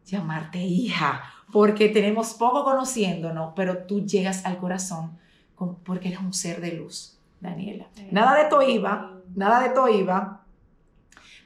llamarte 0.06 0.58
hija, 0.58 1.22
porque 1.52 1.88
tenemos 1.88 2.34
poco 2.34 2.64
conociéndonos, 2.64 3.52
pero 3.54 3.78
tú 3.84 4.04
llegas 4.04 4.44
al 4.44 4.58
corazón 4.58 5.18
porque 5.84 6.08
eres 6.08 6.20
un 6.20 6.32
ser 6.32 6.60
de 6.60 6.72
luz, 6.72 7.18
Daniela. 7.40 7.86
Nada 8.10 8.34
de 8.36 8.42
esto 8.42 8.62
iba, 8.62 9.20
nada 9.34 9.60
de 9.60 9.68
esto 9.68 9.88
iba, 9.88 10.44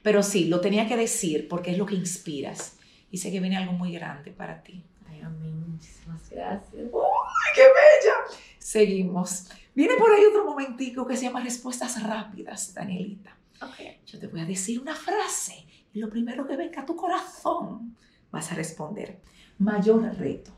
pero 0.02 0.22
sí, 0.22 0.46
lo 0.46 0.60
tenía 0.60 0.88
que 0.88 0.96
decir 0.96 1.48
porque 1.48 1.72
es 1.72 1.78
lo 1.78 1.86
que 1.86 1.94
inspiras. 1.94 2.78
Y 3.10 3.18
sé 3.18 3.30
que 3.30 3.40
viene 3.40 3.56
algo 3.56 3.72
muy 3.72 3.92
grande 3.92 4.30
para 4.30 4.62
ti. 4.62 4.84
Ay, 5.08 5.20
amén. 5.20 5.72
Muchísimas 5.72 6.28
gracias. 6.30 6.74
¡Ay, 6.74 7.52
qué 7.54 7.62
bella! 7.62 8.38
Seguimos. 8.58 9.48
Viene 9.74 9.94
por 9.96 10.10
ahí 10.10 10.24
otro 10.24 10.44
momentico 10.44 11.06
que 11.06 11.16
se 11.16 11.24
llama 11.24 11.40
respuestas 11.40 12.02
rápidas, 12.02 12.74
Danielita. 12.74 13.36
Okay. 13.60 14.00
Yo 14.06 14.18
te 14.18 14.26
voy 14.26 14.40
a 14.40 14.44
decir 14.44 14.80
una 14.80 14.94
frase 14.94 15.66
y 15.92 16.00
lo 16.00 16.10
primero 16.10 16.46
que 16.46 16.56
venga 16.56 16.82
a 16.82 16.86
tu 16.86 16.94
corazón 16.94 17.96
vas 18.30 18.52
a 18.52 18.54
responder. 18.54 19.18
Mayor 19.58 20.02
reto. 20.16 20.52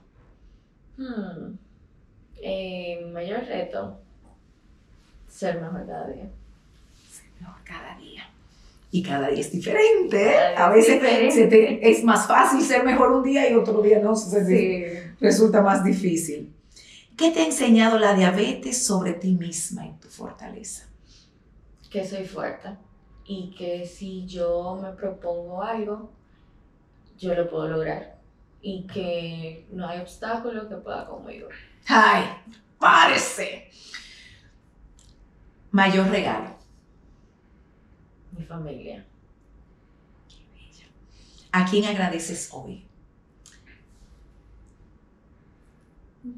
Hmm. 0.97 1.59
Eh, 2.43 3.11
mayor 3.13 3.45
reto, 3.45 3.99
ser 5.29 5.61
mejor 5.61 5.87
cada 5.87 6.09
día. 6.09 6.31
Ser 7.11 7.31
mejor 7.41 7.63
cada 7.65 7.99
día. 7.99 8.23
Y 8.91 9.03
cada 9.03 9.29
día 9.29 9.41
es 9.41 9.53
diferente. 9.53 10.31
¿eh? 10.31 10.57
a 10.57 10.69
veces 10.69 11.01
es 11.83 12.05
más 12.05 12.27
fácil 12.27 12.61
ser 12.63 12.85
mejor 12.85 13.13
un 13.13 13.23
día 13.23 13.49
y 13.49 13.55
otro 13.55 13.81
día 13.83 14.01
no. 14.01 14.15
Resulta 15.21 15.63
más 15.63 15.85
difícil. 15.85 16.53
¿Qué 17.17 17.31
te 17.31 17.41
ha 17.41 17.45
enseñado 17.45 17.99
la 17.99 18.15
diabetes 18.15 18.85
sobre 18.85 19.13
ti 19.13 19.35
misma 19.35 19.87
y 19.87 19.93
tu 20.01 20.09
fortaleza? 20.09 20.87
Que 21.91 22.05
soy 22.07 22.25
fuerte 22.25 22.71
y 23.27 23.55
que 23.57 23.87
si 23.87 24.27
yo 24.27 24.79
me 24.83 24.93
propongo 24.93 25.63
algo, 25.63 26.11
yo 27.21 27.35
lo 27.35 27.49
puedo 27.49 27.69
lograr 27.69 28.19
y 28.63 28.87
que 28.87 29.67
no 29.71 29.87
hay 29.87 30.01
obstáculo 30.01 30.69
que 30.69 30.77
pueda 30.77 31.07
conmigo. 31.07 31.49
Ay, 31.87 32.25
parece. 32.79 33.71
Mayor 35.71 36.09
regalo. 36.09 36.57
Mi 38.33 38.45
familia. 38.45 39.07
¿A 41.53 41.65
quién 41.67 41.85
agradeces 41.85 42.49
hoy? 42.53 42.87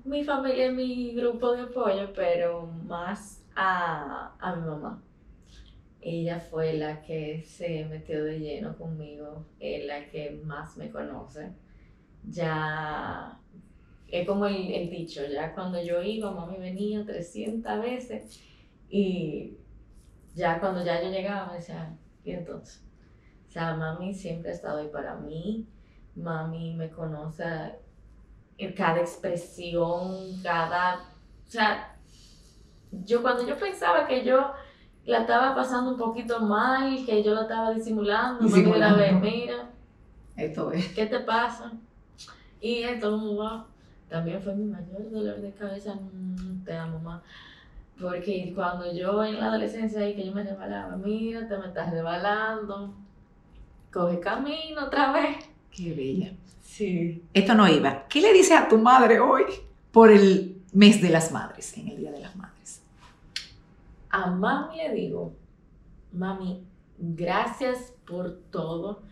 Mi 0.05 0.25
familia 0.25 0.67
es 0.67 0.73
mi 0.73 1.13
grupo 1.15 1.53
de 1.53 1.63
apoyo, 1.63 2.13
pero 2.15 2.67
más 2.67 3.43
a, 3.55 4.33
a 4.39 4.57
mi 4.57 4.67
mamá. 4.67 5.03
Ella 6.03 6.41
fue 6.41 6.73
la 6.75 7.01
que 7.01 7.45
se 7.47 7.85
metió 7.85 8.25
de 8.25 8.41
lleno 8.41 8.77
conmigo, 8.77 9.47
es 9.61 9.87
la 9.87 10.07
que 10.11 10.43
más 10.45 10.77
me 10.77 10.91
conoce. 10.91 11.53
Ya 12.29 13.41
es 14.09 14.27
como 14.27 14.47
el, 14.47 14.91
dicho, 14.91 15.23
ya 15.25 15.55
cuando 15.55 15.83
yo 15.83 16.03
iba, 16.03 16.33
mami 16.33 16.59
venía 16.59 17.05
300 17.07 17.81
veces 17.81 18.41
y 18.91 19.57
ya 20.35 20.61
cuando 20.61 20.85
ya 20.85 21.03
yo 21.03 21.11
llegaba 21.11 21.49
me 21.49 21.55
decía, 21.55 21.97
¿y 22.25 22.33
entonces? 22.33 22.85
O 23.49 23.51
sea, 23.51 23.75
mami 23.75 24.13
siempre 24.13 24.51
ha 24.51 24.55
estado 24.55 24.79
ahí 24.79 24.89
para 24.89 25.15
mí, 25.15 25.67
mami 26.17 26.75
me 26.75 26.91
conoce 26.91 27.45
en 28.59 28.73
cada 28.75 29.01
expresión, 29.01 30.43
cada... 30.43 30.97
O 31.47 31.51
sea, 31.51 31.97
yo 32.91 33.23
cuando 33.23 33.47
yo 33.47 33.57
pensaba 33.57 34.07
que 34.07 34.25
yo 34.25 34.53
la 35.05 35.21
estaba 35.21 35.55
pasando 35.55 35.91
un 35.93 35.97
poquito 35.97 36.41
mal, 36.41 37.05
que 37.05 37.23
yo 37.23 37.35
la 37.35 37.43
estaba 37.43 37.73
disimulando, 37.73 38.49
mami 38.49 38.79
la 38.79 38.95
mira, 39.21 39.71
esto 40.37 40.73
es. 40.73 40.89
¿qué 40.95 41.07
te 41.07 41.21
pasa? 41.21 41.73
Y 42.61 42.83
entonces 42.83 43.39
va 43.39 43.67
también 44.13 44.43
fue 44.43 44.55
mi 44.55 44.67
mayor 44.67 45.11
dolor 45.11 45.41
de 45.41 45.51
cabeza, 45.53 45.95
mm, 45.95 46.65
te 46.65 46.75
amo 46.75 46.99
más. 46.99 47.23
Porque 47.99 48.53
cuando 48.55 48.93
yo 48.93 49.25
en 49.25 49.41
la 49.41 49.47
adolescencia 49.47 50.07
y 50.07 50.15
que 50.15 50.27
yo 50.27 50.33
me 50.33 50.43
resbalaba, 50.43 50.97
mira, 50.97 51.49
te 51.49 51.57
me 51.57 51.69
estás 51.69 51.91
resbalando, 51.91 52.95
coge 53.91 54.21
camino 54.21 54.85
otra 54.85 55.13
vez. 55.13 55.37
Qué 55.71 55.95
bella. 55.95 56.33
Sí. 56.61 57.23
Esto 57.33 57.55
no 57.55 57.67
iba. 57.67 58.07
¿Qué 58.07 58.21
le 58.21 58.35
dices 58.35 58.59
a 58.59 58.69
tu 58.69 58.77
madre 58.77 59.19
hoy 59.19 59.45
por 59.91 60.11
el 60.11 60.61
mes 60.75 61.01
de 61.01 61.09
las 61.09 61.33
madres, 61.33 61.77
en 61.79 61.89
el 61.89 61.97
Día 61.97 62.13
de 62.13 62.21
las 62.21 62.37
Madres? 62.37 62.52
A 64.13 64.31
mami 64.31 64.77
le 64.77 64.93
digo, 64.93 65.35
mami, 66.13 66.67
gracias 66.99 67.95
por 68.07 68.41
todo. 68.51 69.03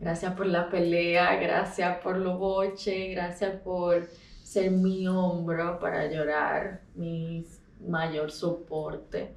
Gracias 0.00 0.34
por 0.34 0.46
la 0.46 0.68
pelea, 0.70 1.36
gracias 1.36 1.98
por 2.02 2.16
lo 2.16 2.36
boche, 2.38 3.08
gracias 3.10 3.60
por 3.60 4.08
ser 4.42 4.70
mi 4.70 5.06
hombro 5.06 5.78
para 5.78 6.10
llorar, 6.10 6.82
mi 6.94 7.46
mayor 7.86 8.32
soporte. 8.32 9.36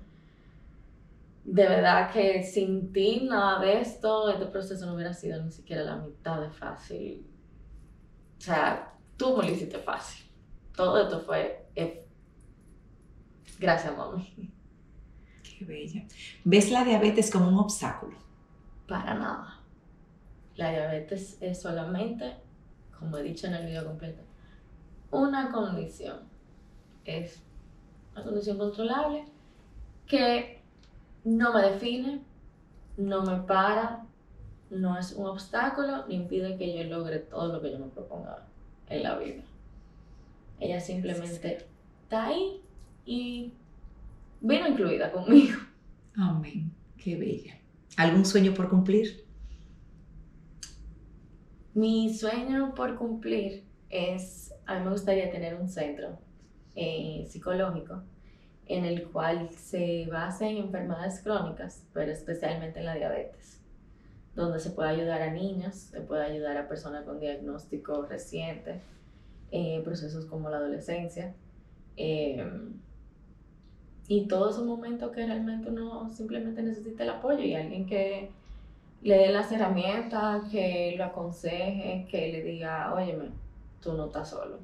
De 1.44 1.68
verdad 1.68 2.12
que 2.12 2.42
sin 2.44 2.92
ti 2.92 3.28
nada 3.30 3.60
de 3.60 3.82
esto, 3.82 4.30
este 4.32 4.46
proceso 4.46 4.86
no 4.86 4.96
hubiera 4.96 5.14
sido 5.14 5.44
ni 5.44 5.52
siquiera 5.52 5.84
la 5.84 5.98
mitad 5.98 6.42
de 6.42 6.50
fácil. 6.50 7.28
O 8.38 8.42
sea, 8.42 8.94
tú 9.16 9.38
me 9.38 9.44
lo 9.44 9.52
hiciste 9.52 9.78
fácil. 9.78 10.26
Todo 10.76 11.04
esto 11.04 11.20
fue... 11.20 11.68
Eh, 11.76 12.08
gracias, 13.60 13.96
mami. 13.96 14.53
Qué 15.66 15.72
bella. 15.72 16.04
¿Ves 16.44 16.72
la 16.72 16.84
diabetes 16.84 17.32
como 17.32 17.48
un 17.48 17.58
obstáculo? 17.58 18.18
Para 18.88 19.14
nada. 19.14 19.60
La 20.56 20.72
diabetes 20.72 21.38
es 21.42 21.62
solamente, 21.62 22.36
como 22.98 23.18
he 23.18 23.24
dicho 23.24 23.48
en 23.48 23.54
el 23.54 23.68
video 23.68 23.86
completo, 23.86 24.24
una 25.12 25.52
condición. 25.52 26.20
Es 27.06 27.42
una 28.14 28.24
condición 28.24 28.58
controlable 28.58 29.26
que 30.06 30.62
no 31.24 31.54
me 31.54 31.62
define, 31.62 32.22
no 32.98 33.24
me 33.24 33.38
para, 33.44 34.06
no 34.70 34.98
es 34.98 35.14
un 35.14 35.28
obstáculo 35.28 36.06
ni 36.08 36.16
impide 36.16 36.58
que 36.58 36.78
yo 36.78 36.84
logre 36.84 37.20
todo 37.20 37.54
lo 37.54 37.62
que 37.62 37.72
yo 37.72 37.80
me 37.80 37.88
proponga 37.88 38.46
en 38.90 39.04
la 39.04 39.18
vida. 39.18 39.44
Ella 40.60 40.80
simplemente 40.80 41.68
está 42.04 42.26
ahí 42.26 42.62
y 43.06 43.54
vino 44.44 44.68
incluida 44.68 45.12
conmigo. 45.12 45.58
Amén. 46.16 46.72
Qué 46.98 47.16
bella. 47.16 47.58
¿Algún 47.98 48.26
sueño 48.26 48.54
por 48.54 48.70
cumplir? 48.70 49.26
Mi 51.74 52.14
sueño 52.14 52.74
por 52.76 52.96
cumplir 52.96 53.64
es 53.90 54.54
a 54.66 54.78
mí 54.78 54.86
me 54.86 54.92
gustaría 54.92 55.32
tener 55.32 55.56
un 55.56 55.68
centro 55.68 56.20
eh, 56.76 57.26
psicológico 57.30 58.04
en 58.66 58.86
el 58.86 59.10
cual 59.10 59.50
se 59.52 60.08
base 60.08 60.48
en 60.48 60.58
enfermedades 60.58 61.22
crónicas, 61.22 61.86
pero 61.94 62.12
especialmente 62.12 62.80
en 62.80 62.86
la 62.86 62.96
diabetes. 62.96 63.60
donde 64.36 64.60
se 64.60 64.72
puede 64.72 64.90
ayudar 64.90 65.22
a 65.22 65.32
niños, 65.32 65.76
se 65.76 66.02
puede 66.02 66.26
ayudar 66.26 66.58
a 66.58 66.68
personas 66.68 67.06
con 67.06 67.20
diagnóstico 67.20 68.08
reciente, 68.08 68.82
eh, 69.52 69.80
procesos 69.84 70.26
como 70.26 70.50
la 70.50 70.58
adolescencia. 70.58 71.36
Eh, 71.98 72.44
y 74.08 74.28
todos 74.28 74.56
esos 74.56 74.66
momentos 74.66 75.12
que 75.12 75.26
realmente 75.26 75.70
uno 75.70 76.10
simplemente 76.10 76.62
necesita 76.62 77.04
el 77.04 77.10
apoyo 77.10 77.40
y 77.40 77.56
alguien 77.56 77.86
que 77.86 78.30
le 79.02 79.18
dé 79.18 79.30
las 79.32 79.52
herramientas, 79.52 80.44
que 80.52 80.96
lo 80.98 81.06
aconseje, 81.06 82.08
que 82.10 82.32
le 82.32 82.44
diga, 82.44 82.94
óyeme, 82.94 83.26
tú 83.82 83.94
no 83.94 84.06
estás 84.06 84.30
solo. 84.30 84.60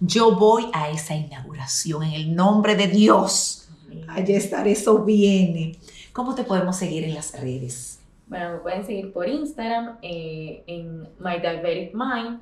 Yo 0.00 0.36
voy 0.36 0.66
a 0.72 0.90
esa 0.90 1.14
inauguración 1.14 2.02
en 2.02 2.12
el 2.12 2.34
nombre 2.34 2.74
de 2.76 2.88
Dios. 2.88 3.68
Allá 4.08 4.36
estar, 4.36 4.66
eso 4.68 5.04
viene. 5.04 5.76
¿Cómo 6.12 6.34
te 6.34 6.44
podemos 6.44 6.76
seguir 6.76 7.04
en 7.04 7.14
las 7.14 7.38
redes? 7.38 8.00
Bueno, 8.26 8.52
me 8.54 8.58
pueden 8.58 8.84
seguir 8.84 9.12
por 9.12 9.28
Instagram 9.28 9.98
eh, 10.02 10.64
en 10.66 11.02
My 11.18 11.38
Diabetic 11.40 11.94
Mind. 11.94 12.40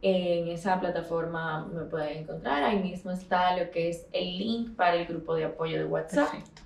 En 0.00 0.48
esa 0.48 0.78
plataforma 0.78 1.66
me 1.66 1.84
pueden 1.84 2.18
encontrar. 2.18 2.62
Ahí 2.62 2.78
mismo 2.80 3.10
está 3.10 3.56
lo 3.56 3.70
que 3.70 3.88
es 3.88 4.06
el 4.12 4.38
link 4.38 4.76
para 4.76 4.94
el 4.94 5.06
grupo 5.06 5.34
de 5.34 5.44
apoyo 5.44 5.78
de 5.78 5.84
WhatsApp. 5.84 6.30
Perfecto. 6.30 6.62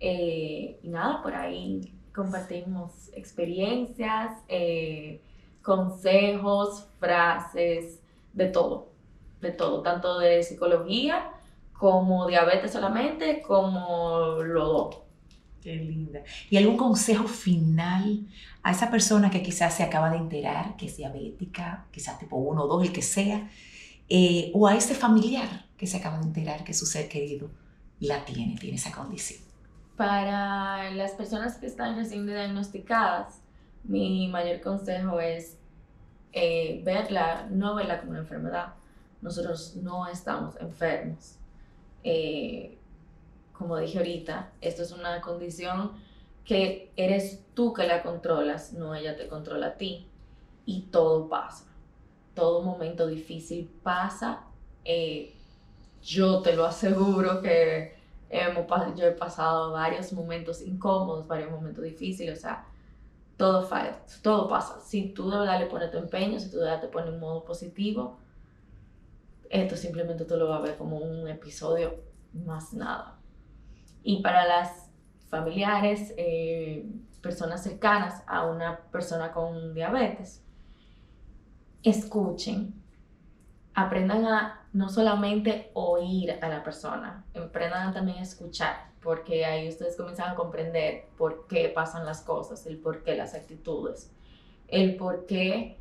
Eh, 0.00 0.78
y 0.82 0.88
nada, 0.88 1.22
por 1.22 1.34
ahí 1.34 1.92
compartimos 2.14 3.10
experiencias, 3.12 4.32
eh, 4.48 5.22
consejos, 5.62 6.88
frases, 6.98 8.02
de 8.32 8.48
todo, 8.48 8.88
de 9.40 9.50
todo, 9.50 9.82
tanto 9.82 10.18
de 10.18 10.42
psicología 10.42 11.30
como 11.72 12.26
diabetes 12.26 12.72
solamente, 12.72 13.42
como 13.42 14.42
lo 14.42 14.66
dos. 14.66 15.05
Qué 15.66 15.74
linda. 15.74 16.20
¿Y 16.48 16.58
algún 16.58 16.76
consejo 16.76 17.26
final 17.26 18.24
a 18.62 18.70
esa 18.70 18.88
persona 18.88 19.30
que 19.30 19.42
quizás 19.42 19.74
se 19.74 19.82
acaba 19.82 20.10
de 20.10 20.18
enterar 20.18 20.76
que 20.76 20.86
es 20.86 20.96
diabética, 20.96 21.88
quizás 21.90 22.20
tipo 22.20 22.36
uno 22.36 22.62
o 22.62 22.68
dos, 22.68 22.84
el 22.84 22.92
que 22.92 23.02
sea, 23.02 23.50
eh, 24.08 24.52
o 24.54 24.68
a 24.68 24.76
ese 24.76 24.94
familiar 24.94 25.66
que 25.76 25.88
se 25.88 25.96
acaba 25.96 26.20
de 26.20 26.26
enterar 26.26 26.62
que 26.62 26.72
su 26.72 26.86
ser 26.86 27.08
querido 27.08 27.50
la 27.98 28.24
tiene, 28.24 28.56
tiene 28.60 28.76
esa 28.76 28.92
condición? 28.92 29.40
Para 29.96 30.88
las 30.92 31.10
personas 31.14 31.56
que 31.56 31.66
están 31.66 31.96
recién 31.96 32.26
diagnosticadas, 32.26 33.40
mi 33.82 34.28
mayor 34.28 34.60
consejo 34.60 35.18
es 35.18 35.56
eh, 36.32 36.80
verla, 36.84 37.48
no 37.50 37.74
verla 37.74 37.98
como 37.98 38.12
una 38.12 38.20
enfermedad. 38.20 38.74
Nosotros 39.20 39.74
no 39.82 40.06
estamos 40.06 40.54
enfermos. 40.60 41.38
Eh, 42.04 42.78
como 43.58 43.76
dije 43.78 43.98
ahorita, 43.98 44.52
esto 44.60 44.82
es 44.82 44.92
una 44.92 45.20
condición 45.20 45.92
que 46.44 46.92
eres 46.96 47.44
tú 47.54 47.72
que 47.72 47.86
la 47.86 48.02
controlas, 48.02 48.72
no 48.72 48.94
ella 48.94 49.16
te 49.16 49.28
controla 49.28 49.68
a 49.68 49.74
ti. 49.76 50.06
Y 50.64 50.82
todo 50.82 51.28
pasa. 51.28 51.64
Todo 52.34 52.62
momento 52.62 53.06
difícil 53.06 53.70
pasa. 53.82 54.44
Eh, 54.84 55.34
yo 56.02 56.40
te 56.42 56.54
lo 56.54 56.64
aseguro 56.64 57.40
que 57.40 57.96
hemos, 58.30 58.66
yo 58.96 59.06
he 59.06 59.12
pasado 59.12 59.72
varios 59.72 60.12
momentos 60.12 60.60
incómodos, 60.62 61.26
varios 61.26 61.50
momentos 61.50 61.84
difíciles, 61.84 62.38
o 62.38 62.40
sea, 62.40 62.66
todo, 63.36 63.68
todo 64.22 64.48
pasa. 64.48 64.80
Si 64.80 65.10
tú 65.10 65.30
de 65.30 65.38
verdad 65.38 65.60
le 65.60 65.66
pones 65.66 65.90
tu 65.90 65.98
empeño, 65.98 66.38
si 66.38 66.50
tú 66.50 66.58
de 66.58 66.64
verdad 66.64 66.80
te 66.80 66.88
pones 66.88 67.12
en 67.12 67.20
modo 67.20 67.44
positivo, 67.44 68.18
esto 69.50 69.76
simplemente 69.76 70.24
tú 70.24 70.36
lo 70.36 70.48
vas 70.48 70.60
a 70.60 70.62
ver 70.62 70.76
como 70.76 70.98
un 70.98 71.28
episodio 71.28 71.94
más 72.32 72.72
nada. 72.72 73.15
Y 74.08 74.22
para 74.22 74.46
las 74.46 74.88
familiares, 75.28 76.14
eh, 76.16 76.88
personas 77.20 77.64
cercanas 77.64 78.22
a 78.28 78.46
una 78.46 78.78
persona 78.92 79.32
con 79.32 79.74
diabetes, 79.74 80.44
escuchen, 81.82 82.72
aprendan 83.74 84.24
a 84.26 84.64
no 84.72 84.88
solamente 84.90 85.72
oír 85.74 86.38
a 86.40 86.48
la 86.48 86.62
persona, 86.62 87.24
aprendan 87.34 87.92
también 87.92 88.18
a 88.18 88.22
escuchar, 88.22 88.92
porque 89.02 89.44
ahí 89.44 89.68
ustedes 89.68 89.96
comienzan 89.96 90.30
a 90.30 90.34
comprender 90.36 91.08
por 91.18 91.48
qué 91.48 91.68
pasan 91.68 92.06
las 92.06 92.20
cosas, 92.20 92.64
el 92.66 92.78
por 92.78 93.02
qué 93.02 93.16
las 93.16 93.34
actitudes, 93.34 94.12
el 94.68 94.94
por 94.94 95.26
qué 95.26 95.78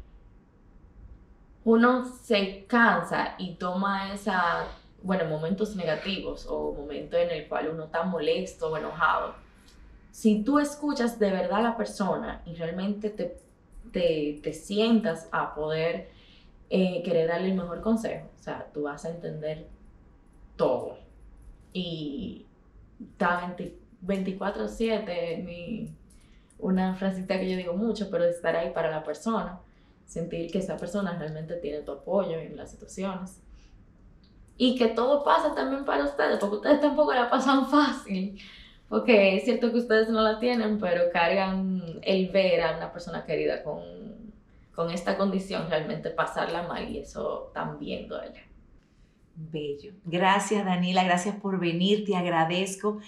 uno 1.63 2.05
se 2.05 2.65
cansa 2.65 3.36
y 3.38 3.53
toma 3.53 4.13
esa 4.13 4.65
bueno, 5.06 5.26
momentos 5.26 5.76
negativos 5.76 6.47
o 6.49 6.74
momentos 6.74 7.20
en 7.20 7.30
el 7.30 7.47
cual 7.47 7.70
uno 7.70 7.86
está 7.86 8.03
molesto 8.03 8.72
o 8.72 8.78
enojado, 8.78 9.36
si 10.10 10.43
tú 10.43 10.58
escuchas 10.60 11.20
de 11.20 11.30
verdad 11.30 11.60
a 11.60 11.62
la 11.62 11.78
persona 11.78 12.41
y 12.45 12.56
realmente 12.56 13.12
te, 13.12 13.38
te, 13.91 14.39
te 14.41 14.53
sientas 14.53 15.30
a 15.32 15.53
poder 15.53 16.10
eh, 16.72 17.03
querer 17.03 17.28
darle 17.28 17.49
el 17.49 17.56
mejor 17.56 17.82
consejo, 17.82 18.30
o 18.39 18.41
sea, 18.41 18.68
tú 18.74 18.84
vas 18.84 19.06
a 19.06 19.10
entender 19.12 19.68
todo. 20.56 20.97
Y 21.72 22.47
está 22.99 23.56
24/7, 24.03 25.93
una 26.58 26.95
frasita 26.95 27.39
que 27.39 27.51
yo 27.51 27.58
digo 27.58 27.74
mucho, 27.74 28.10
pero 28.10 28.24
estar 28.24 28.56
ahí 28.56 28.72
para 28.72 28.89
la 28.89 29.03
persona, 29.03 29.60
sentir 30.06 30.49
que 30.51 30.60
esa 30.60 30.78
persona 30.78 31.16
realmente 31.20 31.58
tiene 31.58 31.82
tu 31.82 31.91
apoyo 31.91 32.39
en 32.39 32.56
las 32.58 32.72
situaciones 32.72 33.44
y 34.58 34.78
que 34.78 34.88
todo 34.88 35.24
pasa 35.24 35.53
también 35.53 35.86
para 35.86 36.06
ustedes, 36.06 36.39
porque 36.39 36.56
ustedes 36.58 36.82
tampoco 36.82 37.14
la 37.14 37.30
pasan 37.30 37.68
fácil, 37.68 38.39
porque 38.88 39.36
es 39.36 39.43
cierto 39.43 39.72
que 39.72 39.80
ustedes 39.80 40.10
no 40.10 40.22
la 40.22 40.39
tienen, 40.39 40.80
pero 40.80 41.03
cargan 41.12 41.82
el 42.01 42.30
ver 42.30 42.62
a 42.62 42.78
una 42.78 42.91
persona 42.91 43.26
querida 43.26 43.64
con, 43.64 43.82
con 44.74 44.91
esta 44.91 45.18
condición, 45.18 45.70
realmente 45.70 46.10
pasarla 46.10 46.64
mal 46.64 46.89
y 46.89 46.99
eso 46.99 47.51
también 47.53 48.08
duele. 48.08 48.43
Bello. 49.36 49.93
Gracias 50.06 50.64
Daniela, 50.64 51.03
gracias 51.03 51.36
por 51.36 51.60
venir, 51.60 52.06
te 52.06 52.16
agradezco. 52.16 52.99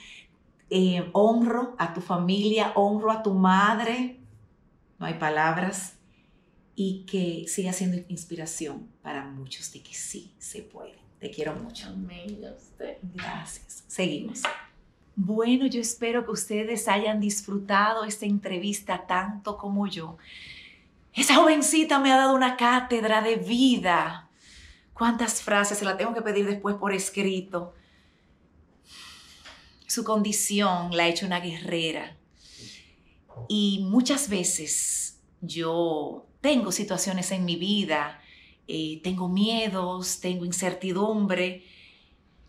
Eh, 0.69 1.09
honro 1.13 1.75
a 1.77 1.93
tu 1.93 2.01
familia, 2.01 2.73
honro 2.75 3.11
a 3.11 3.23
tu 3.23 3.33
madre, 3.33 4.19
no 4.99 5.05
hay 5.05 5.13
palabras, 5.13 5.97
y 6.75 7.05
que 7.05 7.47
siga 7.47 7.73
siendo 7.73 7.97
inspiración 8.09 8.87
para 9.01 9.25
muchos 9.25 9.71
de 9.71 9.81
que 9.81 9.93
sí 9.93 10.35
se 10.37 10.61
puede. 10.61 10.96
Te 11.19 11.31
quiero 11.31 11.55
mucho. 11.55 11.87
Amén, 11.87 12.39
Gracias. 13.15 13.83
Seguimos. 13.87 14.43
Bueno, 15.15 15.65
yo 15.65 15.81
espero 15.81 16.23
que 16.25 16.31
ustedes 16.31 16.87
hayan 16.87 17.19
disfrutado 17.19 18.03
esta 18.03 18.27
entrevista 18.27 19.07
tanto 19.07 19.57
como 19.57 19.87
yo. 19.87 20.17
Esa 21.13 21.35
jovencita 21.35 21.97
me 21.97 22.11
ha 22.11 22.17
dado 22.17 22.35
una 22.35 22.55
cátedra 22.55 23.23
de 23.23 23.37
vida. 23.37 24.29
¿Cuántas 24.93 25.41
frases? 25.41 25.79
Se 25.79 25.85
la 25.85 25.97
tengo 25.97 26.13
que 26.13 26.21
pedir 26.21 26.45
después 26.45 26.75
por 26.75 26.93
escrito. 26.93 27.73
Su 29.87 30.03
condición 30.03 30.95
la 30.95 31.03
ha 31.03 31.07
hecho 31.07 31.25
una 31.25 31.39
guerrera. 31.39 32.15
Y 33.47 33.87
muchas 33.89 34.29
veces 34.29 35.19
yo 35.41 36.27
tengo 36.41 36.71
situaciones 36.71 37.31
en 37.31 37.45
mi 37.45 37.55
vida 37.55 38.21
eh, 38.67 38.99
tengo 39.03 39.29
miedos, 39.29 40.19
tengo 40.19 40.45
incertidumbre. 40.45 41.63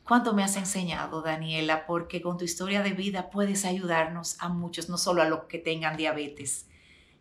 ¿Cuánto 0.05 0.33
me 0.33 0.43
has 0.43 0.57
enseñado, 0.57 1.23
Daniela? 1.23 1.87
Porque 1.87 2.23
con 2.23 2.39
tu 2.39 2.45
historia 2.45 2.83
de 2.83 2.93
vida 2.93 3.31
puedes 3.31 3.64
ayudarnos 3.64 4.37
a 4.41 4.49
muchos, 4.49 4.89
no 4.89 4.99
solo 4.99 5.23
a 5.23 5.29
los 5.29 5.45
que 5.45 5.59
tengan 5.59 5.97
diabetes. 5.97 6.66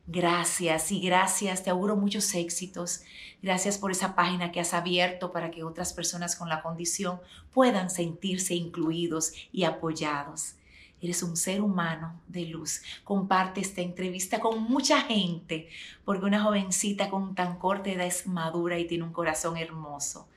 Gracias 0.10 0.94
y 0.94 1.02
gracias, 1.02 1.64
te 1.64 1.70
auguro 1.70 1.98
muchos 1.98 2.34
éxitos. 2.34 3.02
Gracias 3.42 3.78
por 3.78 3.92
esa 3.92 4.16
página 4.16 4.54
que 4.54 4.62
has 4.62 4.74
abierto 4.74 5.34
para 5.34 5.52
que 5.52 5.66
otras 5.66 5.92
personas 5.92 6.38
con 6.38 6.48
la 6.48 6.62
condición 6.62 7.20
puedan 7.54 7.90
sentirse 7.90 8.56
incluidos 8.56 9.34
y 9.52 9.66
apoyados. 9.66 10.56
Eres 11.00 11.22
un 11.22 11.38
ser 11.38 11.62
humano 11.62 12.20
de 12.28 12.46
luz. 12.46 12.82
Comparte 13.04 13.62
esta 13.62 13.82
entrevista 13.82 14.40
con 14.40 14.64
mucha 14.64 15.02
gente, 15.02 15.70
porque 16.04 16.26
una 16.26 16.44
jovencita 16.44 17.10
con 17.10 17.36
tan 17.36 17.60
corta 17.60 17.92
edad 17.92 18.08
es 18.08 18.26
madura 18.26 18.80
y 18.80 18.88
tiene 18.88 19.04
un 19.04 19.14
corazón 19.14 19.58
hermoso. 19.58 20.28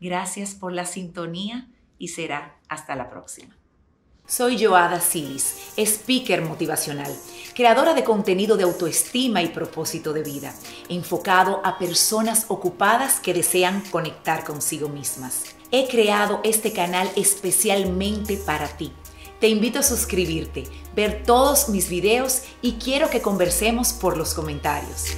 Gracias 0.00 0.54
por 0.54 0.72
la 0.72 0.84
sintonía 0.84 1.68
y 1.98 2.08
será 2.08 2.56
hasta 2.68 2.94
la 2.96 3.08
próxima. 3.08 3.56
Soy 4.26 4.64
Joada 4.64 5.00
Silis, 5.00 5.72
speaker 5.76 6.42
motivacional, 6.42 7.12
creadora 7.54 7.94
de 7.94 8.04
contenido 8.04 8.56
de 8.56 8.62
autoestima 8.62 9.42
y 9.42 9.48
propósito 9.48 10.12
de 10.12 10.22
vida, 10.22 10.54
enfocado 10.88 11.60
a 11.64 11.78
personas 11.78 12.44
ocupadas 12.48 13.18
que 13.18 13.34
desean 13.34 13.82
conectar 13.90 14.44
consigo 14.44 14.88
mismas. 14.88 15.56
He 15.72 15.88
creado 15.88 16.40
este 16.44 16.72
canal 16.72 17.10
especialmente 17.16 18.36
para 18.36 18.68
ti 18.68 18.92
te 19.40 19.48
invito 19.48 19.78
a 19.78 19.82
suscribirte, 19.82 20.64
ver 20.94 21.22
todos 21.24 21.70
mis 21.70 21.88
videos 21.88 22.42
y 22.60 22.72
quiero 22.74 23.08
que 23.08 23.22
conversemos 23.22 23.92
por 23.92 24.16
los 24.16 24.34
comentarios. 24.34 25.16